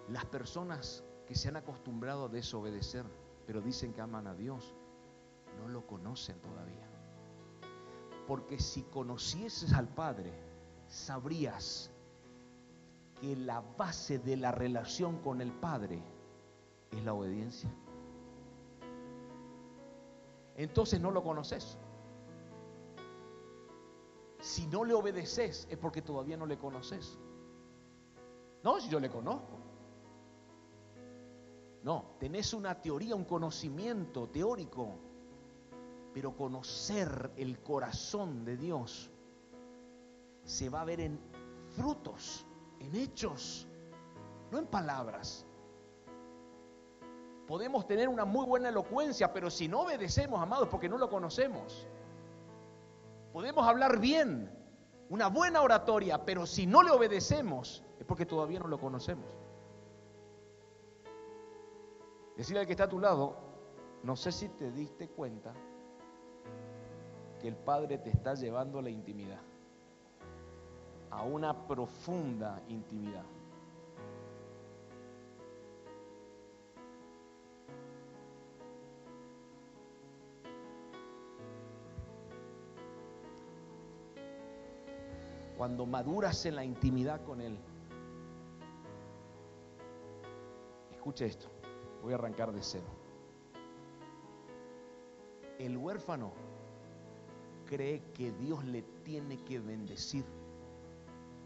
Las 0.10 0.26
personas 0.26 1.04
que 1.32 1.38
se 1.38 1.48
han 1.48 1.56
acostumbrado 1.56 2.26
a 2.26 2.28
desobedecer, 2.28 3.06
pero 3.48 3.62
dicen 3.62 3.94
que 3.94 4.02
aman 4.02 4.28
a 4.28 4.36
Dios, 4.36 4.76
no 5.58 5.70
lo 5.70 5.88
conocen 5.88 6.38
todavía. 6.42 6.86
Porque 8.28 8.60
si 8.60 8.84
conocieses 8.84 9.72
al 9.72 9.88
Padre, 9.88 10.34
sabrías 10.90 11.90
que 13.22 13.38
la 13.38 13.62
base 13.62 14.20
de 14.20 14.36
la 14.36 14.52
relación 14.52 15.20
con 15.20 15.40
el 15.40 15.54
Padre 15.54 16.04
es 16.92 17.02
la 17.06 17.14
obediencia 17.14 17.70
entonces 20.58 21.00
no 21.00 21.12
lo 21.12 21.24
conoces. 21.24 21.78
Si 24.42 24.68
no 24.68 24.84
le 24.84 24.94
obedeces 24.94 25.66
es 25.70 25.78
porque 25.78 26.02
todavía 26.02 26.36
no 26.36 26.46
le 26.46 26.58
conoces. 26.58 27.18
No, 28.62 28.82
si 28.82 28.90
yo 28.90 29.00
le 29.00 29.10
conozco. 29.10 29.61
No, 31.84 32.16
tenés 32.20 32.54
una 32.54 32.80
teoría, 32.80 33.16
un 33.16 33.26
conocimiento 33.26 34.30
teórico, 34.30 34.96
pero 36.14 36.36
conocer 36.36 37.32
el 37.38 37.60
corazón 37.60 38.46
de 38.46 38.58
Dios 38.58 39.10
se 40.44 40.70
va 40.70 40.82
a 40.82 40.86
ver 40.86 41.02
en 41.02 41.20
frutos, 41.76 42.46
en 42.80 42.96
hechos, 42.96 43.68
no 44.52 44.60
en 44.60 44.68
palabras. 44.68 45.46
Podemos 47.48 47.88
tener 47.88 48.08
una 48.08 48.26
muy 48.26 48.46
buena 48.46 48.70
elocuencia, 48.70 49.34
pero 49.34 49.50
si 49.50 49.68
no 49.68 49.82
obedecemos, 49.82 50.42
amados, 50.42 50.70
porque 50.70 50.88
no 50.88 50.98
lo 50.98 51.10
conocemos. 51.10 51.88
Podemos 53.34 53.68
hablar 53.68 54.00
bien, 54.00 54.52
una 55.10 55.28
buena 55.28 55.62
oratoria, 55.62 56.24
pero 56.26 56.46
si 56.46 56.68
no 56.68 56.84
le 56.84 56.92
obedecemos, 56.92 57.84
es 58.00 58.06
porque 58.06 58.26
todavía 58.26 58.60
no 58.60 58.68
lo 58.68 58.80
conocemos. 58.80 59.41
Decirle 62.42 62.62
al 62.62 62.66
que 62.66 62.74
está 62.74 62.86
a 62.86 62.90
tu 62.90 63.00
lado, 63.00 63.36
no 64.02 64.16
sé 64.16 64.32
si 64.32 64.50
te 64.50 64.72
diste 64.72 65.08
cuenta 65.10 65.54
que 67.40 67.48
el 67.48 67.56
Padre 67.56 68.00
te 68.00 68.10
está 68.10 68.34
llevando 68.34 68.80
a 68.80 68.82
la 68.82 68.90
intimidad, 68.90 69.38
a 71.12 71.22
una 71.22 71.68
profunda 71.68 72.60
intimidad. 72.68 73.26
cuando 85.58 85.86
maduras 85.86 86.44
en 86.48 86.56
la 86.56 86.66
intimidad 86.66 87.24
con 87.24 87.40
Él. 87.40 87.56
Escuche 90.92 91.28
esto, 91.28 91.52
voy 92.02 92.14
a 92.14 92.16
arrancar 92.16 92.52
de 92.52 92.62
cero. 92.62 92.88
El 95.60 95.78
huérfano 95.78 96.32
cree 97.66 98.02
que 98.14 98.32
Dios 98.32 98.66
le 98.66 98.82
tiene 99.04 99.38
que 99.44 99.60
bendecir 99.60 100.26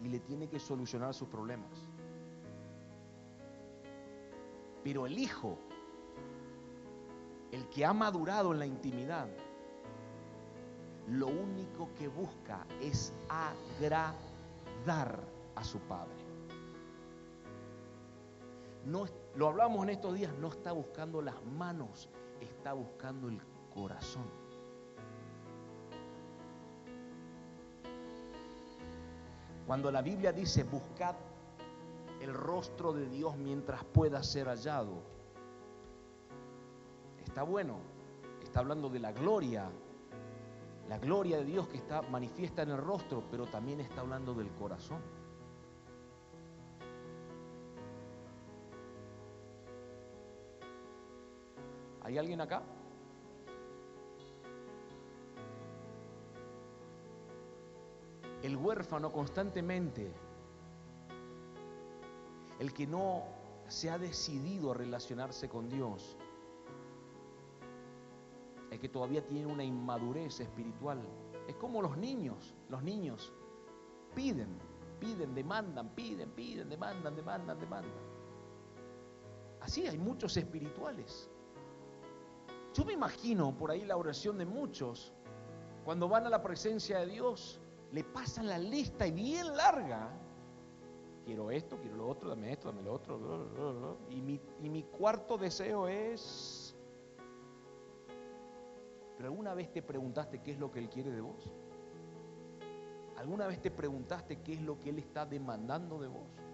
y 0.04 0.10
le 0.10 0.20
tiene 0.20 0.48
que 0.48 0.60
solucionar 0.60 1.14
sus 1.14 1.28
problemas. 1.28 1.72
Pero 4.84 5.06
el 5.06 5.18
hijo, 5.18 5.58
el 7.52 7.68
que 7.70 7.86
ha 7.86 7.94
madurado 7.94 8.54
en 8.54 8.60
la 8.60 8.66
intimidad, 8.66 9.28
lo 11.08 11.28
único 11.28 11.90
que 11.96 12.08
busca 12.08 12.66
es 12.82 13.14
agradar 13.30 15.20
a 15.56 15.64
su 15.64 15.80
Padre. 15.80 16.14
No, 18.86 19.06
lo 19.36 19.48
hablamos 19.48 19.84
en 19.84 19.90
estos 19.90 20.16
días, 20.16 20.34
no 20.40 20.48
está 20.48 20.72
buscando 20.72 21.22
las 21.22 21.44
manos, 21.46 22.10
está 22.40 22.74
buscando 22.74 23.28
el 23.28 23.42
corazón. 23.74 24.26
Cuando 29.68 29.92
la 29.92 30.02
Biblia 30.02 30.32
dice 30.32 30.64
buscad 30.64 31.16
el 32.22 32.34
rostro 32.34 32.94
de 32.94 33.10
Dios 33.10 33.36
mientras 33.36 33.84
pueda 33.84 34.24
ser 34.24 34.48
hallado, 34.48 35.02
está 37.26 37.44
bueno, 37.44 37.80
está 38.42 38.60
hablando 38.60 38.90
de 38.90 39.00
la 39.00 39.12
gloria, 39.12 39.70
la 40.88 40.98
gloria 40.98 41.38
de 41.38 41.46
Dios 41.46 41.68
que 41.68 41.78
está 41.78 42.04
manifiesta 42.04 42.62
en 42.62 42.70
el 42.70 42.78
rostro, 42.78 43.24
pero 43.30 43.48
también 43.48 43.82
está 43.82 44.02
hablando 44.02 44.34
del 44.34 44.50
corazón. 44.52 45.25
¿Hay 52.06 52.20
alguien 52.20 52.40
acá? 52.40 52.62
El 58.44 58.56
huérfano 58.58 59.12
constantemente, 59.12 60.14
el 62.60 62.72
que 62.76 62.86
no 62.86 63.24
se 63.68 63.90
ha 63.90 63.98
decidido 63.98 64.70
a 64.70 64.76
relacionarse 64.76 65.50
con 65.50 65.68
Dios, 65.68 66.16
el 68.70 68.80
que 68.80 68.90
todavía 68.90 69.26
tiene 69.26 69.48
una 69.48 69.64
inmadurez 69.64 70.40
espiritual, 70.40 71.02
es 71.48 71.56
como 71.56 71.82
los 71.82 71.98
niños, 71.98 72.54
los 72.70 72.84
niños. 72.84 73.34
Piden, 74.14 74.60
piden, 75.00 75.34
demandan, 75.34 75.90
piden, 75.96 76.30
piden, 76.34 76.70
demandan, 76.70 77.16
demandan, 77.16 77.60
demandan. 77.60 78.06
Así 79.60 79.88
hay 79.88 79.98
muchos 79.98 80.38
espirituales 80.38 81.32
yo 82.76 82.84
me 82.84 82.92
imagino 82.92 83.56
por 83.56 83.72
ahí 83.72 83.86
la 83.86 83.96
oración 83.96 84.38
de 84.38 84.46
muchos, 84.46 85.14
cuando 85.86 86.10
van 86.10 86.26
a 86.26 86.30
la 86.30 86.44
presencia 86.44 87.00
de 87.00 87.06
Dios, 87.06 87.62
le 87.94 88.04
pasan 88.04 88.48
la 88.48 88.58
lista 88.58 89.08
y 89.08 89.12
bien 89.12 89.56
larga. 89.56 90.12
Quiero 91.24 91.52
esto, 91.52 91.78
quiero 91.80 91.96
lo 91.96 92.10
otro, 92.10 92.30
dame 92.30 92.52
esto, 92.52 92.68
dame 92.68 92.84
lo 92.84 92.94
otro. 92.94 93.98
Y 94.10 94.20
mi, 94.20 94.42
y 94.62 94.70
mi 94.70 94.84
cuarto 94.84 95.38
deseo 95.38 95.88
es... 95.88 96.76
¿Pero 99.16 99.30
alguna 99.30 99.54
vez 99.54 99.72
te 99.72 99.82
preguntaste 99.82 100.42
qué 100.42 100.52
es 100.52 100.60
lo 100.60 100.70
que 100.70 100.80
Él 100.80 100.90
quiere 100.90 101.12
de 101.12 101.22
vos? 101.22 101.50
¿Alguna 103.16 103.48
vez 103.48 103.62
te 103.62 103.72
preguntaste 103.72 104.42
qué 104.42 104.54
es 104.54 104.62
lo 104.62 104.78
que 104.78 104.90
Él 104.90 105.00
está 105.00 105.26
demandando 105.26 105.98
de 105.98 106.10
vos? 106.10 106.45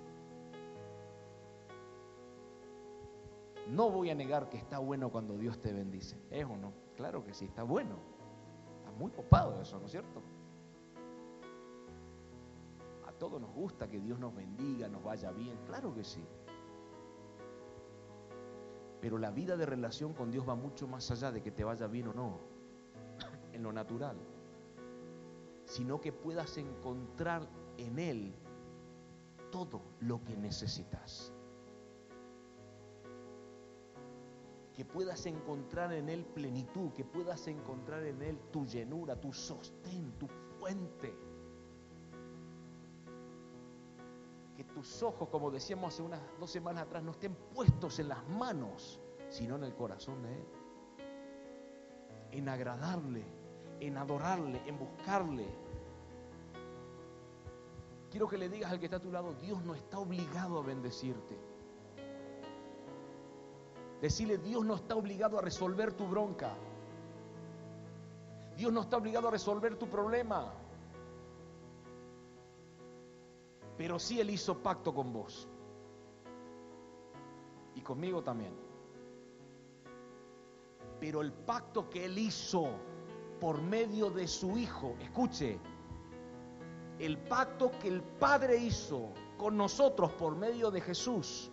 No 3.68 3.90
voy 3.90 4.10
a 4.10 4.16
negar 4.16 4.50
que 4.50 4.58
está 4.58 4.80
bueno 4.80 5.12
cuando 5.12 5.38
Dios 5.38 5.60
te 5.60 5.72
bendice. 5.72 6.18
¿Es 6.30 6.46
o 6.46 6.58
no? 6.58 6.74
Claro 6.96 7.24
que 7.24 7.34
sí, 7.34 7.46
está 7.46 7.64
bueno. 7.64 7.96
Está 8.78 8.92
muy 8.92 9.12
copado 9.12 9.62
eso, 9.62 9.80
¿no 9.80 9.86
es 9.86 9.92
cierto? 9.92 10.22
A 13.08 13.12
todos 13.14 13.40
nos 13.40 13.54
gusta 13.54 13.88
que 13.88 14.00
Dios 14.00 14.20
nos 14.20 14.36
bendiga, 14.36 14.88
nos 14.88 15.04
vaya 15.04 15.32
bien. 15.32 15.58
Claro 15.66 15.94
que 15.94 16.04
sí. 16.04 16.24
Pero 19.02 19.18
la 19.18 19.32
vida 19.32 19.58
de 19.58 19.66
relación 19.66 20.14
con 20.14 20.32
Dios 20.32 20.48
va 20.48 20.56
mucho 20.56 20.88
más 20.88 21.10
allá 21.10 21.32
de 21.32 21.42
que 21.42 21.52
te 21.52 21.64
vaya 21.64 21.88
bien 21.88 22.10
o 22.10 22.14
no, 22.14 22.40
en 23.52 23.64
lo 23.64 23.74
natural, 23.74 24.16
sino 25.66 26.00
que 26.00 26.14
puedas 26.14 26.58
encontrar 26.58 27.48
en 27.78 27.98
Él 27.98 28.36
todo 29.52 29.82
lo 30.00 30.24
que 30.24 30.38
necesitas. 30.38 31.31
Que 34.74 34.86
puedas 34.86 35.26
encontrar 35.26 35.92
en 35.94 36.10
Él 36.10 36.26
plenitud, 36.26 36.92
que 36.94 37.04
puedas 37.04 37.46
encontrar 37.48 38.06
en 38.06 38.22
Él 38.22 38.40
tu 38.52 38.66
llenura, 38.66 39.20
tu 39.20 39.34
sostén, 39.34 40.14
tu 40.18 40.28
fuente. 40.60 41.14
Que 44.56 44.64
tus 44.64 45.04
ojos, 45.04 45.30
como 45.30 45.52
decíamos 45.52 45.94
hace 45.94 46.04
unas 46.04 46.22
dos 46.40 46.50
semanas 46.50 46.84
atrás, 46.84 47.04
no 47.04 47.12
estén 47.12 47.36
puestos 47.54 48.00
en 48.00 48.10
las 48.10 48.26
manos, 48.30 49.00
sino 49.30 49.56
en 49.56 49.64
el 49.66 49.76
corazón 49.76 50.22
de 50.24 50.34
Él. 50.34 50.46
En 52.32 52.48
agradarle, 52.48 53.26
en 53.82 53.98
adorarle, 53.98 54.62
en 54.66 54.80
buscarle. 54.80 55.48
Quiero 58.10 58.28
que 58.28 58.38
le 58.38 58.48
digas 58.48 58.72
al 58.72 58.80
que 58.80 58.86
está 58.86 58.98
a 58.98 59.02
tu 59.02 59.12
lado, 59.12 59.34
Dios 59.34 59.64
no 59.64 59.76
está 59.76 60.00
obligado 60.00 60.60
a 60.60 60.64
bendecirte. 60.64 61.51
Decirle, 64.02 64.40
Dios 64.40 64.66
no 64.66 64.76
está 64.76 64.96
obligado 64.96 65.38
a 65.38 65.42
resolver 65.42 65.94
tu 65.94 66.08
bronca. 66.08 66.56
Dios 68.58 68.74
no 68.74 68.82
está 68.82 68.98
obligado 68.98 69.28
a 69.28 69.32
resolver 69.32 69.78
tu 69.78 69.88
problema. 69.88 70.52
Pero 73.78 74.00
sí 74.00 74.20
Él 74.20 74.32
hizo 74.32 74.58
pacto 74.58 74.94
con 74.94 75.14
vos. 75.14 75.48
Y 77.76 77.82
conmigo 77.82 78.24
también. 78.24 78.54
Pero 81.00 81.22
el 81.22 81.32
pacto 81.32 81.88
que 81.88 82.06
Él 82.06 82.18
hizo 82.18 82.70
por 83.40 83.62
medio 83.62 84.10
de 84.10 84.28
su 84.28 84.58
Hijo, 84.58 84.96
escuche, 85.00 85.60
el 86.98 87.18
pacto 87.20 87.72
que 87.80 87.88
el 87.88 88.02
Padre 88.02 88.58
hizo 88.58 89.14
con 89.38 89.58
nosotros 89.58 90.12
por 90.14 90.36
medio 90.36 90.70
de 90.70 90.82
Jesús, 90.82 91.52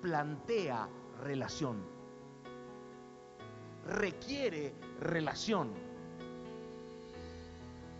plantea 0.00 0.88
relación. 1.22 1.82
Requiere 3.86 4.74
relación. 5.00 5.70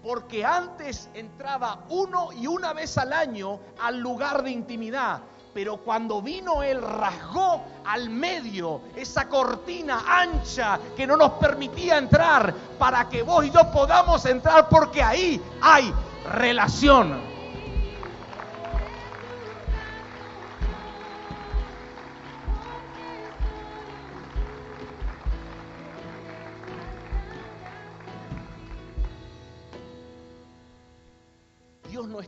Porque 0.02 0.44
antes 0.44 1.08
entraba 1.14 1.84
uno 1.88 2.32
y 2.32 2.46
una 2.46 2.72
vez 2.72 2.98
al 2.98 3.12
año 3.12 3.60
al 3.80 4.00
lugar 4.00 4.42
de 4.42 4.50
intimidad. 4.50 5.20
Pero 5.54 5.76
cuando 5.78 6.22
vino 6.22 6.62
Él 6.62 6.80
rasgó 6.80 7.62
al 7.84 8.08
medio 8.08 8.80
esa 8.96 9.28
cortina 9.28 10.02
ancha 10.06 10.80
que 10.96 11.06
no 11.06 11.16
nos 11.16 11.32
permitía 11.32 11.98
entrar 11.98 12.54
para 12.78 13.08
que 13.08 13.22
vos 13.22 13.44
y 13.44 13.50
yo 13.50 13.70
podamos 13.70 14.24
entrar 14.24 14.68
porque 14.68 15.02
ahí 15.02 15.40
hay 15.60 15.92
relación. 16.32 17.31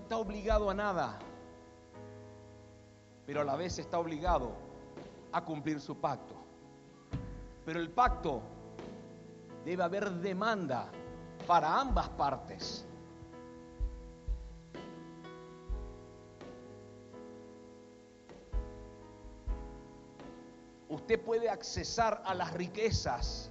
Está 0.05 0.19
obligado 0.19 0.69
a 0.69 0.75
nada, 0.75 1.19
pero 3.25 3.41
a 3.41 3.45
la 3.45 3.57
vez 3.57 3.79
está 3.79 3.99
obligado 3.99 4.53
a 5.33 5.43
cumplir 5.43 5.81
su 5.81 5.97
pacto. 5.97 6.35
Pero 7.65 7.81
el 7.81 7.89
pacto 7.89 8.43
debe 9.65 9.83
haber 9.83 10.11
demanda 10.11 10.91
para 11.47 11.81
ambas 11.81 12.07
partes. 12.11 12.85
Usted 20.91 21.19
puede 21.25 21.49
accesar 21.49 22.23
a 22.27 22.35
las 22.35 22.53
riquezas 22.53 23.51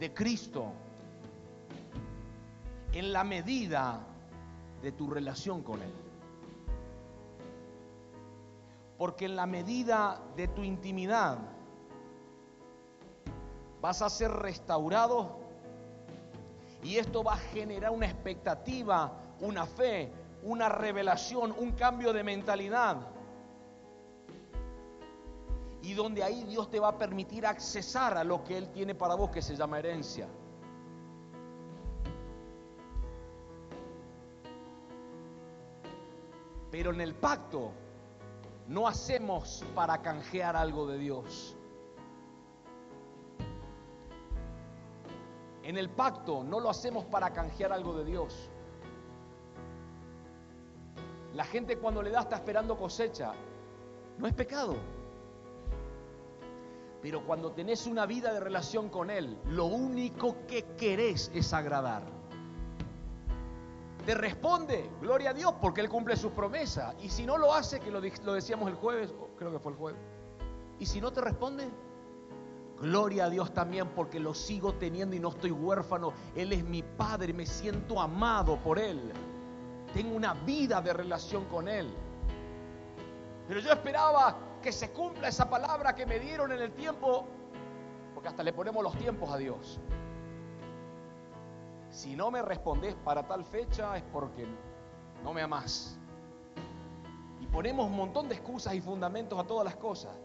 de 0.00 0.14
Cristo 0.14 0.72
en 2.94 3.12
la 3.12 3.24
medida 3.24 4.06
de 4.82 4.92
tu 4.92 5.08
relación 5.08 5.62
con 5.62 5.80
Él. 5.80 5.92
Porque 8.98 9.24
en 9.24 9.36
la 9.36 9.46
medida 9.46 10.20
de 10.36 10.48
tu 10.48 10.62
intimidad 10.62 11.38
vas 13.80 14.02
a 14.02 14.10
ser 14.10 14.30
restaurado 14.30 15.40
y 16.82 16.96
esto 16.96 17.22
va 17.22 17.34
a 17.34 17.38
generar 17.38 17.92
una 17.92 18.06
expectativa, 18.06 19.12
una 19.40 19.66
fe, 19.66 20.12
una 20.42 20.68
revelación, 20.68 21.54
un 21.56 21.72
cambio 21.72 22.12
de 22.12 22.24
mentalidad. 22.24 22.96
Y 25.82 25.94
donde 25.94 26.22
ahí 26.22 26.44
Dios 26.44 26.70
te 26.70 26.78
va 26.80 26.88
a 26.88 26.98
permitir 26.98 27.46
accesar 27.46 28.16
a 28.16 28.24
lo 28.24 28.44
que 28.44 28.56
Él 28.56 28.68
tiene 28.70 28.94
para 28.94 29.14
vos 29.14 29.30
que 29.30 29.42
se 29.42 29.56
llama 29.56 29.78
herencia. 29.78 30.28
Pero 36.72 36.90
en 36.90 37.02
el 37.02 37.14
pacto 37.14 37.70
no 38.66 38.88
hacemos 38.88 39.62
para 39.74 40.00
canjear 40.00 40.56
algo 40.56 40.86
de 40.86 40.96
Dios. 40.96 41.54
En 45.62 45.76
el 45.76 45.90
pacto 45.90 46.42
no 46.42 46.60
lo 46.60 46.70
hacemos 46.70 47.04
para 47.04 47.30
canjear 47.34 47.74
algo 47.74 47.92
de 47.98 48.06
Dios. 48.06 48.50
La 51.34 51.44
gente 51.44 51.76
cuando 51.76 52.02
le 52.02 52.10
da 52.10 52.20
está 52.20 52.36
esperando 52.36 52.78
cosecha. 52.78 53.34
No 54.16 54.26
es 54.26 54.32
pecado. 54.32 54.76
Pero 57.02 57.26
cuando 57.26 57.52
tenés 57.52 57.86
una 57.86 58.06
vida 58.06 58.32
de 58.32 58.40
relación 58.40 58.88
con 58.88 59.10
Él, 59.10 59.38
lo 59.44 59.66
único 59.66 60.46
que 60.46 60.64
querés 60.76 61.30
es 61.34 61.52
agradar. 61.52 62.21
Te 64.02 64.14
responde, 64.14 64.90
gloria 65.00 65.30
a 65.30 65.34
Dios, 65.34 65.54
porque 65.60 65.80
Él 65.80 65.88
cumple 65.88 66.16
sus 66.16 66.32
promesas. 66.32 66.94
Y 67.00 67.08
si 67.08 67.24
no 67.24 67.38
lo 67.38 67.54
hace, 67.54 67.80
que 67.80 67.90
lo, 67.90 68.00
lo 68.00 68.32
decíamos 68.34 68.68
el 68.68 68.74
jueves, 68.74 69.12
creo 69.38 69.52
que 69.52 69.58
fue 69.58 69.72
el 69.72 69.78
jueves, 69.78 70.00
y 70.78 70.86
si 70.86 71.00
no 71.00 71.12
te 71.12 71.20
responde, 71.20 71.68
gloria 72.80 73.26
a 73.26 73.30
Dios 73.30 73.54
también, 73.54 73.88
porque 73.90 74.18
lo 74.18 74.34
sigo 74.34 74.74
teniendo 74.74 75.14
y 75.14 75.20
no 75.20 75.28
estoy 75.28 75.52
huérfano. 75.52 76.12
Él 76.34 76.52
es 76.52 76.64
mi 76.64 76.82
Padre, 76.82 77.32
me 77.32 77.46
siento 77.46 78.00
amado 78.00 78.56
por 78.56 78.78
Él. 78.78 79.12
Tengo 79.94 80.16
una 80.16 80.34
vida 80.34 80.80
de 80.80 80.92
relación 80.92 81.44
con 81.44 81.68
Él. 81.68 81.92
Pero 83.46 83.60
yo 83.60 83.70
esperaba 83.70 84.36
que 84.62 84.72
se 84.72 84.90
cumpla 84.90 85.28
esa 85.28 85.48
palabra 85.48 85.94
que 85.94 86.06
me 86.06 86.18
dieron 86.18 86.50
en 86.52 86.60
el 86.60 86.72
tiempo, 86.72 87.26
porque 88.14 88.28
hasta 88.28 88.42
le 88.42 88.52
ponemos 88.52 88.82
los 88.82 88.96
tiempos 88.96 89.30
a 89.30 89.36
Dios. 89.36 89.78
Si 91.92 92.16
no 92.16 92.30
me 92.30 92.40
respondes 92.40 92.94
para 93.04 93.26
tal 93.28 93.44
fecha 93.44 93.98
es 93.98 94.02
porque 94.04 94.46
no 95.22 95.34
me 95.34 95.42
amas. 95.42 95.98
Y 97.38 97.46
ponemos 97.46 97.86
un 97.86 97.96
montón 97.96 98.30
de 98.30 98.34
excusas 98.34 98.74
y 98.74 98.80
fundamentos 98.80 99.38
a 99.38 99.46
todas 99.46 99.66
las 99.66 99.76
cosas. 99.76 100.16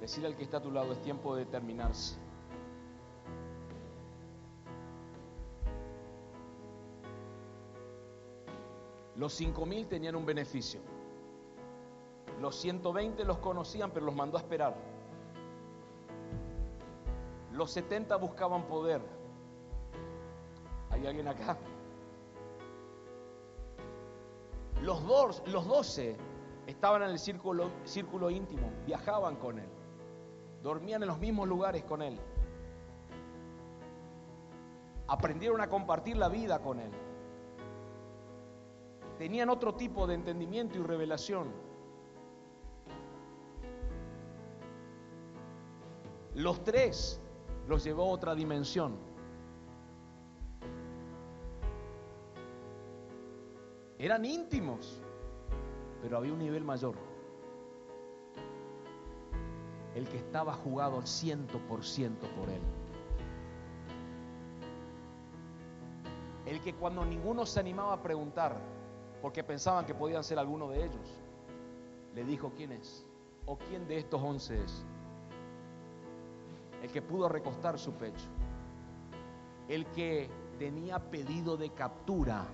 Decirle 0.00 0.26
al 0.26 0.36
que 0.36 0.42
está 0.42 0.56
a 0.56 0.60
tu 0.62 0.72
lado, 0.72 0.92
es 0.92 1.00
tiempo 1.02 1.36
de 1.36 1.44
determinarse. 1.44 2.16
Los 9.14 9.40
5.000 9.40 9.88
tenían 9.88 10.16
un 10.16 10.26
beneficio. 10.26 10.93
Los 12.40 12.56
120 12.56 13.24
los 13.24 13.38
conocían, 13.38 13.90
pero 13.90 14.06
los 14.06 14.14
mandó 14.14 14.36
a 14.36 14.40
esperar. 14.40 14.74
Los 17.52 17.70
70 17.70 18.16
buscaban 18.16 18.66
poder. 18.66 19.00
¿Hay 20.90 21.06
alguien 21.06 21.28
acá? 21.28 21.56
Los, 24.82 25.04
dos, 25.06 25.42
los 25.46 25.66
12 25.66 26.16
estaban 26.66 27.02
en 27.02 27.10
el 27.10 27.18
círculo, 27.18 27.70
círculo 27.84 28.30
íntimo, 28.30 28.70
viajaban 28.86 29.36
con 29.36 29.58
él, 29.58 29.68
dormían 30.62 31.02
en 31.02 31.08
los 31.08 31.18
mismos 31.18 31.48
lugares 31.48 31.84
con 31.84 32.02
él, 32.02 32.18
aprendieron 35.06 35.60
a 35.60 35.68
compartir 35.68 36.16
la 36.16 36.28
vida 36.28 36.60
con 36.60 36.80
él, 36.80 36.90
tenían 39.18 39.48
otro 39.48 39.74
tipo 39.74 40.06
de 40.06 40.14
entendimiento 40.14 40.78
y 40.78 40.82
revelación. 40.82 41.73
Los 46.34 46.64
tres 46.64 47.20
los 47.68 47.84
llevó 47.84 48.02
a 48.02 48.06
otra 48.06 48.34
dimensión. 48.34 48.96
Eran 53.98 54.24
íntimos, 54.24 55.00
pero 56.02 56.18
había 56.18 56.32
un 56.32 56.40
nivel 56.40 56.64
mayor. 56.64 56.96
El 59.94 60.08
que 60.08 60.16
estaba 60.16 60.54
jugado 60.54 60.98
al 60.98 61.06
ciento 61.06 61.58
por 61.68 61.84
ciento 61.84 62.26
por 62.36 62.50
él. 62.50 62.60
El 66.46 66.60
que 66.60 66.74
cuando 66.74 67.04
ninguno 67.04 67.46
se 67.46 67.60
animaba 67.60 67.94
a 67.94 68.02
preguntar, 68.02 68.60
porque 69.22 69.44
pensaban 69.44 69.86
que 69.86 69.94
podían 69.94 70.24
ser 70.24 70.40
alguno 70.40 70.68
de 70.68 70.84
ellos, 70.84 71.14
le 72.12 72.24
dijo 72.24 72.52
quién 72.56 72.72
es 72.72 73.06
o 73.46 73.56
quién 73.56 73.86
de 73.86 73.98
estos 73.98 74.20
once 74.20 74.60
es 74.60 74.84
el 76.84 76.92
que 76.92 77.00
pudo 77.00 77.30
recostar 77.30 77.78
su 77.78 77.94
pecho, 77.94 78.26
el 79.68 79.86
que 79.86 80.28
tenía 80.58 80.98
pedido 80.98 81.56
de 81.56 81.70
captura, 81.70 82.44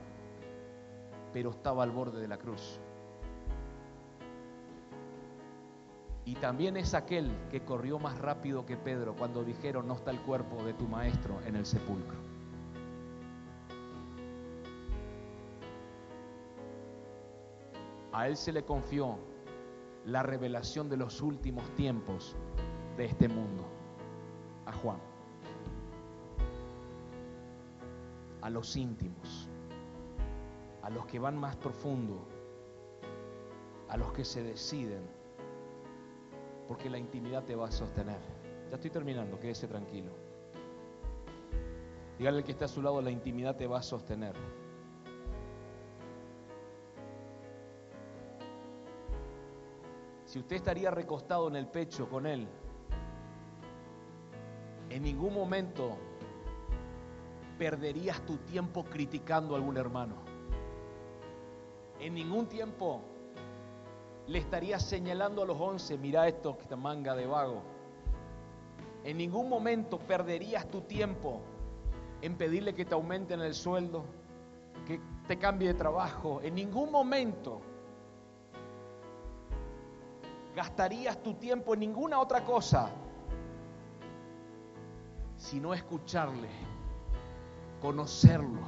pero 1.33 1.51
estaba 1.51 1.83
al 1.83 1.91
borde 1.91 2.21
de 2.21 2.29
la 2.29 2.39
cruz. 2.39 2.79
Y 6.25 6.37
también 6.37 6.77
es 6.77 6.95
aquel 6.95 7.29
que 7.51 7.65
corrió 7.65 7.99
más 7.99 8.19
rápido 8.19 8.65
que 8.65 8.77
Pedro 8.77 9.17
cuando 9.17 9.43
dijeron, 9.43 9.89
no 9.89 9.95
está 9.95 10.13
el 10.13 10.21
cuerpo 10.21 10.63
de 10.63 10.75
tu 10.75 10.87
maestro 10.87 11.41
en 11.45 11.57
el 11.57 11.67
sepulcro. 11.67 12.21
A 18.13 18.29
él 18.29 18.37
se 18.37 18.53
le 18.53 18.63
confió 18.63 19.19
la 20.05 20.23
revelación 20.23 20.89
de 20.89 20.99
los 20.99 21.21
últimos 21.21 21.69
tiempos 21.75 22.37
de 22.97 23.07
este 23.07 23.27
mundo. 23.27 23.80
Juan, 24.83 24.99
a 28.41 28.51
los 28.51 28.77
íntimos, 28.77 29.49
a 30.83 30.91
los 30.91 31.07
que 31.07 31.19
van 31.19 31.37
más 31.37 31.57
profundo, 31.57 32.27
a 33.89 33.97
los 33.97 34.13
que 34.13 34.25
se 34.25 34.43
deciden, 34.43 35.03
porque 36.69 36.89
la 36.89 36.99
intimidad 36.99 37.45
te 37.45 37.55
va 37.55 37.69
a 37.69 37.71
sostener. 37.71 38.21
Ya 38.71 38.77
estoy 38.77 38.91
terminando, 38.91 39.39
quédese 39.39 39.67
tranquilo. 39.67 40.13
Dígale 42.19 42.39
al 42.39 42.45
que 42.45 42.53
está 42.53 42.67
a 42.67 42.69
su 42.69 42.83
lado, 42.83 43.01
la 43.03 43.11
intimidad 43.11 43.57
te 43.57 43.67
va 43.67 43.79
a 43.79 43.83
sostener. 43.83 44.35
Si 50.27 50.39
usted 50.39 50.57
estaría 50.57 50.93
recostado 50.93 51.49
en 51.49 51.57
el 51.57 51.67
pecho 51.67 52.09
con 52.09 52.25
Él, 52.25 52.47
en 54.91 55.03
ningún 55.05 55.33
momento 55.33 55.97
perderías 57.59 58.21
tu 58.27 58.37
tiempo 58.39 58.85
criticando 58.85 59.55
a 59.55 59.59
algún 59.59 59.77
hermano. 59.77 60.17
En 62.01 62.15
ningún 62.15 62.47
tiempo 62.47 63.01
le 64.27 64.39
estarías 64.39 64.83
señalando 64.83 65.43
a 65.43 65.47
los 65.47 65.61
once, 65.61 65.97
mira 65.97 66.27
esto, 66.27 66.59
esta 66.61 66.77
manga 66.77 67.15
de 67.15 67.27
vago. 67.27 67.63
En 69.05 69.17
ningún 69.17 69.49
momento 69.49 69.99
perderías 69.99 70.69
tu 70.69 70.83
tiempo 70.83 71.41
en 72.21 72.37
pedirle 72.37 72.75
que 72.75 72.85
te 72.85 72.95
aumenten 72.95 73.41
el 73.41 73.55
sueldo, 73.55 74.05
que 74.87 75.01
te 75.29 75.39
cambie 75.39 75.69
de 75.69 75.75
trabajo. 75.75 76.41
En 76.43 76.55
ningún 76.57 76.91
momento 76.91 77.61
gastarías 80.57 81.23
tu 81.23 81.35
tiempo 81.35 81.75
en 81.75 81.81
ninguna 81.81 82.19
otra 82.19 82.45
cosa 82.45 82.91
sino 85.41 85.73
escucharle, 85.73 86.51
conocerlo, 87.81 88.61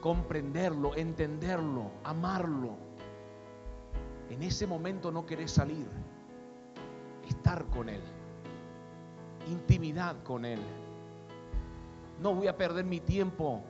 comprenderlo, 0.00 0.96
entenderlo, 0.96 1.90
amarlo. 2.02 2.70
En 4.30 4.42
ese 4.42 4.66
momento 4.66 5.12
no 5.12 5.26
querés 5.26 5.50
salir, 5.50 5.86
estar 7.28 7.66
con 7.66 7.90
Él, 7.90 8.00
intimidad 9.48 10.22
con 10.22 10.46
Él. 10.46 10.60
No 12.18 12.34
voy 12.34 12.46
a 12.48 12.56
perder 12.56 12.86
mi 12.86 13.00
tiempo 13.00 13.62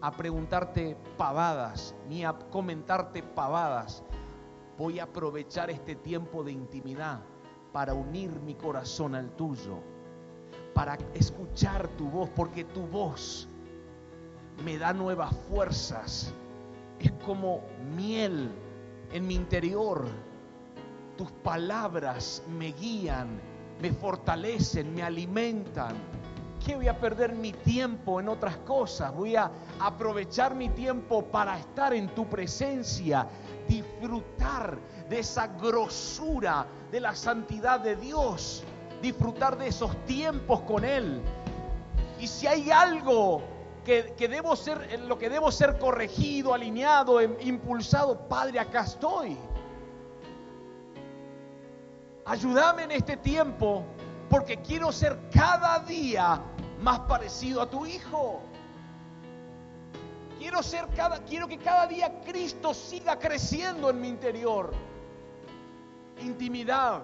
a 0.00 0.12
preguntarte 0.12 0.96
pavadas, 1.18 1.94
ni 2.08 2.24
a 2.24 2.32
comentarte 2.32 3.22
pavadas. 3.22 4.02
Voy 4.78 4.98
a 4.98 5.04
aprovechar 5.04 5.68
este 5.68 5.94
tiempo 5.94 6.42
de 6.42 6.52
intimidad 6.52 7.20
para 7.72 7.94
unir 7.94 8.30
mi 8.40 8.54
corazón 8.54 9.14
al 9.14 9.30
tuyo, 9.36 9.78
para 10.74 10.96
escuchar 11.14 11.88
tu 11.96 12.08
voz, 12.08 12.30
porque 12.30 12.64
tu 12.64 12.86
voz 12.86 13.48
me 14.64 14.78
da 14.78 14.92
nuevas 14.92 15.34
fuerzas. 15.48 16.32
Es 16.98 17.12
como 17.24 17.62
miel 17.96 18.50
en 19.12 19.26
mi 19.26 19.34
interior. 19.34 20.06
Tus 21.16 21.30
palabras 21.30 22.42
me 22.48 22.72
guían, 22.72 23.40
me 23.80 23.92
fortalecen, 23.92 24.94
me 24.94 25.02
alimentan. 25.02 25.96
¿Qué 26.64 26.76
voy 26.76 26.88
a 26.88 26.98
perder 26.98 27.34
mi 27.34 27.52
tiempo 27.52 28.20
en 28.20 28.28
otras 28.28 28.56
cosas? 28.58 29.14
Voy 29.14 29.36
a 29.36 29.50
aprovechar 29.80 30.54
mi 30.54 30.68
tiempo 30.68 31.24
para 31.24 31.58
estar 31.58 31.94
en 31.94 32.08
tu 32.14 32.26
presencia, 32.26 33.26
disfrutar 33.68 34.78
de 35.08 35.20
esa 35.20 35.46
grosura 35.46 36.66
de 36.90 37.00
la 37.00 37.14
santidad 37.14 37.80
de 37.80 37.96
Dios, 37.96 38.64
disfrutar 39.00 39.56
de 39.56 39.68
esos 39.68 39.94
tiempos 40.06 40.60
con 40.62 40.84
Él. 40.84 41.22
Y 42.18 42.26
si 42.26 42.46
hay 42.46 42.70
algo 42.70 43.42
que, 43.84 44.28
debo 44.28 44.54
ser, 44.54 44.86
en 44.90 45.08
lo 45.08 45.18
que 45.18 45.30
debo 45.30 45.50
ser 45.50 45.78
corregido, 45.78 46.52
alineado, 46.52 47.20
em, 47.20 47.34
impulsado, 47.40 48.28
Padre, 48.28 48.60
acá 48.60 48.80
estoy. 48.80 49.38
Ayúdame 52.26 52.82
en 52.82 52.90
este 52.90 53.16
tiempo 53.16 53.84
porque 54.28 54.58
quiero 54.58 54.92
ser 54.92 55.18
cada 55.32 55.78
día 55.78 56.42
más 56.82 57.00
parecido 57.00 57.62
a 57.62 57.70
tu 57.70 57.86
Hijo. 57.86 58.42
Quiero 60.38 60.62
ser 60.62 60.86
cada, 60.94 61.18
quiero 61.24 61.48
que 61.48 61.58
cada 61.58 61.86
día 61.86 62.20
Cristo 62.24 62.72
siga 62.72 63.18
creciendo 63.18 63.90
en 63.90 64.00
mi 64.00 64.08
interior. 64.08 64.72
Intimidad. 66.22 67.02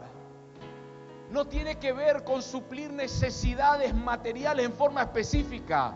no 1.31 1.47
tiene 1.47 1.79
que 1.79 1.93
ver 1.93 2.23
con 2.23 2.43
suplir 2.43 2.93
necesidades 2.93 3.93
materiales 3.95 4.67
en 4.67 4.73
forma 4.73 5.03
específica. 5.03 5.95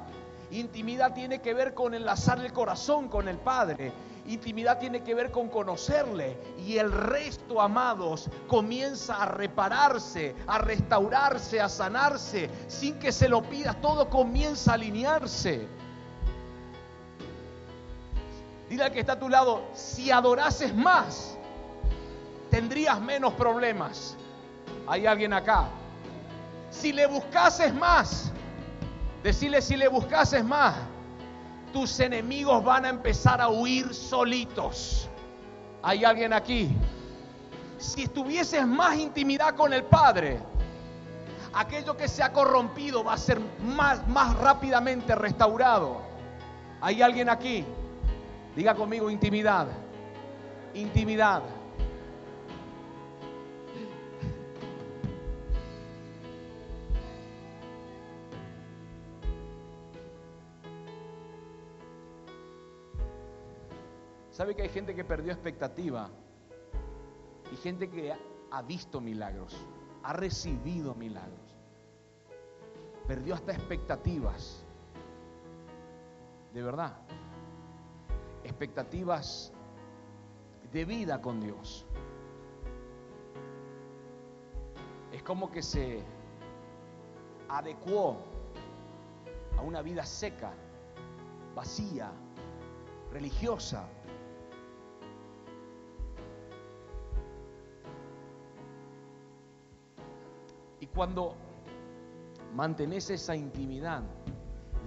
Intimidad 0.51 1.15
tiene 1.15 1.41
que 1.41 1.55
ver 1.55 1.75
con 1.75 1.95
enlazar 1.95 2.45
el 2.45 2.53
corazón 2.53 3.09
con 3.09 3.29
el 3.29 3.39
Padre. 3.39 3.93
Intimidad 4.27 4.79
tiene 4.79 5.03
que 5.03 5.15
ver 5.15 5.31
con 5.31 5.49
conocerle. 5.49 6.37
Y 6.59 6.79
el 6.79 6.91
resto, 6.91 7.61
amados, 7.61 8.29
comienza 8.47 9.23
a 9.23 9.27
repararse, 9.27 10.35
a 10.47 10.59
restaurarse, 10.59 11.61
a 11.61 11.69
sanarse, 11.69 12.51
sin 12.67 12.99
que 12.99 13.13
se 13.13 13.29
lo 13.29 13.43
pidas. 13.43 13.81
Todo 13.81 14.11
comienza 14.11 14.73
a 14.73 14.75
alinearse. 14.75 15.69
Dile 18.69 18.85
al 18.85 18.93
que 18.93 19.01
está 19.01 19.13
a 19.13 19.19
tu 19.19 19.29
lado, 19.29 19.63
si 19.73 20.11
adorases 20.11 20.75
más, 20.75 21.37
tendrías 22.51 23.01
menos 23.01 23.33
problemas. 23.35 24.17
Hay 24.87 25.07
alguien 25.07 25.33
acá. 25.33 25.69
Si 26.71 26.93
le 26.93 27.07
buscases 27.07 27.75
más, 27.75 28.31
decirle 29.23 29.63
si 29.63 29.77
le 29.77 29.89
buscases 29.89 30.45
más, 30.45 30.75
tus 31.73 31.99
enemigos 32.01 32.63
van 32.63 32.85
a 32.85 32.89
empezar 32.91 33.41
a 33.41 33.49
huir 33.49 33.95
solitos. 33.95 35.09
Hay 35.83 36.05
alguien 36.05 36.33
aquí. 36.33 36.71
Si 37.79 38.09
tuvieses 38.09 38.67
más 38.67 38.97
intimidad 38.97 39.55
con 39.55 39.73
el 39.73 39.85
Padre, 39.85 40.41
aquello 41.55 41.97
que 41.97 42.09
se 42.09 42.23
ha 42.23 42.33
corrompido 42.33 43.05
va 43.05 43.15
a 43.15 43.19
ser 43.19 43.41
más, 43.63 44.07
más 44.09 44.37
rápidamente 44.37 45.15
restaurado. 45.15 46.03
Hay 46.81 47.03
alguien 47.03 47.29
aquí. 47.29 47.65
Diga 48.59 48.75
conmigo 48.75 49.09
intimidad. 49.09 49.69
Intimidad. 50.75 51.45
¿Sabe 64.33 64.57
que 64.57 64.63
hay 64.63 64.71
gente 64.71 64.93
que 64.93 65.05
perdió 65.05 65.33
expectativa? 65.33 66.11
Y 67.53 67.57
gente 67.59 67.89
que 67.89 68.13
ha 68.51 68.63
visto 68.63 69.01
milagros, 69.01 69.57
ha 70.03 70.15
recibido 70.15 70.97
milagros. 70.97 71.57
Perdió 73.07 73.35
hasta 73.35 73.53
expectativas. 73.53 74.65
De 76.53 76.61
verdad. 76.61 76.97
Expectativas 78.49 79.53
de 80.73 80.85
vida 80.85 81.21
con 81.21 81.41
Dios. 81.41 81.87
Es 85.13 85.23
como 85.23 85.51
que 85.51 85.63
se 85.63 86.03
adecuó 87.49 88.19
a 89.57 89.63
una 89.63 89.83
vida 89.83 90.05
seca, 90.05 90.53
vacía, 91.55 92.11
religiosa, 93.13 93.87
cuando 100.99 101.37
mantenés 102.57 103.09
esa 103.11 103.37
intimidad, 103.37 104.03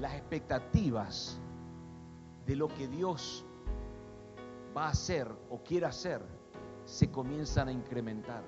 las 0.01 0.14
expectativas 0.16 1.39
de 2.45 2.57
lo 2.57 2.68
que 2.68 2.89
Dios 2.89 3.45
va 4.76 4.86
a 4.86 4.90
hacer 4.90 5.28
o 5.50 5.62
quiere 5.64 5.86
hacer 5.86 6.22
se 6.86 7.10
comienzan 7.10 7.68
a 7.68 7.72
incrementar. 7.72 8.44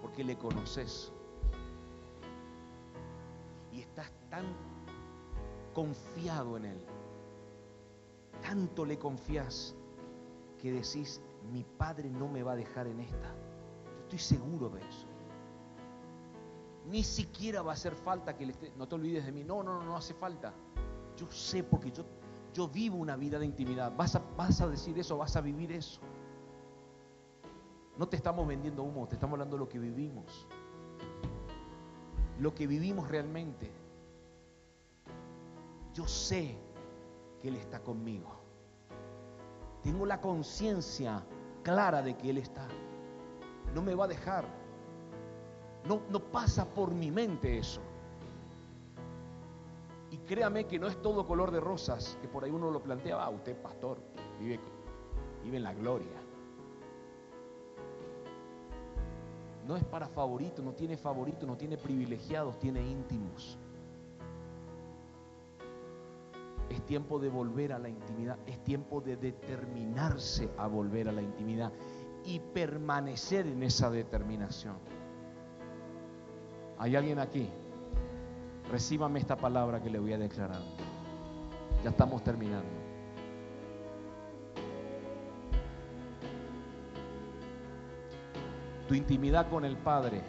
Porque 0.00 0.24
le 0.24 0.36
conoces. 0.38 1.12
Y 3.72 3.80
estás 3.80 4.10
tan 4.30 4.46
confiado 5.74 6.56
en 6.56 6.64
Él. 6.64 6.80
Tanto 8.42 8.84
le 8.84 8.98
confías 8.98 9.74
que 10.58 10.72
decís, 10.72 11.20
mi 11.52 11.64
padre 11.64 12.10
no 12.10 12.28
me 12.28 12.42
va 12.42 12.52
a 12.52 12.56
dejar 12.56 12.86
en 12.86 13.00
esta. 13.00 13.34
Yo 13.84 14.02
estoy 14.02 14.18
seguro 14.18 14.68
de 14.70 14.80
eso. 14.80 15.06
Ni 16.86 17.04
siquiera 17.04 17.62
va 17.62 17.72
a 17.72 17.74
hacer 17.74 17.94
falta 17.94 18.36
que 18.36 18.46
le 18.46 18.52
esté, 18.52 18.72
no 18.76 18.88
te 18.88 18.94
olvides 18.94 19.26
de 19.26 19.32
mí. 19.32 19.44
No, 19.44 19.62
no, 19.62 19.78
no, 19.78 19.84
no 19.84 19.96
hace 19.96 20.14
falta. 20.14 20.52
Yo 21.20 21.30
sé 21.30 21.62
porque 21.62 21.90
yo, 21.90 22.02
yo 22.54 22.66
vivo 22.66 22.96
una 22.96 23.14
vida 23.14 23.38
de 23.38 23.44
intimidad. 23.44 23.94
Vas 23.94 24.16
a, 24.16 24.22
vas 24.38 24.58
a 24.62 24.68
decir 24.68 24.98
eso, 24.98 25.18
vas 25.18 25.36
a 25.36 25.42
vivir 25.42 25.70
eso. 25.70 26.00
No 27.98 28.08
te 28.08 28.16
estamos 28.16 28.48
vendiendo 28.48 28.82
humo, 28.82 29.06
te 29.06 29.16
estamos 29.16 29.34
hablando 29.34 29.56
de 29.56 29.60
lo 29.60 29.68
que 29.68 29.78
vivimos. 29.78 30.46
Lo 32.38 32.54
que 32.54 32.66
vivimos 32.66 33.06
realmente. 33.08 33.70
Yo 35.92 36.08
sé 36.08 36.56
que 37.42 37.48
Él 37.48 37.56
está 37.56 37.80
conmigo. 37.80 38.40
Tengo 39.82 40.06
la 40.06 40.22
conciencia 40.22 41.22
clara 41.62 42.00
de 42.00 42.16
que 42.16 42.30
Él 42.30 42.38
está. 42.38 42.66
No 43.74 43.82
me 43.82 43.94
va 43.94 44.06
a 44.06 44.08
dejar. 44.08 44.46
No, 45.86 46.00
no 46.08 46.18
pasa 46.18 46.64
por 46.64 46.94
mi 46.94 47.10
mente 47.10 47.58
eso. 47.58 47.82
Créame 50.30 50.64
que 50.68 50.78
no 50.78 50.86
es 50.86 51.02
todo 51.02 51.26
color 51.26 51.50
de 51.50 51.58
rosas, 51.58 52.16
que 52.22 52.28
por 52.28 52.44
ahí 52.44 52.52
uno 52.52 52.70
lo 52.70 52.80
plantea, 52.80 53.20
ah, 53.20 53.30
usted 53.30 53.60
pastor, 53.60 53.98
vive, 54.38 54.60
vive 55.42 55.56
en 55.56 55.64
la 55.64 55.74
gloria. 55.74 56.22
No 59.66 59.74
es 59.74 59.82
para 59.82 60.06
favoritos, 60.06 60.64
no 60.64 60.72
tiene 60.72 60.96
favoritos, 60.96 61.48
no 61.48 61.56
tiene 61.56 61.76
privilegiados, 61.76 62.60
tiene 62.60 62.80
íntimos. 62.80 63.58
Es 66.68 66.86
tiempo 66.86 67.18
de 67.18 67.28
volver 67.28 67.72
a 67.72 67.80
la 67.80 67.88
intimidad. 67.88 68.38
Es 68.46 68.62
tiempo 68.62 69.00
de 69.00 69.16
determinarse 69.16 70.48
a 70.58 70.68
volver 70.68 71.08
a 71.08 71.12
la 71.12 71.22
intimidad 71.22 71.72
y 72.24 72.38
permanecer 72.38 73.48
en 73.48 73.64
esa 73.64 73.90
determinación. 73.90 74.76
¿Hay 76.78 76.94
alguien 76.94 77.18
aquí? 77.18 77.50
Recíbame 78.70 79.18
esta 79.18 79.36
palabra 79.36 79.82
que 79.82 79.90
le 79.90 79.98
voy 79.98 80.12
a 80.12 80.18
declarar. 80.18 80.62
Ya 81.82 81.90
estamos 81.90 82.22
terminando. 82.22 82.68
Tu 88.86 88.94
intimidad 88.94 89.48
con 89.48 89.64
el 89.64 89.76
Padre 89.76 90.22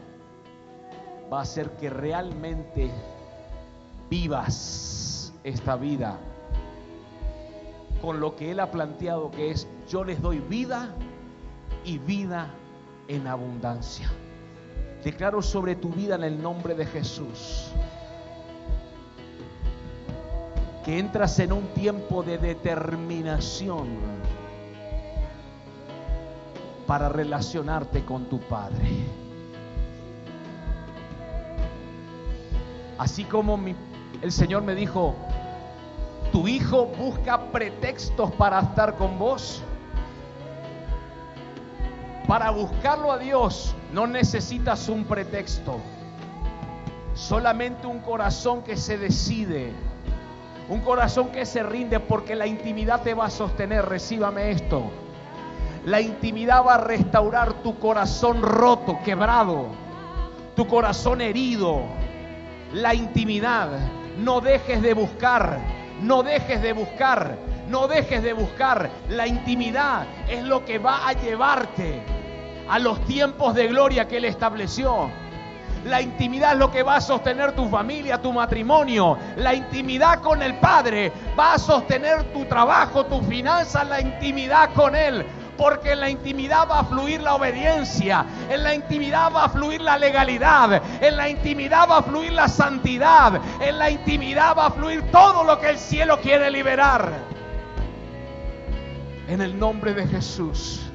va 1.31 1.39
a 1.39 1.41
hacer 1.43 1.71
que 1.77 1.89
realmente 1.89 2.91
vivas 4.09 5.33
esta 5.43 5.75
vida 5.75 6.17
con 8.01 8.19
lo 8.19 8.35
que 8.35 8.51
Él 8.51 8.59
ha 8.59 8.71
planteado, 8.71 9.29
que 9.29 9.51
es 9.51 9.67
yo 9.87 10.03
les 10.03 10.19
doy 10.19 10.39
vida 10.39 10.89
y 11.85 11.99
vida 11.99 12.49
en 13.07 13.27
abundancia. 13.27 14.09
Declaro 15.03 15.43
sobre 15.43 15.75
tu 15.75 15.89
vida 15.89 16.15
en 16.15 16.23
el 16.23 16.41
nombre 16.41 16.73
de 16.73 16.85
Jesús 16.87 17.71
que 20.83 20.99
entras 20.99 21.39
en 21.39 21.53
un 21.53 21.67
tiempo 21.73 22.23
de 22.23 22.37
determinación 22.37 23.87
para 26.87 27.09
relacionarte 27.09 28.03
con 28.03 28.25
tu 28.25 28.39
Padre. 28.39 28.89
Así 32.97 33.23
como 33.23 33.59
el 34.21 34.31
Señor 34.31 34.63
me 34.63 34.75
dijo, 34.75 35.15
¿Tu 36.31 36.47
hijo 36.47 36.85
busca 36.85 37.51
pretextos 37.51 38.31
para 38.31 38.61
estar 38.61 38.95
con 38.95 39.19
vos? 39.19 39.61
Para 42.25 42.51
buscarlo 42.51 43.11
a 43.11 43.17
Dios 43.17 43.75
no 43.91 44.07
necesitas 44.07 44.87
un 44.87 45.03
pretexto, 45.03 45.79
solamente 47.13 47.85
un 47.85 47.99
corazón 47.99 48.61
que 48.61 48.77
se 48.77 48.97
decide, 48.97 49.73
un 50.71 50.81
corazón 50.81 51.31
que 51.31 51.45
se 51.45 51.61
rinde 51.61 51.99
porque 51.99 52.35
la 52.35 52.47
intimidad 52.47 53.03
te 53.03 53.13
va 53.13 53.25
a 53.25 53.29
sostener, 53.29 53.85
recíbame 53.85 54.51
esto. 54.51 54.89
La 55.85 56.01
intimidad 56.01 56.65
va 56.65 56.75
a 56.75 56.77
restaurar 56.79 57.53
tu 57.61 57.77
corazón 57.77 58.41
roto, 58.41 58.97
quebrado, 59.03 59.67
tu 60.55 60.65
corazón 60.67 61.21
herido. 61.21 61.81
La 62.73 62.93
intimidad, 62.93 63.69
no 64.17 64.41
dejes 64.41 64.81
de 64.81 64.93
buscar 64.93 65.59
no 66.01 66.23
dejes 66.23 66.61
de 66.61 66.73
buscar, 66.73 67.37
no 67.69 67.87
dejes 67.87 68.23
de 68.23 68.33
buscar. 68.33 68.89
La 69.09 69.27
intimidad 69.27 70.05
es 70.27 70.43
lo 70.43 70.65
que 70.65 70.79
va 70.79 71.07
a 71.07 71.13
llevarte 71.13 72.01
a 72.67 72.79
los 72.79 73.03
tiempos 73.05 73.53
de 73.53 73.67
gloria 73.67 74.07
que 74.07 74.17
Él 74.17 74.25
estableció. 74.25 75.09
La 75.85 76.01
intimidad 76.01 76.53
es 76.53 76.59
lo 76.59 76.71
que 76.71 76.83
va 76.83 76.97
a 76.97 77.01
sostener 77.01 77.53
tu 77.53 77.67
familia, 77.67 78.21
tu 78.21 78.31
matrimonio. 78.31 79.17
La 79.37 79.53
intimidad 79.53 80.21
con 80.21 80.41
el 80.41 80.55
Padre 80.55 81.11
va 81.37 81.53
a 81.53 81.59
sostener 81.59 82.31
tu 82.33 82.45
trabajo, 82.45 83.05
tu 83.05 83.21
finanzas, 83.21 83.87
la 83.87 83.99
intimidad 83.99 84.73
con 84.73 84.95
Él. 84.95 85.25
porque 85.57 85.91
en 85.91 85.99
la 85.99 86.09
intimidad 86.09 86.67
va 86.67 86.79
a 86.79 86.83
fluir 86.85 87.21
la 87.21 87.35
obediencia, 87.35 88.25
en 88.49 88.63
la 88.63 88.73
intimidad 88.73 89.31
va 89.31 89.45
a 89.45 89.49
fluir 89.49 89.79
la 89.79 89.95
legalidad, 89.95 90.81
en 90.99 91.15
la 91.15 91.29
intimidad 91.29 91.87
va 91.87 91.97
a 91.97 92.01
fluir 92.01 92.31
la 92.31 92.47
santidad, 92.47 93.39
en 93.59 93.77
la 93.77 93.91
intimidad 93.91 94.57
va 94.57 94.67
a 94.67 94.71
fluir 94.71 95.03
todo 95.11 95.43
lo 95.43 95.59
que 95.59 95.69
el 95.69 95.77
cielo 95.77 96.19
quiere 96.19 96.49
liberar. 96.49 97.11
En 99.27 99.39
el 99.39 99.59
nombre 99.59 99.93
de 99.93 100.07
Jesús. 100.07 100.90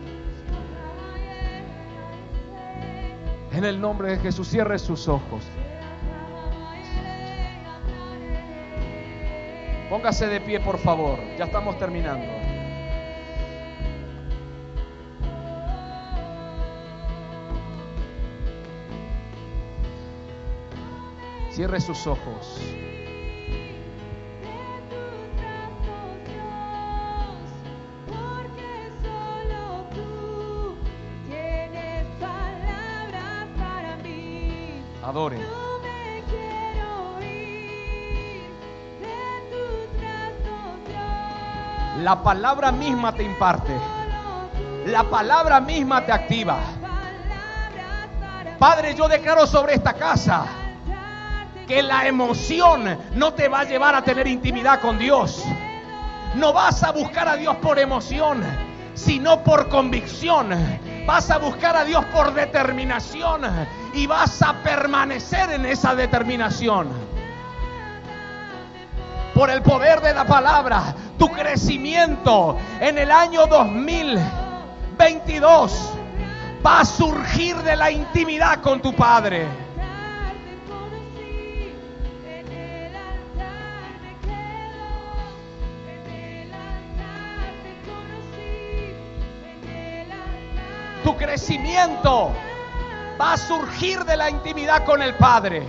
En 3.57 3.65
el 3.65 3.81
nombre 3.81 4.11
de 4.11 4.19
Jesús, 4.19 4.49
cierre 4.49 4.79
sus 4.79 5.09
ojos. 5.09 5.43
Póngase 9.89 10.27
de 10.27 10.43
pie, 10.43 10.61
por 10.61 10.77
favor. 10.77 11.19
Ya 11.39 11.47
estamos 11.47 11.79
terminando. 11.79 12.27
Cierre 21.51 21.81
sus 21.81 22.07
ojos. 22.07 22.61
La 42.03 42.21
palabra 42.25 42.73
misma 42.73 43.13
te 43.13 43.23
imparte. 43.23 43.73
La 44.87 45.05
palabra 45.05 45.61
misma 45.61 46.05
te 46.05 46.11
activa. 46.11 46.59
Padre, 48.59 48.97
yo 48.97 49.07
declaro 49.07 49.47
sobre 49.47 49.75
esta 49.75 49.93
casa 49.93 50.45
que 51.69 51.85
la 51.85 52.09
emoción 52.09 52.99
no 53.15 53.33
te 53.33 53.47
va 53.47 53.61
a 53.61 53.65
llevar 53.65 53.95
a 53.95 54.03
tener 54.03 54.27
intimidad 54.27 54.81
con 54.81 54.99
Dios. 54.99 55.45
No 56.35 56.53
vas 56.53 56.83
a 56.83 56.91
buscar 56.91 57.29
a 57.29 57.37
Dios 57.37 57.55
por 57.59 57.79
emoción, 57.79 58.43
sino 58.95 59.45
por 59.45 59.69
convicción. 59.69 60.51
Vas 61.07 61.31
a 61.31 61.39
buscar 61.39 61.75
a 61.77 61.85
Dios 61.85 62.05
por 62.07 62.35
determinación 62.35 63.43
y 63.95 64.09
vas 64.09 64.43
a 64.43 64.55
permanecer 64.55 65.51
en 65.51 65.65
esa 65.65 65.95
determinación. 65.95 66.89
Por 69.33 69.49
el 69.51 69.63
poder 69.63 70.01
de 70.01 70.13
la 70.13 70.25
palabra, 70.25 70.97
tu 71.17 71.29
crecimiento 71.29 72.59
en 72.81 72.99
el 72.99 73.13
año 73.13 73.47
2022 73.47 75.93
va 76.67 76.81
a 76.81 76.85
surgir 76.85 77.55
de 77.59 77.77
la 77.77 77.93
intimidad 77.93 78.61
con 78.61 78.83
tu 78.83 78.93
Padre. 78.95 79.66
Crecimiento 91.17 92.33
va 93.21 93.33
a 93.33 93.37
surgir 93.37 94.05
de 94.05 94.17
la 94.17 94.31
intimidad 94.31 94.85
con 94.85 95.03
el 95.03 95.15
Padre. 95.15 95.67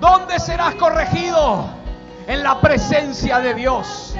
¿Dónde 0.00 0.38
serás 0.38 0.74
corregido? 0.76 1.68
En 2.26 2.42
la 2.42 2.60
presencia 2.60 3.40
de 3.40 3.54
Dios. 3.54 4.14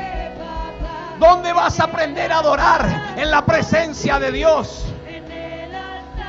¿Dónde 1.18 1.52
vas 1.52 1.78
a 1.80 1.84
aprender 1.84 2.32
a 2.32 2.38
adorar? 2.38 3.14
En 3.16 3.30
la 3.30 3.44
presencia 3.44 4.18
de 4.18 4.32
Dios. 4.32 4.84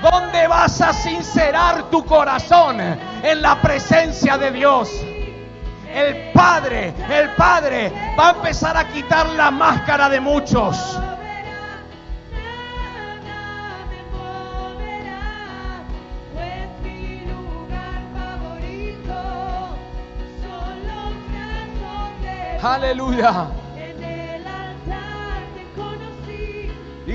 ¿Dónde 0.02 0.48
vas 0.48 0.82
a 0.82 0.94
sincerar 0.94 1.90
tu 1.90 2.06
corazón? 2.06 2.80
En 2.80 3.42
la 3.42 3.62
presencia 3.62 4.38
de 4.38 4.52
Dios. 4.52 4.90
El 5.94 6.32
Padre, 6.32 6.94
el 7.10 7.30
Padre 7.32 7.92
va 8.18 8.30
a 8.30 8.32
empezar 8.32 8.78
a 8.78 8.88
quitar 8.88 9.28
la 9.30 9.50
máscara 9.50 10.10
de 10.10 10.20
muchos. 10.20 11.00
moverá, 14.60 15.20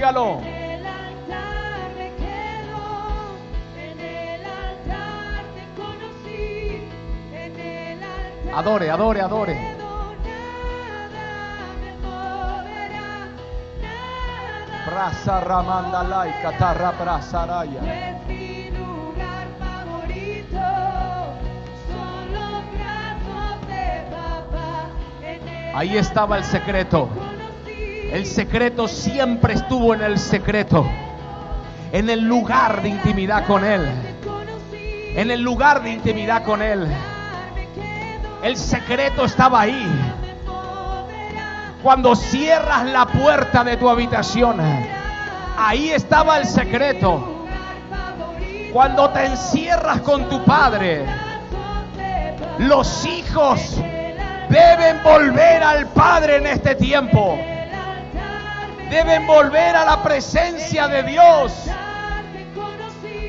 nada 0.03 0.64
favorito 19.59 20.60
son 21.89 22.32
los 22.32 22.62
brazos 22.72 23.66
de 23.66 24.05
papá, 24.10 24.86
en 25.20 25.48
el 25.48 25.76
Ahí 25.76 25.97
estaba 25.97 26.39
el 26.39 26.44
secreto. 26.44 27.09
El 27.66 28.24
secreto 28.24 28.86
siempre 28.86 29.55
estuvo 29.55 29.94
en 29.94 30.02
el 30.02 30.16
secreto. 30.16 30.86
En 31.90 32.09
el 32.09 32.20
lugar 32.20 32.82
de 32.82 32.90
intimidad 32.90 33.48
con 33.48 33.64
Él. 33.64 33.85
En 35.16 35.32
el 35.32 35.43
lugar 35.43 35.82
de 35.82 35.90
intimidad 35.90 36.44
con 36.44 36.62
Él. 36.62 36.86
El 38.45 38.59
secreto 38.59 39.25
estaba 39.25 39.62
ahí. 39.62 39.89
Cuando 41.83 42.15
cierras 42.15 42.85
la 42.85 43.07
puerta 43.07 43.65
de 43.65 43.79
tu 43.79 43.89
habitación, 43.89 44.61
ahí 45.57 45.89
estaba 45.89 46.37
el 46.37 46.45
secreto. 46.45 47.47
Cuando 48.71 49.09
te 49.09 49.25
encierras 49.25 50.03
con 50.03 50.29
tu 50.29 50.45
padre, 50.45 51.07
los 52.59 53.07
hijos 53.07 53.77
deben 54.51 55.03
volver 55.03 55.62
al 55.62 55.87
padre 55.87 56.37
en 56.37 56.47
este 56.47 56.75
tiempo. 56.75 57.39
Deben 58.91 59.27
volver 59.27 59.75
a 59.75 59.87
la 59.87 60.03
presencia 60.03 60.87
de 60.87 61.03
Dios. 61.05 61.65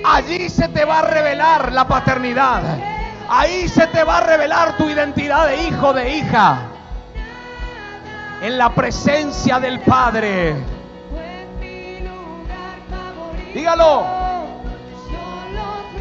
Allí 0.04 0.50
se 0.50 0.68
te 0.68 0.84
va 0.84 1.00
a 1.00 1.04
revelar 1.04 1.72
la 1.72 1.88
paternidad. 1.88 2.95
Ahí 3.30 3.68
se 3.68 3.88
te 3.88 4.04
va 4.04 4.18
a 4.18 4.22
revelar 4.22 4.78
tu 4.78 4.90
identidad 4.90 5.48
de 5.48 5.64
hijo, 5.64 5.94
de 5.94 6.18
hija. 6.18 6.60
En 8.42 8.58
la 8.58 8.70
presencia 8.70 9.60
del 9.60 9.80
Padre. 9.80 10.56
Dígalo. 13.54 14.06
Son 15.10 15.56
los 15.56 15.96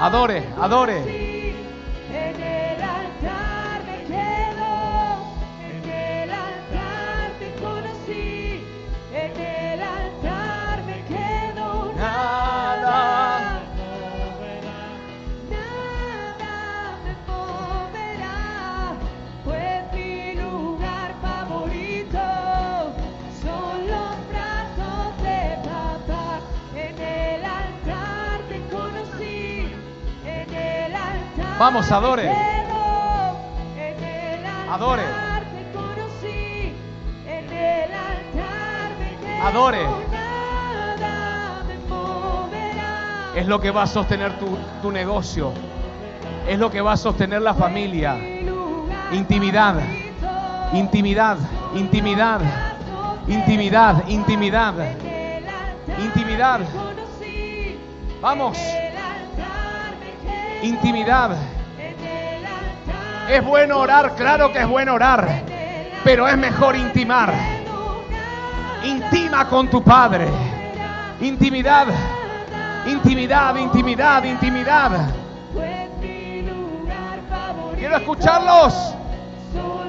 Adore, 0.00 0.46
adore. 0.56 1.27
Vamos, 31.58 31.90
adore. 31.90 32.30
Adore. 34.70 35.02
Adore. 39.42 39.86
Es 43.34 43.46
lo 43.46 43.60
que 43.60 43.72
va 43.72 43.82
a 43.82 43.86
sostener 43.88 44.38
tu, 44.38 44.56
tu 44.82 44.92
negocio. 44.92 45.52
Es 46.48 46.58
lo 46.60 46.70
que 46.70 46.80
va 46.80 46.92
a 46.92 46.96
sostener 46.96 47.42
la 47.42 47.54
familia. 47.54 48.16
Intimidad. 49.12 49.80
Intimidad. 50.72 51.38
Intimidad. 51.74 52.40
Intimidad. 53.26 54.08
Intimidad. 54.08 54.74
Intimidad. 55.98 56.60
Vamos. 58.20 58.56
Intimidad. 60.62 61.36
Es 63.28 63.44
bueno 63.44 63.78
orar, 63.78 64.14
claro 64.16 64.52
que 64.52 64.60
es 64.60 64.68
bueno 64.68 64.94
orar. 64.94 65.42
Pero 66.04 66.26
es 66.26 66.36
mejor 66.36 66.76
intimar. 66.76 67.32
Intima 68.84 69.48
con 69.48 69.68
tu 69.68 69.82
Padre. 69.82 70.28
Intimidad. 71.20 71.86
Intimidad, 72.86 73.56
intimidad, 73.56 74.24
intimidad. 74.24 75.10
Quiero 77.76 77.96
escucharlos. 77.96 78.74
son 79.52 79.88